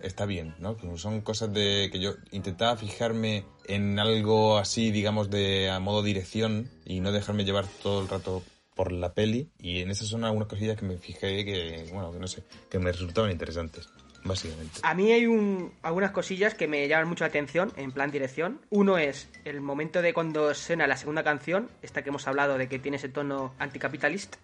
está 0.00 0.26
bien, 0.26 0.54
¿no? 0.58 0.76
Son 0.96 1.20
cosas 1.20 1.52
de 1.52 1.88
que 1.90 2.00
yo 2.00 2.14
intentaba 2.30 2.76
fijarme 2.76 3.44
en 3.66 3.98
algo 3.98 4.58
así, 4.58 4.90
digamos, 4.90 5.30
de 5.30 5.70
a 5.70 5.80
modo 5.80 6.02
dirección 6.02 6.70
y 6.84 7.00
no 7.00 7.12
dejarme 7.12 7.44
llevar 7.44 7.66
todo 7.82 8.02
el 8.02 8.08
rato 8.08 8.42
por 8.74 8.92
la 8.92 9.14
peli. 9.14 9.50
Y 9.58 9.80
en 9.80 9.90
esas 9.90 10.08
son 10.08 10.24
algunas 10.24 10.48
cosillas 10.48 10.76
que 10.76 10.84
me 10.84 10.98
fijé 10.98 11.44
que, 11.44 11.88
bueno, 11.92 12.12
que 12.12 12.18
no 12.18 12.28
sé, 12.28 12.44
que 12.70 12.78
me 12.78 12.92
resultaban 12.92 13.30
interesantes, 13.30 13.88
básicamente. 14.22 14.80
A 14.82 14.94
mí 14.94 15.10
hay 15.12 15.26
un, 15.26 15.72
algunas 15.82 16.12
cosillas 16.12 16.54
que 16.54 16.68
me 16.68 16.86
llaman 16.86 17.08
mucho 17.08 17.24
la 17.24 17.28
atención 17.28 17.72
en 17.76 17.90
plan 17.90 18.10
dirección. 18.10 18.60
Uno 18.70 18.98
es 18.98 19.28
el 19.44 19.60
momento 19.60 20.02
de 20.02 20.12
cuando 20.12 20.54
suena 20.54 20.86
la 20.86 20.96
segunda 20.96 21.24
canción, 21.24 21.70
esta 21.82 22.02
que 22.02 22.10
hemos 22.10 22.28
hablado 22.28 22.58
de 22.58 22.68
que 22.68 22.78
tiene 22.78 22.98
ese 22.98 23.08
tono 23.08 23.54
anticapitalista, 23.58 24.38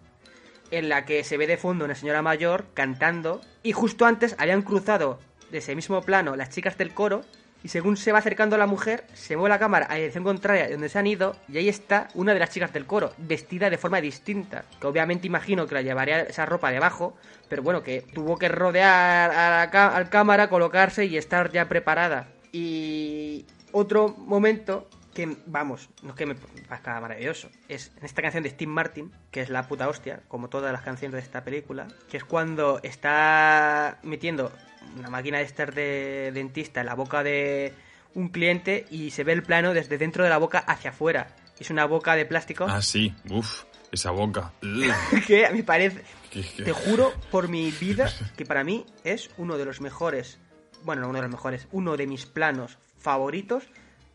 en 0.71 0.89
la 0.89 1.05
que 1.05 1.23
se 1.23 1.37
ve 1.37 1.45
de 1.45 1.57
fondo 1.57 1.85
una 1.85 1.95
señora 1.95 2.23
mayor 2.23 2.65
cantando 2.73 3.41
y 3.61 3.73
justo 3.73 4.05
antes 4.05 4.35
habían 4.39 4.63
cruzado 4.63 5.19
de 5.53 5.59
ese 5.59 5.75
mismo 5.75 6.01
plano 6.01 6.35
las 6.35 6.49
chicas 6.49 6.77
del 6.77 6.93
coro 6.93 7.21
y 7.63 7.69
según 7.69 7.95
se 7.95 8.11
va 8.11 8.19
acercando 8.19 8.57
la 8.57 8.67
mujer, 8.67 9.05
se 9.13 9.37
mueve 9.37 9.49
la 9.49 9.59
cámara 9.59 9.87
a 9.89 9.95
dirección 9.95 10.25
contraria 10.25 10.65
de 10.65 10.73
donde 10.73 10.89
se 10.89 10.99
han 10.99 11.07
ido 11.07 11.37
y 11.47 11.57
ahí 11.57 11.69
está 11.69 12.09
una 12.13 12.33
de 12.33 12.39
las 12.39 12.49
chicas 12.49 12.73
del 12.73 12.85
coro, 12.85 13.13
vestida 13.17 13.69
de 13.69 13.77
forma 13.77 14.01
distinta, 14.01 14.65
que 14.81 14.87
obviamente 14.87 15.27
imagino 15.27 15.65
que 15.65 15.75
la 15.75 15.81
llevaría 15.81 16.23
esa 16.23 16.45
ropa 16.45 16.71
debajo, 16.71 17.15
pero 17.47 17.63
bueno, 17.63 17.81
que 17.81 18.01
tuvo 18.01 18.37
que 18.37 18.49
rodear 18.49 19.31
a 19.31 19.95
al 19.95 20.09
cámara, 20.09 20.49
colocarse 20.49 21.05
y 21.05 21.15
estar 21.15 21.51
ya 21.51 21.69
preparada. 21.69 22.27
Y 22.51 23.45
otro 23.71 24.09
momento 24.09 24.89
que, 25.13 25.37
vamos, 25.45 25.89
no 26.01 26.09
es 26.09 26.15
que 26.15 26.25
me 26.25 26.35
parezca 26.35 26.99
maravilloso, 26.99 27.49
es 27.69 27.91
en 27.97 28.05
esta 28.05 28.21
canción 28.21 28.43
de 28.43 28.49
Steve 28.49 28.71
Martin, 28.71 29.11
que 29.31 29.41
es 29.41 29.49
la 29.49 29.67
puta 29.69 29.87
hostia, 29.87 30.21
como 30.27 30.49
todas 30.49 30.73
las 30.73 30.81
canciones 30.81 31.13
de 31.13 31.19
esta 31.19 31.45
película, 31.45 31.87
que 32.09 32.17
es 32.17 32.25
cuando 32.25 32.79
está 32.83 33.99
metiendo 34.03 34.51
una 34.97 35.09
máquina 35.09 35.37
de 35.39 35.43
estar 35.45 35.73
de 35.73 36.31
dentista 36.33 36.79
en 36.81 36.85
la 36.87 36.95
boca 36.95 37.23
de 37.23 37.73
un 38.15 38.29
cliente 38.29 38.85
y 38.91 39.11
se 39.11 39.23
ve 39.23 39.33
el 39.33 39.43
plano 39.43 39.73
desde 39.73 39.97
dentro 39.97 40.23
de 40.23 40.29
la 40.29 40.37
boca 40.37 40.59
hacia 40.59 40.91
afuera. 40.91 41.35
Es 41.59 41.69
una 41.69 41.85
boca 41.85 42.15
de 42.15 42.25
plástico 42.25 42.65
Ah, 42.69 42.81
sí, 42.81 43.13
uff, 43.29 43.63
esa 43.91 44.11
boca. 44.11 44.51
Que 45.27 45.45
a 45.45 45.51
mí 45.51 45.61
parece, 45.63 46.01
que- 46.29 46.43
te 46.63 46.71
juro 46.73 47.13
por 47.31 47.47
mi 47.47 47.71
vida 47.79 48.11
que 48.37 48.45
para 48.45 48.63
mí 48.63 48.85
es 49.03 49.29
uno 49.37 49.57
de 49.57 49.65
los 49.65 49.81
mejores, 49.81 50.39
bueno, 50.83 51.01
no 51.03 51.09
uno 51.09 51.17
de 51.19 51.23
los 51.23 51.31
mejores, 51.31 51.67
uno 51.71 51.95
de 51.97 52.07
mis 52.07 52.25
planos 52.25 52.77
favoritos 52.99 53.63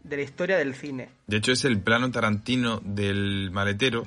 de 0.04 0.16
la 0.16 0.22
historia 0.22 0.56
del 0.58 0.74
cine. 0.74 1.10
De 1.26 1.38
hecho, 1.38 1.52
es 1.52 1.64
el 1.64 1.80
plano 1.80 2.10
tarantino 2.10 2.80
del 2.84 3.50
maletero, 3.50 4.04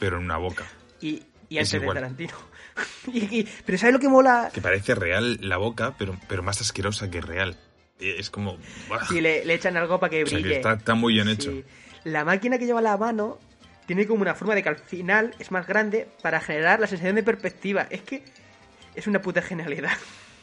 pero 0.00 0.16
en 0.18 0.24
una 0.24 0.38
boca. 0.38 0.64
Y, 1.00 1.22
y 1.48 1.58
Es 1.58 1.72
antes 1.74 1.88
de. 1.88 1.94
Tarantino. 1.94 2.34
Y- 3.12 3.40
y- 3.40 3.48
pero 3.64 3.78
¿sabes 3.78 3.92
lo 3.94 4.00
que 4.00 4.08
mola? 4.08 4.50
Que 4.52 4.60
parece 4.60 4.94
real 4.94 5.38
la 5.40 5.56
boca, 5.56 5.94
pero, 5.98 6.16
pero 6.28 6.42
más 6.42 6.60
asquerosa 6.60 7.10
que 7.10 7.20
real. 7.20 7.56
Es 7.98 8.28
como... 8.30 8.58
¡buah! 8.88 9.06
Si 9.06 9.20
le, 9.20 9.44
le 9.44 9.54
echan 9.54 9.76
algo 9.76 9.98
para 9.98 10.10
que 10.10 10.24
O 10.24 10.26
sea, 10.26 10.36
que 10.38 10.42
brille. 10.42 10.56
está, 10.56 10.74
está 10.74 10.94
muy 10.94 11.14
bien 11.14 11.28
hecho. 11.28 11.50
Sí. 11.50 11.64
La 12.04 12.24
máquina 12.24 12.58
que 12.58 12.66
lleva 12.66 12.82
la 12.82 12.96
mano 12.96 13.38
tiene 13.86 14.06
como 14.06 14.22
una 14.22 14.34
forma 14.34 14.54
de 14.54 14.62
que 14.62 14.68
al 14.68 14.76
final 14.76 15.34
es 15.38 15.50
más 15.50 15.66
grande 15.66 16.06
para 16.22 16.40
generar 16.40 16.78
la 16.80 16.86
sensación 16.88 17.16
de 17.16 17.22
perspectiva. 17.22 17.86
Es 17.88 18.02
que 18.02 18.22
es 18.94 19.06
una 19.06 19.22
puta 19.22 19.40
genialidad. 19.40 19.96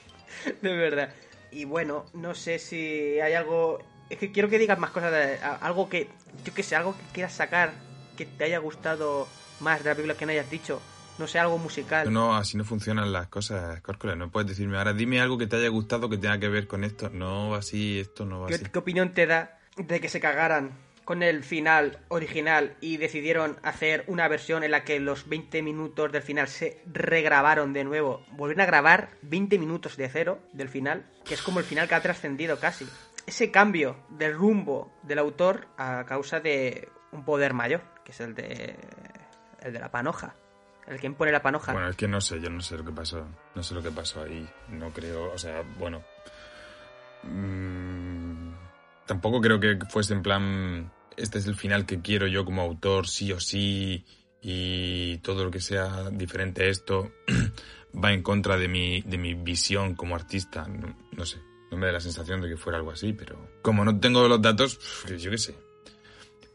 de 0.62 0.76
verdad. 0.76 1.14
Y 1.52 1.66
bueno, 1.66 2.06
no 2.14 2.34
sé 2.34 2.58
si 2.58 3.20
hay 3.20 3.34
algo... 3.34 3.80
Es 4.10 4.18
que 4.18 4.32
quiero 4.32 4.50
que 4.50 4.58
digas 4.58 4.80
más 4.80 4.90
cosas, 4.92 5.12
de- 5.12 5.38
algo 5.62 5.90
que, 5.90 6.08
yo 6.44 6.54
que 6.54 6.64
sé, 6.64 6.76
algo 6.76 6.96
que 6.98 7.04
quieras 7.14 7.34
sacar, 7.34 7.74
que 8.18 8.26
te 8.26 8.46
haya 8.46 8.58
gustado 8.58 9.28
más 9.60 9.84
de 9.84 9.90
la 9.92 9.96
película 9.96 10.16
que 10.18 10.26
no 10.26 10.32
hayas 10.32 10.50
dicho. 10.50 10.82
No 11.20 11.28
sé, 11.28 11.40
algo 11.40 11.58
musical. 11.58 12.12
No, 12.12 12.36
así 12.36 12.58
no 12.58 12.64
funcionan 12.66 13.14
las 13.14 13.28
cosas, 13.28 13.82
Córcola. 13.82 14.16
No 14.16 14.32
puedes 14.32 14.50
decirme, 14.50 14.78
ahora 14.78 14.94
dime 14.94 15.22
algo 15.22 15.38
que 15.38 15.48
te 15.48 15.58
haya 15.58 15.70
gustado 15.70 16.10
que 16.10 16.18
tenga 16.18 16.40
que 16.40 16.50
ver 16.50 16.68
con 16.68 16.84
esto. 16.84 17.10
No 17.10 17.54
así, 17.56 18.00
esto 18.00 18.26
no 18.26 18.42
va 18.42 18.48
¿Qué, 18.48 18.56
así. 18.56 18.66
qué 18.66 18.80
opinión 18.80 19.14
te 19.14 19.26
da 19.28 19.60
de 19.78 20.00
que 20.00 20.10
se 20.10 20.20
cagaran 20.20 20.72
con 21.06 21.22
el 21.22 21.44
final 21.44 22.00
original 22.08 22.78
y 22.80 22.98
decidieron 22.98 23.58
hacer 23.62 24.06
una 24.08 24.28
versión 24.28 24.64
en 24.64 24.72
la 24.72 24.84
que 24.84 25.00
los 25.00 25.28
20 25.28 25.62
minutos 25.62 26.12
del 26.12 26.22
final 26.24 26.48
se 26.48 26.82
regrabaron 26.92 27.74
de 27.74 27.84
nuevo? 27.84 28.26
Volvieron 28.32 28.62
a 28.62 28.66
grabar 28.66 29.10
20 29.22 29.60
minutos 29.60 29.98
de 29.98 30.10
cero 30.10 30.40
del 30.54 30.70
final, 30.70 31.06
que 31.26 31.34
es 31.36 31.42
como 31.42 31.60
el 31.60 31.66
final 31.66 31.88
que 31.88 31.96
ha 31.96 32.02
trascendido 32.02 32.60
casi. 32.60 32.88
Ese 33.28 33.52
cambio 33.52 33.98
de 34.10 34.32
rumbo 34.32 34.92
del 35.04 35.20
autor 35.20 35.68
a 35.78 36.06
causa 36.08 36.40
de 36.40 36.90
un 37.12 37.24
poder 37.24 37.54
mayor, 37.54 37.82
que 38.04 38.12
es 38.12 38.20
el 38.20 38.34
de 38.34 38.76
el 39.62 39.72
de 39.72 39.80
la 39.80 39.92
panoja. 39.92 40.36
El 40.88 41.04
impone 41.04 41.32
la 41.32 41.42
panoja. 41.42 41.72
Bueno, 41.72 41.90
es 41.90 41.96
que 41.96 42.08
no 42.08 42.20
sé, 42.20 42.42
yo 42.42 42.50
no 42.50 42.62
sé 42.62 42.78
lo 42.78 42.84
que 42.84 42.92
pasó. 42.92 43.26
No 43.56 43.64
sé 43.64 43.74
lo 43.74 43.82
que 43.82 43.92
pasó 43.92 44.22
ahí. 44.22 44.48
No 44.70 44.92
creo, 44.92 45.32
o 45.32 45.38
sea, 45.38 45.64
bueno. 45.80 46.04
Mm, 47.24 48.54
tampoco 49.06 49.40
creo 49.40 49.60
que 49.60 49.80
fuese 49.90 50.14
en 50.14 50.22
plan. 50.22 50.92
Este 51.16 51.40
es 51.40 51.48
el 51.48 51.56
final 51.56 51.86
que 51.86 52.02
quiero 52.02 52.28
yo 52.28 52.44
como 52.44 52.62
autor, 52.62 53.08
sí 53.08 53.32
o 53.32 53.40
sí. 53.40 54.06
Y 54.42 55.20
todo 55.20 55.46
lo 55.46 55.52
que 55.52 55.62
sea 55.62 56.10
diferente 56.10 56.64
a 56.64 56.68
esto 56.68 57.14
va 58.04 58.12
en 58.12 58.22
contra 58.22 58.58
de 58.58 58.68
mi, 58.68 59.02
de 59.02 59.18
mi 59.18 59.36
visión 59.36 59.96
como 59.96 60.16
artista. 60.16 60.68
No, 60.68 60.98
no 61.12 61.26
sé. 61.26 61.40
No 61.72 61.78
me 61.78 61.86
da 61.88 61.94
la 61.94 62.02
sensación 62.02 62.42
de 62.42 62.50
que 62.50 62.58
fuera 62.58 62.78
algo 62.78 62.92
así, 62.92 63.14
pero. 63.14 63.50
Como 63.62 63.86
no 63.86 64.00
tengo 64.00 64.28
los 64.28 64.42
datos, 64.42 64.80
yo 65.18 65.32
qué 65.32 65.38
sé. 65.38 65.56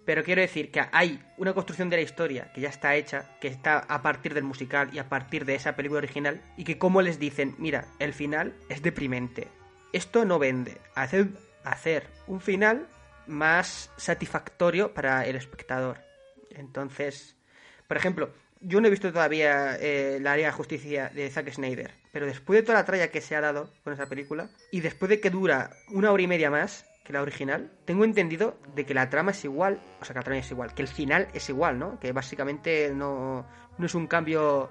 Pero 0.08 0.24
quiero 0.24 0.40
decir 0.40 0.70
que 0.70 0.80
hay 0.90 1.22
una 1.36 1.52
construcción 1.52 1.90
de 1.90 1.96
la 1.96 2.02
historia 2.02 2.50
que 2.54 2.62
ya 2.62 2.70
está 2.70 2.96
hecha, 2.96 3.36
que 3.42 3.48
está 3.48 3.80
a 3.80 4.00
partir 4.00 4.32
del 4.32 4.42
musical 4.42 4.88
y 4.90 4.98
a 4.98 5.10
partir 5.10 5.44
de 5.44 5.54
esa 5.54 5.76
película 5.76 5.98
original, 5.98 6.40
y 6.56 6.64
que 6.64 6.78
como 6.78 7.02
les 7.02 7.18
dicen, 7.18 7.54
mira, 7.58 7.88
el 7.98 8.14
final 8.14 8.54
es 8.70 8.80
deprimente. 8.80 9.48
Esto 9.92 10.24
no 10.24 10.38
vende. 10.38 10.78
Hacer, 10.94 11.28
hacer 11.62 12.06
un 12.26 12.40
final 12.40 12.88
más 13.26 13.90
satisfactorio 13.98 14.94
para 14.94 15.26
el 15.26 15.36
espectador. 15.36 15.98
Entonces, 16.52 17.36
por 17.86 17.98
ejemplo, 17.98 18.30
yo 18.62 18.80
no 18.80 18.86
he 18.86 18.90
visto 18.90 19.12
todavía 19.12 19.76
eh, 19.76 20.20
la 20.22 20.36
Liga 20.36 20.48
de 20.48 20.52
Justicia 20.52 21.10
de 21.14 21.28
Zack 21.28 21.52
Snyder, 21.52 21.90
pero 22.12 22.24
después 22.24 22.58
de 22.58 22.62
toda 22.62 22.78
la 22.78 22.86
tralla 22.86 23.10
que 23.10 23.20
se 23.20 23.36
ha 23.36 23.42
dado 23.42 23.70
con 23.84 23.92
esa 23.92 24.06
película, 24.06 24.48
y 24.72 24.80
después 24.80 25.10
de 25.10 25.20
que 25.20 25.28
dura 25.28 25.68
una 25.88 26.12
hora 26.12 26.22
y 26.22 26.26
media 26.26 26.50
más 26.50 26.86
que 27.08 27.14
la 27.14 27.22
original, 27.22 27.70
tengo 27.86 28.04
entendido 28.04 28.60
de 28.74 28.84
que 28.84 28.92
la 28.92 29.08
trama 29.08 29.30
es 29.30 29.42
igual, 29.42 29.80
o 29.98 30.04
sea, 30.04 30.12
que 30.12 30.18
la 30.18 30.24
trama 30.24 30.40
es 30.40 30.50
igual, 30.50 30.74
que 30.74 30.82
el 30.82 30.88
final 30.88 31.28
es 31.32 31.48
igual, 31.48 31.78
¿no? 31.78 31.98
Que 31.98 32.12
básicamente 32.12 32.92
no, 32.94 33.46
no 33.78 33.86
es 33.86 33.94
un 33.94 34.06
cambio 34.06 34.68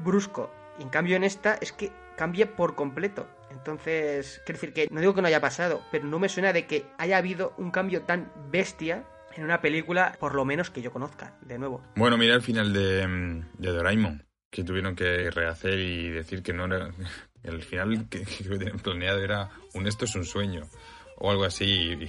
brusco. 0.00 0.50
Y 0.80 0.82
en 0.82 0.88
cambio 0.88 1.14
en 1.14 1.22
esta 1.22 1.54
es 1.60 1.70
que 1.70 1.92
cambia 2.16 2.56
por 2.56 2.74
completo. 2.74 3.28
Entonces, 3.52 4.42
quiero 4.44 4.60
decir 4.60 4.74
que 4.74 4.88
no 4.90 4.98
digo 4.98 5.14
que 5.14 5.22
no 5.22 5.28
haya 5.28 5.40
pasado, 5.40 5.80
pero 5.92 6.04
no 6.04 6.18
me 6.18 6.28
suena 6.28 6.52
de 6.52 6.66
que 6.66 6.84
haya 6.98 7.16
habido 7.16 7.54
un 7.58 7.70
cambio 7.70 8.02
tan 8.02 8.32
bestia 8.50 9.04
en 9.36 9.44
una 9.44 9.60
película, 9.60 10.16
por 10.18 10.34
lo 10.34 10.44
menos 10.44 10.70
que 10.70 10.82
yo 10.82 10.90
conozca, 10.90 11.38
de 11.42 11.60
nuevo. 11.60 11.84
Bueno, 11.94 12.18
mira 12.18 12.34
el 12.34 12.42
final 12.42 12.72
de, 12.72 13.44
de 13.56 13.70
Doraemon, 13.70 14.24
que 14.50 14.64
tuvieron 14.64 14.96
que 14.96 15.30
rehacer 15.30 15.78
y 15.78 16.08
decir 16.08 16.42
que 16.42 16.52
no 16.52 16.64
era. 16.64 16.90
El 17.44 17.62
final 17.62 18.08
que, 18.08 18.24
que 18.24 18.44
tenían 18.44 18.80
planeado 18.80 19.20
era 19.20 19.48
un 19.72 19.86
esto 19.86 20.06
es 20.06 20.16
un 20.16 20.24
sueño 20.24 20.64
o 21.20 21.30
algo 21.30 21.44
así, 21.44 21.64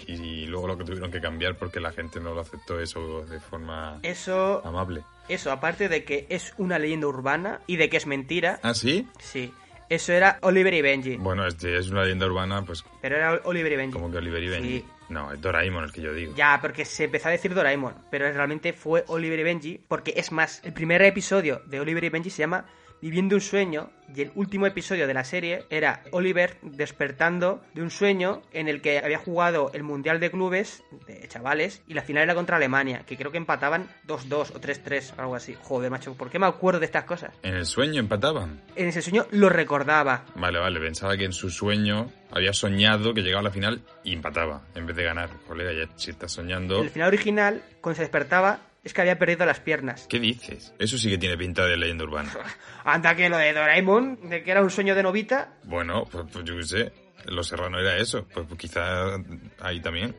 y, 0.07 0.11
y 0.13 0.45
luego 0.47 0.67
lo 0.67 0.77
que 0.77 0.83
tuvieron 0.83 1.11
que 1.11 1.19
cambiar 1.19 1.55
porque 1.57 1.79
la 1.79 1.91
gente 1.91 2.19
no 2.19 2.33
lo 2.33 2.41
aceptó 2.41 2.79
eso 2.79 3.25
de 3.25 3.39
forma 3.39 3.99
Eso, 4.03 4.61
amable. 4.65 5.03
eso, 5.27 5.51
aparte 5.51 5.89
de 5.89 6.03
que 6.03 6.27
es 6.29 6.53
una 6.57 6.77
leyenda 6.79 7.07
urbana 7.07 7.59
y 7.67 7.77
de 7.77 7.89
que 7.89 7.97
es 7.97 8.05
mentira, 8.07 8.59
¿Ah, 8.63 8.73
sí? 8.73 9.07
sí. 9.19 9.51
Eso 9.89 10.13
era 10.13 10.37
Oliver 10.43 10.71
y 10.75 10.83
Benji. 10.83 11.15
Bueno, 11.17 11.47
este 11.47 11.75
es 11.75 11.89
una 11.89 12.03
leyenda 12.03 12.27
urbana, 12.27 12.61
pues 12.63 12.85
Pero 13.01 13.15
era 13.15 13.41
Oliver 13.45 13.71
y 13.71 13.75
Benji. 13.75 13.93
como 13.93 14.11
que 14.11 14.17
Oliver 14.17 14.43
y 14.43 14.47
Benji. 14.49 14.77
Sí. 14.81 14.85
No, 15.09 15.33
es 15.33 15.41
Doraemon 15.41 15.85
el 15.85 15.91
que 15.91 16.01
yo 16.01 16.13
digo. 16.13 16.35
Ya, 16.35 16.59
porque 16.61 16.85
se 16.85 17.05
empezó 17.05 17.29
a 17.29 17.31
decir 17.31 17.55
Doraemon, 17.55 17.95
pero 18.11 18.31
realmente 18.31 18.73
fue 18.73 19.03
Oliver 19.07 19.39
y 19.39 19.43
Benji, 19.43 19.81
porque 19.87 20.13
es 20.15 20.31
más, 20.31 20.61
el 20.63 20.73
primer 20.73 21.01
episodio 21.01 21.63
de 21.65 21.79
Oliver 21.79 22.03
y 22.03 22.09
Benji 22.09 22.29
se 22.29 22.43
llama 22.43 22.65
Viviendo 23.01 23.35
un 23.35 23.41
sueño, 23.41 23.89
y 24.13 24.21
el 24.21 24.31
último 24.35 24.65
episodio 24.65 25.07
de 25.07 25.13
la 25.13 25.23
serie 25.23 25.63
era 25.69 26.03
Oliver 26.11 26.57
despertando 26.61 27.61
de 27.73 27.81
un 27.81 27.91
sueño 27.91 28.41
en 28.51 28.67
el 28.67 28.81
que 28.81 28.99
había 28.99 29.19
jugado 29.19 29.71
el 29.73 29.83
Mundial 29.83 30.19
de 30.19 30.31
Clubes 30.31 30.83
de 31.07 31.25
chavales, 31.27 31.81
y 31.87 31.93
la 31.93 32.01
final 32.01 32.23
era 32.23 32.35
contra 32.35 32.57
Alemania, 32.57 33.03
que 33.05 33.15
creo 33.15 33.31
que 33.31 33.37
empataban 33.37 33.87
2-2 34.05 34.55
o 34.55 34.59
3-3, 34.59 35.13
algo 35.17 35.35
así. 35.35 35.55
Joder, 35.61 35.89
macho, 35.91 36.15
¿por 36.15 36.29
qué 36.29 36.39
me 36.39 36.47
acuerdo 36.47 36.79
de 36.79 36.87
estas 36.87 37.05
cosas? 37.05 37.31
¿En 37.43 37.55
el 37.55 37.65
sueño 37.65 37.99
empataban? 37.99 38.61
En 38.75 38.87
ese 38.87 39.01
sueño 39.01 39.27
lo 39.31 39.47
recordaba. 39.47 40.25
Vale, 40.35 40.59
vale, 40.59 40.79
pensaba 40.79 41.15
que 41.15 41.25
en 41.25 41.33
su 41.33 41.49
sueño 41.49 42.11
había 42.31 42.51
soñado 42.51 43.13
que 43.13 43.21
llegaba 43.21 43.41
a 43.41 43.43
la 43.43 43.51
final 43.51 43.81
y 44.03 44.13
empataba 44.13 44.63
en 44.75 44.85
vez 44.85 44.95
de 44.95 45.03
ganar. 45.03 45.29
Colega, 45.47 45.71
ya 45.71 45.89
si 45.95 46.11
estás 46.11 46.31
soñando... 46.31 46.79
En 46.79 46.83
el 46.83 46.89
final 46.89 47.07
original, 47.07 47.63
cuando 47.81 47.95
se 47.95 48.03
despertaba, 48.03 48.59
es 48.83 48.93
que 48.93 49.01
había 49.01 49.19
perdido 49.19 49.45
las 49.45 49.59
piernas. 49.59 50.07
¿Qué 50.09 50.19
dices? 50.19 50.73
Eso 50.79 50.97
sí 50.97 51.09
que 51.09 51.17
tiene 51.17 51.37
pinta 51.37 51.65
de 51.65 51.77
leyenda 51.77 52.03
urbana. 52.03 52.31
Anda 52.83 53.15
que 53.15 53.29
lo 53.29 53.37
de 53.37 53.53
Doraemon, 53.53 54.29
de 54.29 54.43
que 54.43 54.51
era 54.51 54.61
un 54.61 54.69
sueño 54.69 54.95
de 54.95 55.03
Novita, 55.03 55.53
Bueno, 55.63 56.05
pues, 56.05 56.25
pues 56.31 56.45
yo 56.45 56.55
qué 56.57 56.63
sé. 56.63 56.91
Los 57.25 57.47
Serrano 57.47 57.79
era 57.79 57.97
eso. 57.97 58.25
Pues, 58.33 58.47
pues 58.47 58.59
quizá 58.59 59.15
ahí 59.59 59.81
también. 59.81 60.15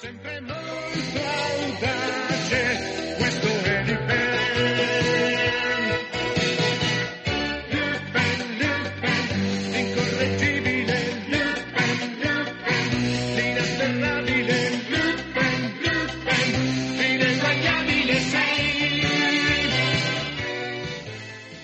Sempre 0.00 0.40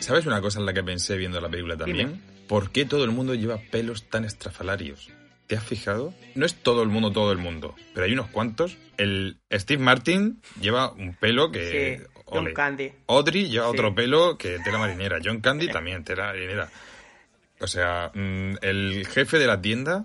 ¿Sabes 0.04 0.26
una 0.26 0.42
cosa 0.42 0.58
en 0.60 0.66
la 0.66 0.74
que 0.74 0.82
pensé 0.82 1.16
viendo 1.16 1.40
la 1.40 1.48
película 1.48 1.78
también? 1.78 2.20
¿Por 2.46 2.70
qué 2.70 2.84
todo 2.84 3.04
el 3.04 3.10
mundo 3.10 3.34
lleva 3.34 3.56
pelos 3.70 4.04
tan 4.10 4.26
estrafalarios? 4.26 5.08
¿Te 5.46 5.56
has 5.56 5.64
fijado? 5.64 6.12
No 6.34 6.44
es 6.44 6.54
todo 6.56 6.82
el 6.82 6.90
mundo, 6.90 7.10
todo 7.10 7.32
el 7.32 7.38
mundo, 7.38 7.74
pero 7.94 8.04
hay 8.04 8.12
unos 8.12 8.28
cuantos. 8.28 8.76
El 8.98 9.38
Steve 9.50 9.82
Martin 9.82 10.42
lleva 10.60 10.92
un 10.92 11.14
pelo 11.14 11.50
que... 11.50 11.98
Sí, 11.98 12.20
John. 12.26 12.52
Candy. 12.52 12.92
Audrey 13.06 13.48
lleva 13.48 13.66
Sí. 13.66 13.72
otro 13.72 13.94
pelo 13.94 14.36
que 14.36 14.58
tela 14.62 14.78
marinera. 14.78 15.18
John 15.24 15.40
Candy 15.40 15.68
también, 15.68 16.04
tela 16.04 16.26
marinera. 16.26 16.68
O 17.60 17.66
sea, 17.66 18.10
mm, 18.14 18.56
el 18.60 19.06
jefe 19.06 19.38
de 19.38 19.46
la 19.46 19.60
tienda 19.62 20.04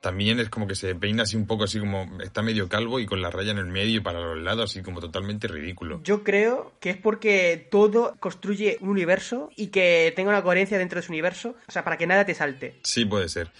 también 0.00 0.38
es 0.38 0.48
como 0.48 0.66
que 0.66 0.74
se 0.74 0.94
peina 0.94 1.24
así 1.24 1.36
un 1.36 1.46
poco 1.46 1.64
así 1.64 1.78
como... 1.80 2.20
Está 2.22 2.42
medio 2.42 2.68
calvo 2.68 3.00
y 3.00 3.06
con 3.06 3.20
la 3.20 3.30
raya 3.30 3.50
en 3.50 3.58
el 3.58 3.66
medio 3.66 3.96
y 3.96 4.00
para 4.00 4.20
los 4.20 4.38
lados 4.38 4.70
así 4.70 4.82
como 4.82 5.00
totalmente 5.00 5.48
ridículo. 5.48 6.00
Yo 6.04 6.22
creo 6.22 6.72
que 6.80 6.90
es 6.90 6.96
porque 6.96 7.66
todo 7.70 8.14
construye 8.20 8.78
un 8.80 8.90
universo 8.90 9.50
y 9.56 9.68
que 9.68 10.12
tenga 10.14 10.30
una 10.30 10.42
coherencia 10.42 10.78
dentro 10.78 10.96
de 10.96 11.00
ese 11.00 11.12
universo, 11.12 11.56
o 11.66 11.72
sea, 11.72 11.84
para 11.84 11.98
que 11.98 12.06
nada 12.06 12.24
te 12.24 12.34
salte. 12.34 12.78
Sí, 12.82 13.04
puede 13.04 13.28
ser. 13.28 13.50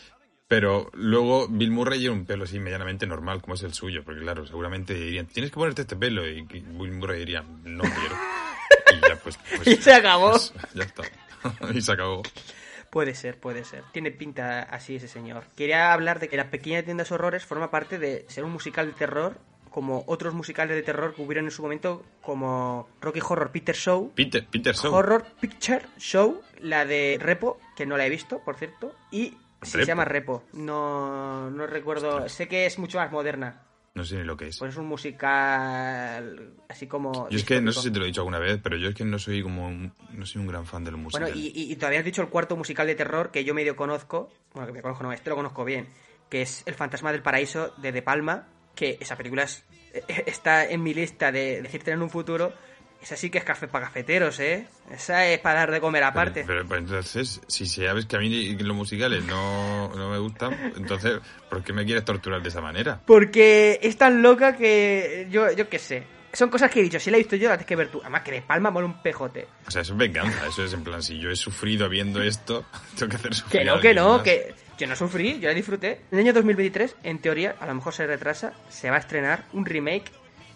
Pero 0.48 0.90
luego 0.94 1.46
Bill 1.48 1.70
Murray 1.70 2.00
lleva 2.00 2.14
un 2.14 2.24
pelo 2.24 2.44
así 2.44 2.58
medianamente 2.58 3.06
normal, 3.06 3.42
como 3.42 3.54
es 3.54 3.62
el 3.64 3.74
suyo, 3.74 4.02
porque 4.02 4.22
claro, 4.22 4.46
seguramente 4.46 4.94
dirían, 4.94 5.26
tienes 5.26 5.50
que 5.50 5.56
ponerte 5.56 5.82
este 5.82 5.96
pelo, 5.96 6.26
y 6.26 6.40
Bill 6.42 6.92
Murray 6.92 7.18
diría, 7.18 7.42
no 7.64 7.82
quiero. 7.82 8.16
Y 8.96 9.08
ya 9.08 9.16
pues... 9.16 9.38
pues 9.56 9.66
Y 9.78 9.82
se 9.82 9.92
acabó. 9.92 10.30
pues, 10.30 10.52
ya 10.74 10.84
está. 10.84 11.02
y 11.74 11.82
se 11.82 11.92
acabó. 11.92 12.22
Puede 12.90 13.14
ser, 13.14 13.38
puede 13.38 13.64
ser. 13.64 13.84
Tiene 13.92 14.10
pinta 14.10 14.62
así 14.62 14.96
ese 14.96 15.08
señor. 15.08 15.44
Quería 15.56 15.92
hablar 15.92 16.20
de 16.20 16.28
que 16.28 16.36
La 16.36 16.50
Pequeña 16.50 16.82
Tienda 16.82 17.04
de 17.04 17.14
Horrores 17.14 17.44
forma 17.44 17.70
parte 17.70 17.98
de 17.98 18.24
ser 18.28 18.44
un 18.44 18.52
musical 18.52 18.86
de 18.86 18.92
terror 18.94 19.36
como 19.70 20.02
otros 20.06 20.32
musicales 20.34 20.74
de 20.74 20.82
terror 20.82 21.14
que 21.14 21.22
hubieron 21.22 21.44
en 21.44 21.50
su 21.50 21.62
momento 21.62 22.04
como 22.22 22.88
Rocky 23.00 23.20
Horror 23.20 23.52
Picture 23.52 23.76
Show, 23.78 24.12
Peter, 24.14 24.46
Peter 24.50 24.74
Shaw. 24.74 24.92
Horror 24.94 25.24
Picture 25.40 25.82
Show, 25.98 26.40
la 26.60 26.84
de 26.86 27.18
Repo, 27.20 27.60
que 27.76 27.84
no 27.86 27.96
la 27.96 28.06
he 28.06 28.10
visto, 28.10 28.40
por 28.40 28.56
cierto, 28.56 28.94
y 29.10 29.36
sí, 29.62 29.72
se 29.72 29.84
llama 29.84 30.06
Repo. 30.06 30.42
No, 30.54 31.50
no 31.50 31.66
recuerdo, 31.66 32.08
Ostras. 32.14 32.32
sé 32.32 32.48
que 32.48 32.64
es 32.66 32.78
mucho 32.78 32.98
más 32.98 33.12
moderna. 33.12 33.62
No 33.98 34.04
sé 34.04 34.16
ni 34.16 34.22
lo 34.24 34.36
que 34.36 34.46
es. 34.46 34.58
Pues 34.58 34.70
es 34.72 34.78
un 34.78 34.86
musical 34.86 36.52
así 36.68 36.86
como... 36.86 37.28
Yo 37.30 37.36
es 37.38 37.44
que 37.44 37.60
no 37.60 37.72
sé 37.72 37.82
si 37.82 37.90
te 37.90 37.98
lo 37.98 38.04
he 38.04 38.08
dicho 38.08 38.20
alguna 38.20 38.38
vez, 38.38 38.60
pero 38.62 38.76
yo 38.76 38.88
es 38.90 38.94
que 38.94 39.04
no 39.04 39.18
soy 39.18 39.42
como 39.42 39.66
un- 39.66 39.92
no 40.12 40.24
soy 40.24 40.40
un 40.40 40.46
gran 40.46 40.64
fan 40.66 40.84
de 40.84 40.92
los 40.92 41.00
Bueno, 41.12 41.28
y, 41.28 41.48
y, 41.54 41.72
y 41.72 41.76
todavía 41.76 41.98
has 41.98 42.04
dicho 42.04 42.22
el 42.22 42.28
cuarto 42.28 42.56
musical 42.56 42.86
de 42.86 42.94
terror 42.94 43.30
que 43.30 43.44
yo 43.44 43.54
medio 43.54 43.74
conozco, 43.76 44.30
bueno, 44.54 44.66
que 44.68 44.72
me 44.72 44.82
conozco, 44.82 45.02
no, 45.02 45.12
este 45.12 45.30
lo 45.30 45.36
conozco 45.36 45.64
bien, 45.64 45.88
que 46.28 46.42
es 46.42 46.62
El 46.66 46.74
Fantasma 46.74 47.10
del 47.12 47.22
Paraíso 47.22 47.74
de 47.78 47.90
De 47.92 48.02
Palma, 48.02 48.46
que 48.74 48.98
esa 49.00 49.16
película 49.16 49.42
es- 49.42 49.64
está 50.26 50.64
en 50.68 50.82
mi 50.82 50.94
lista 50.94 51.32
de 51.32 51.60
decirte 51.62 51.90
en 51.90 52.00
un 52.02 52.10
futuro, 52.10 52.52
esa 53.00 53.16
sí 53.16 53.30
que 53.30 53.38
es 53.38 53.44
café 53.44 53.68
para 53.68 53.86
cafeteros, 53.86 54.40
¿eh? 54.40 54.66
Esa 54.90 55.26
es 55.26 55.38
para 55.38 55.60
dar 55.60 55.70
de 55.70 55.80
comer 55.80 56.02
aparte. 56.04 56.44
Pero, 56.46 56.66
pero, 56.66 56.68
pero 56.68 56.80
entonces, 56.80 57.40
si 57.46 57.66
sabes 57.66 58.06
que 58.06 58.16
a 58.16 58.18
mí 58.18 58.54
los 58.54 58.76
musicales 58.76 59.24
no, 59.24 59.88
no 59.94 60.10
me 60.10 60.18
gustan, 60.18 60.72
entonces, 60.76 61.20
¿por 61.48 61.62
qué 61.62 61.72
me 61.72 61.84
quieres 61.84 62.04
torturar 62.04 62.42
de 62.42 62.48
esa 62.48 62.60
manera? 62.60 63.00
Porque 63.06 63.78
es 63.82 63.96
tan 63.96 64.20
loca 64.22 64.56
que 64.56 65.26
yo, 65.30 65.52
yo 65.52 65.68
qué 65.68 65.78
sé. 65.78 66.02
Son 66.32 66.50
cosas 66.50 66.70
que 66.70 66.80
he 66.80 66.82
dicho, 66.82 67.00
si 67.00 67.10
la 67.10 67.16
he 67.16 67.20
visto 67.20 67.36
yo, 67.36 67.48
la 67.48 67.54
tienes 67.56 67.66
que 67.66 67.76
ver 67.76 67.88
tú. 67.88 68.00
Además 68.02 68.22
que 68.22 68.32
De 68.32 68.42
Palma 68.42 68.70
mola 68.70 68.86
un 68.86 69.00
pejote. 69.02 69.46
O 69.66 69.70
sea, 69.70 69.80
eso 69.82 69.92
es 69.94 69.98
venganza, 69.98 70.46
eso 70.46 70.64
es 70.64 70.72
en 70.74 70.84
plan, 70.84 71.02
si 71.02 71.18
yo 71.18 71.30
he 71.30 71.36
sufrido 71.36 71.88
viendo 71.88 72.20
esto, 72.22 72.64
tengo 72.98 73.10
que 73.10 73.16
hacer 73.16 73.34
sufrir 73.34 73.60
Que 73.62 73.64
no, 73.64 73.80
que 73.80 73.94
no, 73.94 74.14
más. 74.16 74.22
que 74.22 74.54
yo 74.76 74.86
no 74.86 74.94
sufrí, 74.94 75.40
yo 75.40 75.48
la 75.48 75.54
disfruté. 75.54 76.02
En 76.12 76.18
el 76.18 76.26
año 76.26 76.32
2023, 76.34 76.96
en 77.02 77.18
teoría, 77.20 77.56
a 77.58 77.66
lo 77.66 77.74
mejor 77.74 77.94
se 77.94 78.06
retrasa, 78.06 78.52
se 78.68 78.90
va 78.90 78.96
a 78.96 79.00
estrenar 79.00 79.44
un 79.52 79.64
remake 79.64 80.12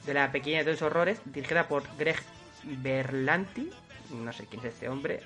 de 0.06 0.14
La 0.14 0.32
Pequeña 0.32 0.64
de 0.64 0.72
los 0.72 0.82
Horrores, 0.82 1.20
dirigida 1.24 1.68
por 1.68 1.84
Greg 1.96 2.16
Berlanti, 2.64 3.70
no 4.12 4.32
sé 4.32 4.46
quién 4.46 4.60
es 4.60 4.74
este 4.74 4.88
hombre, 4.88 5.20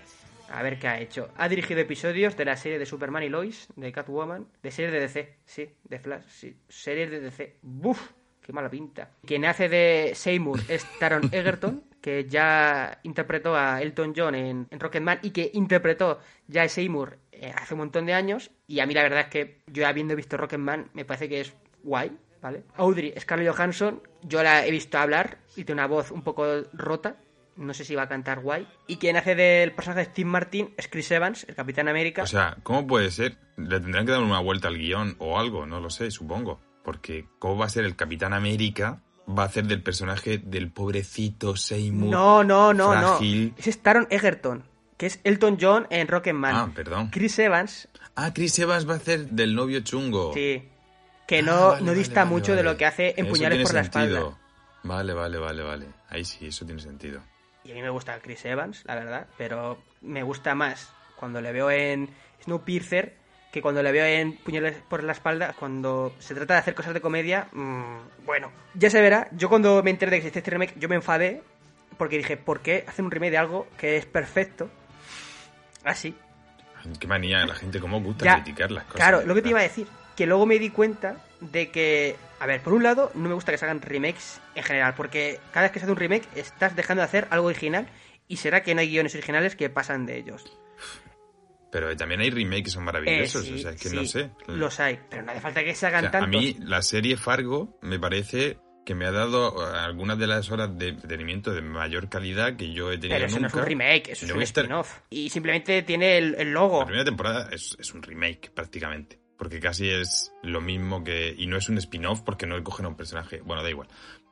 a 0.48 0.62
ver 0.62 0.78
qué 0.78 0.88
ha 0.88 1.00
hecho. 1.00 1.28
Ha 1.36 1.48
dirigido 1.48 1.80
episodios 1.80 2.36
de 2.36 2.44
la 2.44 2.56
serie 2.56 2.78
de 2.78 2.86
Superman 2.86 3.22
y 3.22 3.28
Lois, 3.28 3.68
de 3.76 3.92
Catwoman, 3.92 4.46
de 4.62 4.70
series 4.70 4.92
de 4.92 5.00
DC, 5.00 5.36
sí, 5.44 5.68
de 5.84 5.98
Flash, 5.98 6.24
sí, 6.28 6.56
series 6.68 7.10
de 7.10 7.20
DC. 7.20 7.56
¡Buf! 7.62 8.12
¡Qué 8.40 8.52
mala 8.52 8.70
pinta! 8.70 9.10
Quien 9.24 9.44
hace 9.44 9.68
de 9.68 10.12
Seymour 10.14 10.60
es 10.68 10.86
Taron 11.00 11.28
Egerton, 11.32 11.82
que 12.00 12.26
ya 12.26 13.00
interpretó 13.02 13.56
a 13.56 13.82
Elton 13.82 14.12
John 14.16 14.36
en, 14.36 14.68
en 14.70 14.80
Rocketman 14.80 15.18
y 15.22 15.30
que 15.30 15.50
interpretó 15.54 16.20
ya 16.46 16.62
a 16.62 16.68
Seymour 16.68 17.18
eh, 17.32 17.52
hace 17.52 17.74
un 17.74 17.78
montón 17.78 18.06
de 18.06 18.14
años. 18.14 18.52
Y 18.68 18.78
a 18.78 18.86
mí 18.86 18.94
la 18.94 19.02
verdad 19.02 19.22
es 19.22 19.26
que 19.26 19.58
yo 19.66 19.86
habiendo 19.88 20.14
visto 20.14 20.36
Rocketman 20.36 20.90
me 20.94 21.04
parece 21.04 21.28
que 21.28 21.40
es 21.40 21.52
guay, 21.82 22.16
¿vale? 22.46 22.62
Audrey 22.76 23.12
Scarlett 23.18 23.52
Johansson, 23.54 24.00
yo 24.22 24.40
la 24.42 24.64
he 24.64 24.70
visto 24.70 24.98
hablar 24.98 25.38
y 25.56 25.64
tiene 25.64 25.80
una 25.82 25.88
voz 25.88 26.10
un 26.12 26.22
poco 26.22 26.44
rota. 26.72 27.16
No 27.56 27.72
sé 27.74 27.84
si 27.84 27.94
va 27.94 28.02
a 28.02 28.08
cantar 28.08 28.40
guay. 28.40 28.68
Y 28.86 28.96
quien 28.98 29.16
hace 29.16 29.34
del 29.34 29.72
personaje 29.72 30.00
de 30.04 30.10
Steve 30.12 30.28
Martin 30.28 30.74
es 30.76 30.88
Chris 30.88 31.10
Evans, 31.10 31.44
el 31.48 31.54
Capitán 31.54 31.88
América. 31.88 32.22
O 32.22 32.26
sea, 32.26 32.56
¿cómo 32.62 32.86
puede 32.86 33.10
ser? 33.10 33.38
Le 33.56 33.80
tendrán 33.80 34.04
que 34.06 34.12
dar 34.12 34.22
una 34.22 34.38
vuelta 34.40 34.68
al 34.68 34.76
guion 34.78 35.16
o 35.18 35.38
algo, 35.40 35.66
no 35.66 35.80
lo 35.80 35.90
sé, 35.90 36.10
supongo. 36.10 36.60
Porque, 36.84 37.26
¿cómo 37.38 37.56
va 37.56 37.64
a 37.66 37.70
ser 37.70 37.84
el 37.84 37.96
Capitán 37.96 38.32
América? 38.34 39.02
Va 39.28 39.42
a 39.44 39.46
hacer 39.46 39.64
del 39.64 39.82
personaje 39.82 40.38
del 40.38 40.70
pobrecito 40.70 41.56
Seymour. 41.56 42.10
no, 42.10 42.44
no, 42.44 42.72
no, 42.74 42.92
frágil. 42.92 43.54
no. 43.56 43.64
Es 43.64 43.78
Taron 43.82 44.06
Egerton, 44.10 44.62
que 44.98 45.06
es 45.06 45.18
Elton 45.24 45.56
John 45.60 45.86
en 45.90 46.06
Rocketman. 46.08 46.54
Ah, 46.54 46.70
perdón. 46.74 47.08
Chris 47.10 47.38
Evans, 47.40 47.88
Ah, 48.14 48.32
Chris 48.32 48.58
Evans 48.58 48.88
va 48.88 48.92
a 48.94 48.96
hacer 48.98 49.28
del 49.30 49.54
novio 49.54 49.80
chungo. 49.80 50.32
sí. 50.34 50.62
Que 51.26 51.38
Ah, 51.40 51.42
no, 51.42 51.68
vale, 51.70 51.82
no 51.84 51.92
dista 51.92 52.20
vale, 52.24 52.30
mucho 52.30 52.54
de 52.54 52.62
lo 52.62 52.76
que 52.76 52.86
hace 52.86 53.14
en 53.16 53.26
Eso 53.26 53.34
Puñales 53.34 53.62
por 53.62 53.74
la 53.74 53.82
sentido. 53.82 54.18
espalda. 54.18 54.38
Vale, 54.84 55.12
vale, 55.14 55.38
vale, 55.38 55.62
vale. 55.62 55.86
Ahí 56.08 56.24
sí, 56.24 56.46
eso 56.46 56.64
tiene 56.64 56.80
sentido. 56.80 57.20
Y 57.64 57.72
a 57.72 57.74
mí 57.74 57.82
me 57.82 57.90
gusta 57.90 58.18
Chris 58.20 58.44
Evans, 58.44 58.84
la 58.84 58.94
verdad, 58.94 59.26
pero 59.36 59.82
me 60.02 60.22
gusta 60.22 60.54
más 60.54 60.92
cuando 61.16 61.40
le 61.40 61.50
veo 61.52 61.70
en 61.70 62.08
Snowpiercer 62.44 63.16
que 63.50 63.60
cuando 63.62 63.82
le 63.82 63.90
veo 63.90 64.04
en 64.04 64.36
Puñales 64.36 64.76
por 64.88 65.02
la 65.02 65.12
espalda. 65.12 65.54
Cuando 65.58 66.14
se 66.20 66.34
trata 66.34 66.54
de 66.54 66.60
hacer 66.60 66.74
cosas 66.74 66.94
de 66.94 67.00
comedia, 67.00 67.48
mm, 67.52 68.24
bueno, 68.26 68.52
ya 68.74 68.90
se 68.90 69.00
verá. 69.00 69.28
Yo 69.32 69.48
cuando 69.48 69.82
me 69.82 69.90
enteré 69.90 70.10
de 70.10 70.16
que 70.18 70.26
existe 70.28 70.40
este 70.40 70.50
remake, 70.52 70.74
yo 70.78 70.88
me 70.88 70.94
enfadé 70.96 71.42
porque 71.98 72.18
dije, 72.18 72.36
¿por 72.36 72.60
qué 72.60 72.84
hacen 72.86 73.06
un 73.06 73.10
remake 73.10 73.30
de 73.32 73.38
algo 73.38 73.66
que 73.78 73.96
es 73.96 74.04
perfecto? 74.06 74.70
Así. 75.84 76.14
Qué 77.00 77.06
manía 77.08 77.44
la 77.46 77.54
gente, 77.54 77.80
cómo 77.80 78.00
gusta 78.00 78.24
Ya, 78.24 78.34
criticar 78.34 78.70
las 78.70 78.84
cosas. 78.84 78.96
Claro, 78.98 79.22
lo 79.26 79.34
que 79.34 79.42
te 79.42 79.48
iba 79.48 79.58
a 79.58 79.62
decir, 79.62 79.88
que 80.16 80.26
luego 80.26 80.46
me 80.46 80.58
di 80.58 80.70
cuenta 80.70 81.18
de 81.40 81.70
que, 81.70 82.16
a 82.40 82.46
ver, 82.46 82.60
por 82.62 82.72
un 82.72 82.82
lado, 82.82 83.10
no 83.14 83.28
me 83.28 83.34
gusta 83.34 83.52
que 83.52 83.58
se 83.58 83.64
hagan 83.66 83.82
remakes 83.82 84.40
en 84.54 84.62
general, 84.62 84.94
porque 84.96 85.38
cada 85.52 85.66
vez 85.66 85.72
que 85.72 85.78
se 85.80 85.84
hace 85.84 85.92
un 85.92 85.98
remake 85.98 86.26
estás 86.34 86.74
dejando 86.74 87.02
de 87.02 87.04
hacer 87.06 87.26
algo 87.30 87.46
original 87.48 87.86
y 88.28 88.36
será 88.38 88.62
que 88.62 88.74
no 88.74 88.80
hay 88.80 88.88
guiones 88.88 89.14
originales 89.14 89.54
que 89.56 89.68
pasan 89.70 90.06
de 90.06 90.16
ellos. 90.18 90.44
Pero 91.70 91.94
también 91.96 92.20
hay 92.20 92.30
remakes 92.30 92.64
que 92.64 92.70
son 92.70 92.82
Eh, 92.84 92.86
maravillosos, 92.86 93.44
sí, 93.44 93.54
o 93.54 93.58
sea, 93.58 93.72
es 93.72 93.80
que 93.82 93.88
sí, 93.90 93.96
no 93.96 94.04
sé. 94.04 94.30
Los 94.46 94.80
hay, 94.80 94.98
pero 95.10 95.22
no 95.22 95.32
hace 95.32 95.40
falta 95.40 95.62
que 95.62 95.74
se 95.74 95.84
O 95.84 95.88
hagan 95.88 96.00
sea, 96.02 96.08
a 96.08 96.12
tantos. 96.12 96.40
mí 96.40 96.56
la 96.60 96.80
serie 96.82 97.16
Fargo 97.16 97.78
me 97.82 97.98
parece 97.98 98.58
que 98.86 98.94
me 98.94 99.04
ha 99.04 99.10
dado 99.10 99.52
eh, 99.74 99.76
algunas 99.78 100.16
de 100.16 100.28
las 100.28 100.48
horas 100.50 100.78
de 100.78 100.88
entretenimiento 100.88 101.52
de 101.52 101.60
mayor 101.60 102.08
calidad 102.08 102.56
que 102.56 102.72
yo 102.72 102.92
he 102.92 102.98
tenido 102.98 103.16
Pero 103.16 103.26
eso 103.26 103.40
no 103.40 103.48
es 103.48 103.54
un 103.54 103.64
remake, 103.64 104.12
eso 104.12 104.24
es 104.26 104.32
un 104.32 104.40
a 104.40 104.44
estar- 104.44 104.64
spin-off. 104.64 105.00
Y 105.10 105.28
simplemente 105.28 105.82
tiene 105.82 106.16
el, 106.18 106.36
el 106.36 106.52
logo. 106.52 106.78
La 106.80 106.86
primera 106.86 107.04
temporada 107.04 107.48
es, 107.50 107.76
es 107.80 107.92
un 107.92 108.02
remake 108.02 108.50
prácticamente. 108.54 109.18
Porque 109.38 109.60
casi 109.60 109.90
es 109.90 110.32
lo 110.42 110.60
mismo 110.60 111.04
que... 111.04 111.34
Y 111.36 111.46
no 111.46 111.56
es 111.58 111.68
un 111.68 111.76
spin-off 111.78 112.22
porque 112.22 112.46
no 112.46 112.62
cogen 112.64 112.86
a 112.86 112.88
un 112.88 112.96
personaje. 112.96 113.40
Bueno, 113.42 113.62
da 113.62 113.68
igual. 113.70 113.88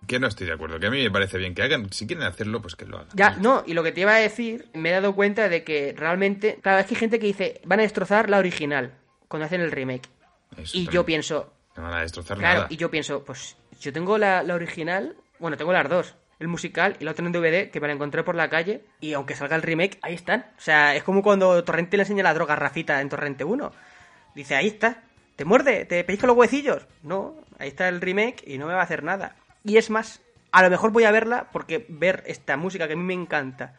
Que 0.07 0.19
no 0.19 0.27
estoy 0.27 0.47
de 0.47 0.55
acuerdo. 0.55 0.81
Que 0.81 0.87
a 0.87 0.91
mí 0.91 1.03
me 1.03 1.11
parece 1.11 1.37
bien 1.39 1.55
que 1.55 1.63
hagan... 1.63 1.93
Si 1.93 2.07
quieren 2.07 2.25
hacerlo, 2.27 2.63
pues 2.63 2.75
que 2.75 2.87
lo 2.87 2.97
hagan. 2.99 3.09
Ya, 3.15 3.37
no, 3.37 3.63
y 3.67 3.75
lo 3.75 3.83
que 3.83 3.93
te 3.93 4.01
iba 4.01 4.15
a 4.15 4.19
decir, 4.19 4.67
me 4.73 4.89
he 4.89 4.93
dado 4.93 5.15
cuenta 5.15 5.49
de 5.51 5.63
que 5.63 5.95
realmente, 5.97 6.59
cada 6.63 6.79
vez 6.79 6.87
que 6.87 6.95
hay 6.95 7.01
gente 7.01 7.19
que 7.19 7.27
dice, 7.27 7.61
van 7.67 7.81
a 7.81 7.83
destrozar 7.83 8.31
la 8.31 8.39
original 8.39 8.95
cuando 9.29 9.45
hacen 9.47 9.61
el 9.61 9.73
remake. 9.73 10.09
Eso 10.57 10.63
Y 10.79 10.85
también. 10.85 10.91
yo 10.93 11.05
pienso, 11.05 11.53
No 11.77 11.83
van 11.83 11.95
a 11.95 12.01
destrozar 12.01 12.39
Claro, 12.39 12.61
nada. 12.61 12.67
y 12.71 12.77
yo 12.77 12.91
pienso, 12.91 13.25
pues 13.25 13.57
yo 13.81 13.93
tengo 13.93 14.17
la, 14.19 14.43
la 14.43 14.55
original, 14.55 15.17
bueno, 15.39 15.57
tengo 15.59 15.73
las 15.73 15.89
dos, 15.89 16.15
el 16.39 16.49
musical 16.49 16.97
y 17.01 17.05
la 17.05 17.11
otra 17.11 17.27
en 17.27 17.33
DVD 17.33 17.71
que 17.71 17.81
me 17.81 17.89
la 17.89 17.93
encontré 17.95 18.23
por 18.25 18.35
la 18.37 18.49
calle 18.49 18.85
y 19.01 19.13
aunque 19.15 19.35
salga 19.35 19.57
el 19.57 19.63
remake, 19.63 19.99
ahí 20.03 20.15
están. 20.15 20.47
O 20.57 20.61
sea, 20.61 20.95
es 20.97 21.03
como 21.03 21.23
cuando 21.23 21.63
Torrente 21.65 21.97
le 21.97 22.05
enseña 22.05 22.23
la 22.23 22.35
droga 22.35 22.55
a 22.55 22.57
Rafita 22.57 23.01
en 23.01 23.09
Torrente 23.09 23.45
1. 23.45 23.73
Dice, 24.35 24.55
ahí 24.57 24.67
está, 24.69 25.03
te 25.37 25.45
muerde, 25.45 25.85
te 25.85 26.03
pellizca 26.05 26.27
los 26.27 26.37
huecillos. 26.37 26.87
No, 27.03 27.35
ahí 27.59 27.69
está 27.69 27.89
el 27.89 28.01
remake 28.01 28.43
y 28.47 28.59
no 28.59 28.67
me 28.67 28.75
va 28.75 28.81
a 28.81 28.85
hacer 28.85 29.03
nada. 29.03 29.37
Y 29.65 29.77
es 29.77 29.91
más, 29.91 30.21
a 30.53 30.63
lo 30.63 30.71
mejor 30.71 30.91
voy 30.93 31.05
a 31.05 31.11
verla 31.11 31.49
porque 31.53 31.87
ver 31.89 32.23
esta 32.27 32.57
música 32.57 32.87
que 32.87 32.95
a 32.95 32.97
mí 32.97 33.03
me 33.03 33.15
encanta 33.15 33.75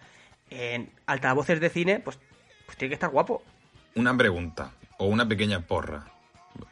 en 0.49 0.91
altavoces 1.05 1.59
de 1.59 1.69
cine, 1.69 1.99
pues, 1.99 2.19
pues 2.65 2.77
tiene 2.77 2.89
que 2.89 2.95
estar 2.95 3.09
guapo. 3.09 3.43
Una 3.95 4.15
pregunta. 4.15 4.71
O 4.97 5.05
una 5.07 5.27
pequeña 5.27 5.59
porra. 5.61 6.05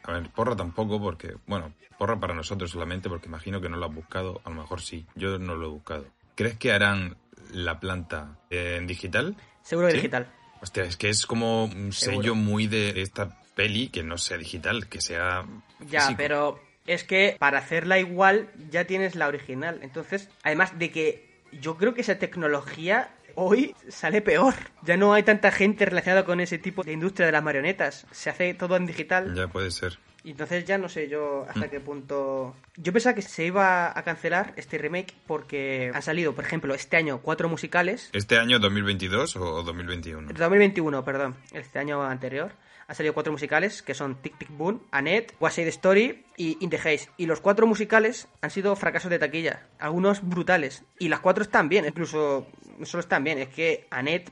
A 0.04 0.12
ver, 0.14 0.30
porra 0.30 0.56
tampoco 0.56 1.02
porque... 1.02 1.36
Bueno, 1.46 1.74
porra 1.98 2.20
para 2.20 2.34
nosotros 2.34 2.72
solamente 2.72 3.10
porque 3.10 3.28
imagino 3.28 3.60
que 3.60 3.70
no 3.70 3.78
lo 3.78 3.86
has 3.86 3.94
buscado. 3.94 4.42
A 4.46 4.50
lo 4.50 4.56
mejor 4.62 4.82
sí. 4.82 5.06
Yo 5.16 5.38
no 5.40 5.56
lo 5.56 5.66
he 5.66 5.70
buscado. 5.70 6.06
¿Crees 6.36 6.58
que 6.58 6.72
harán 6.72 7.18
la 7.52 7.80
planta 7.80 8.38
en 8.50 8.88
digital? 8.88 9.36
Seguro 9.62 9.88
que 9.88 9.94
¿Sí? 9.94 9.98
digital. 9.98 10.28
Hostia, 10.62 10.84
es 10.84 10.96
que 10.96 11.10
es 11.10 11.26
como 11.26 11.66
un 11.66 11.92
Seguro. 11.92 12.22
sello 12.22 12.36
muy 12.36 12.68
de 12.68 13.02
esta 13.02 13.38
peli 13.56 13.90
que 13.90 14.04
no 14.04 14.18
sea 14.18 14.38
digital, 14.38 14.88
que 14.88 15.02
sea 15.02 15.46
Ya, 15.80 16.02
físico. 16.02 16.18
pero 16.18 16.60
es 16.86 17.04
que 17.04 17.36
para 17.40 17.60
hacerla 17.60 18.00
igual 18.00 18.50
ya 18.70 18.86
tienes 18.86 19.16
la 19.16 19.28
original. 19.28 19.80
Entonces, 19.84 20.30
además 20.44 20.78
de 20.80 20.92
que 20.92 21.30
yo 21.62 21.78
creo 21.78 21.94
que 21.94 22.02
esa 22.02 22.18
tecnología 22.20 23.10
hoy 23.36 23.76
sale 23.90 24.22
peor. 24.22 24.54
Ya 24.84 24.98
no 24.98 25.14
hay 25.14 25.24
tanta 25.24 25.52
gente 25.52 25.86
relacionada 25.86 26.24
con 26.26 26.40
ese 26.40 26.58
tipo 26.58 26.84
de 26.84 26.94
industria 26.94 27.26
de 27.26 27.32
las 27.32 27.44
marionetas. 27.44 28.06
Se 28.12 28.30
hace 28.30 28.54
todo 28.54 28.76
en 28.76 28.86
digital. 28.86 29.34
Ya 29.36 29.48
puede 29.48 29.72
ser. 29.72 29.98
Y 30.26 30.32
entonces 30.32 30.64
ya 30.66 30.78
no 30.78 30.88
sé 30.88 31.10
yo 31.10 31.46
Mm. 31.46 31.50
hasta 31.50 31.70
qué 31.70 31.80
punto... 31.82 32.56
Yo 32.78 32.94
pensaba 32.94 33.14
que 33.14 33.22
se 33.22 33.46
iba 33.46 33.98
a 33.98 34.04
cancelar 34.04 34.54
este 34.56 34.78
remake 34.78 35.14
porque 35.28 35.92
han 35.94 36.02
salido, 36.02 36.34
por 36.34 36.46
ejemplo, 36.46 36.74
este 36.74 36.96
año 36.96 37.20
cuatro 37.22 37.50
musicales. 37.50 38.10
¿Este 38.14 38.38
año 38.38 38.58
2022 38.60 39.36
o 39.36 39.56
o 39.56 39.64
2021? 39.64 40.32
2021, 40.34 41.04
perdón, 41.04 41.36
este 41.52 41.80
año 41.80 42.02
anterior. 42.04 42.52
Han 42.88 42.96
salido 42.96 43.14
cuatro 43.14 43.32
musicales 43.32 43.82
que 43.82 43.94
son 43.94 44.16
Tic 44.22 44.38
Tic 44.38 44.50
Boom, 44.52 44.84
Annette, 44.92 45.34
Side 45.50 45.70
Story 45.70 46.26
y 46.38 46.58
In 46.62 46.70
the 46.70 46.78
Haze. 46.78 47.10
Y 47.18 47.26
los 47.26 47.40
cuatro 47.40 47.66
musicales 47.66 48.28
han 48.42 48.50
sido 48.50 48.76
fracasos 48.76 49.10
de 49.10 49.20
taquilla, 49.20 49.68
algunos 49.80 50.22
brutales. 50.28 50.84
Y 51.00 51.08
las 51.10 51.20
cuatro 51.22 51.44
están 51.44 51.70
bien, 51.70 51.86
incluso 51.86 52.48
no 52.78 52.86
solo 52.86 53.00
están 53.02 53.24
bien, 53.24 53.40
es 53.40 53.48
que 53.50 53.88
Annette 53.90 54.32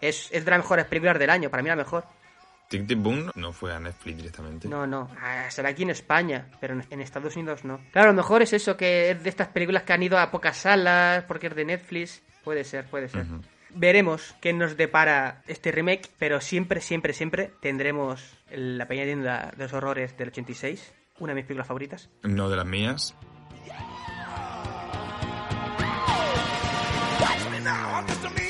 es, 0.00 0.28
es 0.32 0.44
de 0.44 0.50
las 0.50 0.58
mejores 0.60 0.84
películas 0.86 1.18
del 1.18 1.30
año, 1.30 1.50
para 1.50 1.62
mí 1.62 1.68
la 1.68 1.76
mejor. 1.76 2.04
Tic 2.68 2.86
Tic 2.86 2.98
Boom 3.00 3.30
no 3.36 3.52
fue 3.52 3.72
a 3.72 3.78
Netflix 3.78 4.16
directamente. 4.16 4.68
No, 4.68 4.86
no, 4.86 5.08
ah, 5.20 5.46
será 5.50 5.68
aquí 5.70 5.84
en 5.84 5.90
España, 5.90 6.48
pero 6.60 6.74
en- 6.74 6.84
en 6.90 7.00
Estados 7.00 7.36
Unidos 7.36 7.64
no. 7.64 7.80
Claro, 7.92 8.08
a 8.10 8.12
lo 8.12 8.16
mejor 8.16 8.42
es 8.42 8.52
eso, 8.52 8.76
que 8.76 9.12
es 9.12 9.22
de 9.22 9.30
estas 9.30 9.48
películas 9.48 9.84
que 9.84 9.92
han 9.92 10.02
ido 10.02 10.18
a 10.18 10.30
pocas 10.32 10.56
salas, 10.56 11.22
porque 11.24 11.46
es 11.46 11.54
de 11.54 11.64
Netflix. 11.64 12.22
Puede 12.42 12.64
ser, 12.64 12.84
puede 12.86 13.08
ser. 13.08 13.24
Veremos 13.78 14.34
qué 14.40 14.54
nos 14.54 14.78
depara 14.78 15.42
este 15.46 15.70
remake, 15.70 16.10
pero 16.18 16.40
siempre, 16.40 16.80
siempre, 16.80 17.12
siempre 17.12 17.52
tendremos 17.60 18.38
la 18.50 18.88
pequeña 18.88 19.04
tienda 19.04 19.52
de 19.54 19.64
los 19.64 19.72
horrores 19.74 20.16
del 20.16 20.28
86, 20.28 20.94
una 21.18 21.32
de 21.32 21.36
mis 21.36 21.44
películas 21.44 21.66
favoritas. 21.66 22.08
No 22.22 22.48
de 22.48 22.56
las 22.56 22.66
mías. 22.66 23.14
Watch 27.66 28.45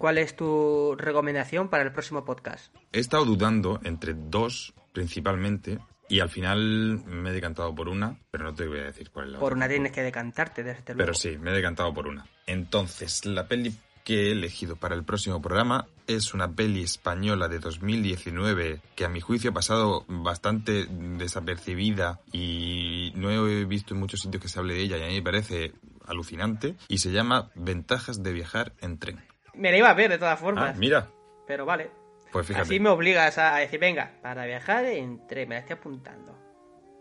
¿Cuál 0.00 0.16
es 0.16 0.34
tu 0.34 0.96
recomendación 0.96 1.68
para 1.68 1.82
el 1.82 1.92
próximo 1.92 2.24
podcast? 2.24 2.74
He 2.90 3.00
estado 3.00 3.26
dudando 3.26 3.80
entre 3.84 4.14
dos, 4.14 4.72
principalmente, 4.94 5.78
y 6.08 6.20
al 6.20 6.30
final 6.30 7.04
me 7.04 7.28
he 7.28 7.32
decantado 7.34 7.74
por 7.74 7.86
una, 7.86 8.18
pero 8.30 8.44
no 8.44 8.54
te 8.54 8.66
voy 8.66 8.78
a 8.78 8.84
decir 8.84 9.10
cuál 9.10 9.26
es 9.26 9.32
la 9.32 9.38
Por 9.40 9.52
otra. 9.52 9.56
una 9.58 9.68
tienes 9.68 9.92
que 9.92 10.00
decantarte, 10.00 10.62
desde 10.62 10.94
luego. 10.94 11.00
Pero 11.00 11.12
sí, 11.12 11.36
me 11.36 11.50
he 11.50 11.54
decantado 11.54 11.92
por 11.92 12.08
una. 12.08 12.26
Entonces, 12.46 13.26
la 13.26 13.46
peli 13.46 13.74
que 14.02 14.28
he 14.28 14.32
elegido 14.32 14.76
para 14.76 14.94
el 14.94 15.04
próximo 15.04 15.42
programa 15.42 15.86
es 16.06 16.32
una 16.32 16.50
peli 16.50 16.82
española 16.82 17.48
de 17.48 17.58
2019 17.58 18.80
que 18.94 19.04
a 19.04 19.10
mi 19.10 19.20
juicio 19.20 19.50
ha 19.50 19.52
pasado 19.52 20.06
bastante 20.08 20.86
desapercibida 20.88 22.20
y 22.32 23.12
no 23.16 23.30
he 23.30 23.66
visto 23.66 23.92
en 23.92 24.00
muchos 24.00 24.22
sitios 24.22 24.42
que 24.42 24.48
se 24.48 24.58
hable 24.58 24.72
de 24.72 24.80
ella 24.80 24.96
y 24.96 25.02
a 25.02 25.08
mí 25.08 25.16
me 25.16 25.22
parece 25.22 25.74
alucinante 26.06 26.76
y 26.88 26.98
se 26.98 27.12
llama 27.12 27.50
Ventajas 27.54 28.22
de 28.22 28.32
viajar 28.32 28.72
en 28.80 28.98
tren. 28.98 29.29
Me 29.54 29.70
la 29.70 29.78
iba 29.78 29.90
a 29.90 29.94
ver 29.94 30.10
de 30.10 30.18
todas 30.18 30.38
formas, 30.38 30.74
Ah, 30.76 30.78
mira, 30.78 31.08
pero 31.46 31.64
vale. 31.66 31.90
pues 32.32 32.46
fíjate. 32.46 32.62
Así 32.62 32.80
me 32.80 32.88
obligas 32.90 33.36
a 33.38 33.56
decir, 33.56 33.80
venga, 33.80 34.12
para 34.22 34.46
viajar 34.46 34.84
entre, 34.86 35.46
me 35.46 35.54
la 35.56 35.60
estoy 35.60 35.74
apuntando. 35.76 36.36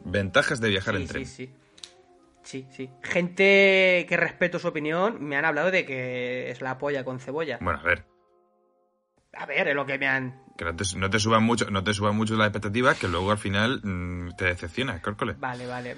Ventajas 0.01 0.59
de 0.61 0.69
viajar 0.69 0.95
Sí, 0.95 1.01
en 1.01 1.07
tren. 1.07 1.25
sí, 1.25 1.45
sí. 1.47 1.55
Sí, 2.41 2.67
sí. 2.71 2.89
Gente 3.03 4.05
que 4.07 4.17
respeto 4.17 4.57
su 4.59 4.67
opinión 4.69 5.21
me 5.23 5.35
han 5.35 5.45
hablado 5.45 5.69
de 5.71 5.85
que 5.85 6.49
es 6.49 6.61
la 6.61 6.77
polla 6.77 7.03
con 7.03 7.19
cebolla. 7.19 7.59
Bueno, 7.61 7.79
a 7.79 7.83
ver, 7.83 8.05
A 9.33 9.45
ver, 9.45 9.67
es 9.67 9.75
lo 9.75 9.85
que 9.85 9.99
me 9.99 10.07
han... 10.07 10.41
que 10.57 10.65
no 10.65 10.75
te, 10.75 10.83
no 10.97 11.09
te 11.11 11.19
suban 11.19 11.43
mucho, 11.43 11.69
no 11.69 11.83
te 11.83 11.93
suban 11.93 12.15
mucho 12.15 12.35
las 12.35 12.47
expectativas, 12.47 12.97
que 12.97 13.07
luego 13.07 13.29
al 13.31 13.37
final 13.37 13.81
mm, 13.83 14.35
te 14.37 14.45
decepcionas, 14.45 14.99
córcole. 15.01 15.33
Vale, 15.37 15.67
vale. 15.67 15.97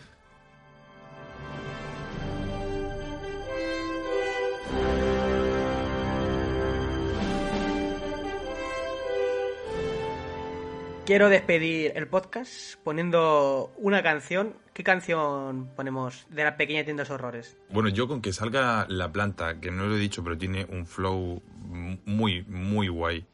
Quiero 11.12 11.28
despedir 11.28 11.92
el 11.96 12.08
podcast 12.08 12.76
poniendo 12.86 13.74
una 13.76 14.02
canción. 14.02 14.56
¿Qué 14.74 14.82
canción 14.82 15.70
ponemos 15.76 16.26
de 16.30 16.46
la 16.46 16.56
pequeña 16.56 16.86
tienda 16.86 17.04
de 17.04 17.10
los 17.10 17.14
horrores? 17.14 17.58
Bueno, 17.70 17.90
yo 17.90 18.08
con 18.08 18.22
que 18.22 18.32
salga 18.32 18.86
la 18.88 19.12
planta, 19.12 19.60
que 19.60 19.72
no 19.72 19.88
lo 19.88 19.98
he 19.98 20.00
dicho, 20.00 20.24
pero 20.24 20.38
tiene 20.38 20.64
un 20.70 20.86
flow 20.88 21.44
muy, 22.06 22.44
muy 22.44 22.88
guay. 22.88 23.26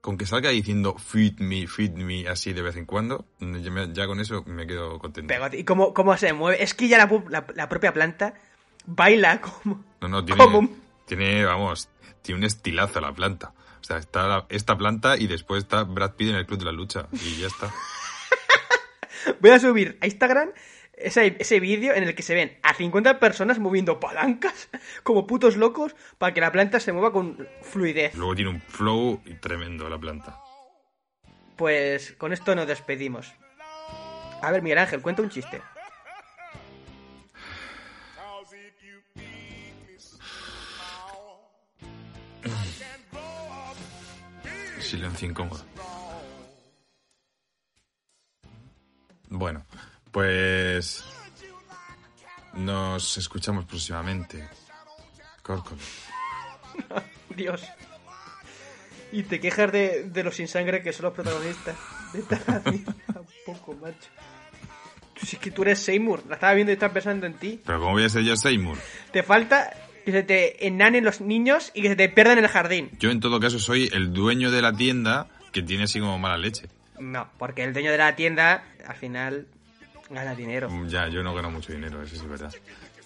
Con 0.00 0.16
que 0.16 0.26
salga 0.26 0.50
diciendo 0.50 0.94
feed 0.94 1.40
me, 1.40 1.66
feed 1.66 1.90
me, 1.94 2.28
así 2.28 2.52
de 2.52 2.62
vez 2.62 2.76
en 2.76 2.84
cuando, 2.84 3.24
ya, 3.40 4.06
con 4.06 4.20
eso 4.20 4.44
me 4.46 4.68
quedo 4.68 5.00
contento. 5.00 5.34
Pero, 5.36 5.56
¿Y 5.58 5.64
cómo, 5.64 5.92
cómo 5.92 6.16
se 6.16 6.32
mueve? 6.32 6.62
Es 6.62 6.72
que 6.72 6.86
ya 6.86 6.98
la, 6.98 7.24
la- 7.30 7.46
la 7.52 7.68
propia 7.68 7.92
planta 7.92 8.34
baila 8.86 9.40
como... 9.40 9.84
No, 10.02 10.06
no, 10.06 10.24
tiene, 10.24 10.68
tiene, 11.04 11.44
vamos, 11.44 11.88
tiene 12.22 12.38
un 12.38 12.44
estilazo 12.44 13.00
la 13.00 13.12
planta. 13.12 13.52
O 13.88 13.90
sea, 13.90 13.96
está 13.96 14.26
la- 14.28 14.46
esta 14.50 14.76
planta 14.76 15.16
y 15.16 15.28
después 15.28 15.62
está 15.64 15.82
Brad 15.84 16.12
Pitt 16.16 16.28
en 16.28 16.34
el 16.36 16.44
Club 16.44 16.58
de 16.58 16.66
la 16.66 16.72
Lucha 16.72 17.08
y 17.10 17.36
ya 17.40 17.46
está. 17.46 17.72
Voy 19.40 19.50
a 19.50 19.58
subir 19.58 19.96
a 20.02 20.06
Instagram 20.06 20.50
ese, 20.92 21.36
ese 21.38 21.58
vídeo 21.58 21.94
en 21.94 22.02
el 22.04 22.14
que 22.14 22.22
se 22.22 22.34
ven 22.34 22.58
a 22.62 22.74
50 22.74 23.18
personas 23.18 23.58
moviendo 23.58 23.98
palancas 23.98 24.68
como 25.04 25.26
putos 25.26 25.56
locos 25.56 25.96
para 26.18 26.34
que 26.34 26.42
la 26.42 26.52
planta 26.52 26.80
se 26.80 26.92
mueva 26.92 27.12
con 27.12 27.48
fluidez. 27.62 28.14
Luego 28.14 28.34
tiene 28.34 28.50
un 28.50 28.60
flow 28.60 29.22
tremendo 29.40 29.88
la 29.88 29.96
planta. 29.98 30.38
Pues 31.56 32.12
con 32.12 32.34
esto 32.34 32.54
nos 32.54 32.66
despedimos. 32.66 33.32
A 34.42 34.50
ver, 34.52 34.60
Miguel 34.60 34.78
Ángel, 34.80 35.00
cuenta 35.00 35.22
un 35.22 35.30
chiste. 35.30 35.62
Silencio 44.88 45.28
incómodo. 45.28 45.60
Bueno, 49.28 49.66
pues 50.10 51.04
nos 52.54 53.18
escuchamos 53.18 53.66
próximamente. 53.66 54.48
Córcolo. 55.42 55.80
Dios. 57.36 57.62
Y 59.12 59.24
te 59.24 59.40
quejas 59.40 59.70
de, 59.72 60.04
de 60.04 60.24
los 60.24 60.34
sin 60.34 60.48
sangre 60.48 60.82
que 60.82 60.94
son 60.94 61.04
los 61.04 61.12
protagonistas. 61.12 61.76
Vete 62.14 62.36
a 62.36 62.52
la 62.52 62.70
mierda, 62.70 62.94
un 63.20 63.26
poco, 63.44 63.74
macho. 63.74 64.08
Tú 65.12 65.26
sí 65.26 65.36
que 65.36 65.50
tú 65.50 65.64
eres 65.64 65.80
Seymour. 65.80 66.24
La 66.28 66.36
estaba 66.36 66.54
viendo 66.54 66.72
y 66.72 66.74
estaba 66.74 66.94
pensando 66.94 67.26
en 67.26 67.34
ti. 67.34 67.60
Pero 67.62 67.78
¿cómo 67.78 67.92
voy 67.92 68.04
a 68.04 68.08
ser 68.08 68.22
yo 68.22 68.34
Seymour? 68.36 68.78
Te 69.12 69.22
falta 69.22 69.70
que 70.10 70.18
se 70.18 70.22
te 70.22 70.66
enanen 70.66 71.04
los 71.04 71.20
niños 71.20 71.70
y 71.74 71.82
que 71.82 71.88
se 71.88 71.96
te 71.96 72.08
pierdan 72.08 72.38
en 72.38 72.44
el 72.44 72.50
jardín. 72.50 72.90
Yo 72.98 73.10
en 73.10 73.20
todo 73.20 73.38
caso 73.40 73.58
soy 73.58 73.90
el 73.92 74.12
dueño 74.12 74.50
de 74.50 74.62
la 74.62 74.72
tienda 74.72 75.26
que 75.52 75.62
tiene 75.62 75.84
así 75.84 76.00
como 76.00 76.18
mala 76.18 76.38
leche. 76.38 76.66
No, 76.98 77.28
porque 77.38 77.62
el 77.64 77.72
dueño 77.72 77.90
de 77.92 77.98
la 77.98 78.16
tienda 78.16 78.64
al 78.86 78.96
final 78.96 79.46
gana 80.10 80.34
dinero. 80.34 80.70
Mm, 80.70 80.88
Ya, 80.88 81.08
yo 81.08 81.22
no 81.22 81.34
gano 81.34 81.50
mucho 81.50 81.72
dinero, 81.72 82.02
eso 82.02 82.16
sí 82.16 82.22
es 82.22 82.28
verdad. 82.28 82.52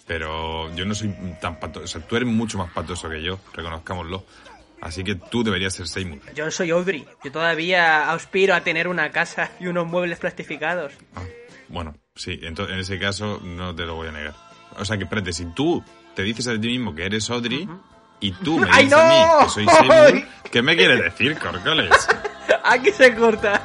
Pero 0.06 0.74
yo 0.74 0.84
no 0.84 0.94
soy 0.94 1.14
tan 1.40 1.58
patoso. 1.60 1.84
O 1.84 1.86
sea, 1.88 2.00
tú 2.06 2.16
eres 2.16 2.28
mucho 2.28 2.58
más 2.58 2.72
patoso 2.72 3.08
que 3.08 3.22
yo, 3.22 3.38
reconozcámoslo. 3.52 4.24
Así 4.80 5.04
que 5.04 5.14
tú 5.14 5.44
deberías 5.44 5.74
ser 5.74 5.86
Seymour. 5.86 6.20
Yo 6.34 6.50
soy 6.50 6.70
Audrey. 6.70 7.06
Yo 7.24 7.30
todavía 7.30 8.10
aspiro 8.12 8.54
a 8.54 8.62
tener 8.62 8.88
una 8.88 9.10
casa 9.10 9.50
y 9.60 9.66
unos 9.68 9.86
muebles 9.86 10.18
plastificados. 10.18 10.92
Ah, 11.14 11.22
bueno, 11.68 11.94
sí, 12.16 12.40
ento- 12.42 12.68
en 12.68 12.78
ese 12.80 12.98
caso 12.98 13.40
no 13.44 13.74
te 13.74 13.84
lo 13.86 13.94
voy 13.94 14.08
a 14.08 14.12
negar. 14.12 14.34
O 14.76 14.84
sea 14.84 14.96
que, 14.96 15.04
espérate, 15.04 15.32
si 15.32 15.44
tú 15.54 15.84
te 16.14 16.22
dices 16.22 16.46
a 16.48 16.52
ti 16.52 16.68
mismo 16.68 16.94
que 16.94 17.04
eres 17.06 17.28
Audrey 17.30 17.68
y 18.20 18.32
tú 18.32 18.58
me 18.58 18.68
¡Ay, 18.70 18.84
dices 18.84 18.98
a 18.98 19.08
mí 19.08 19.18
no! 19.18 19.38
que 19.46 19.48
soy 19.50 19.66
Seymour, 19.66 20.28
¿qué 20.50 20.62
me 20.62 20.76
quieres 20.76 21.02
decir, 21.02 21.38
Corcoles? 21.38 21.90
Aquí 22.64 22.90
se 22.92 23.14
corta. 23.14 23.61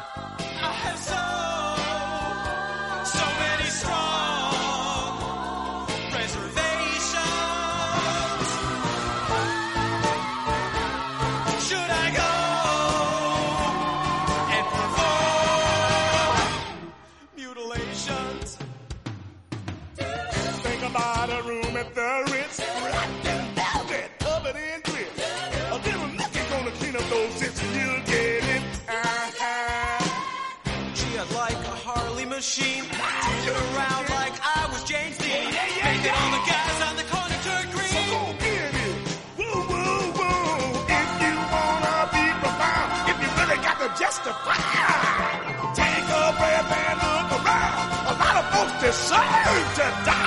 Deserve 48.88 49.76
to 49.76 49.84
die. 50.06 50.27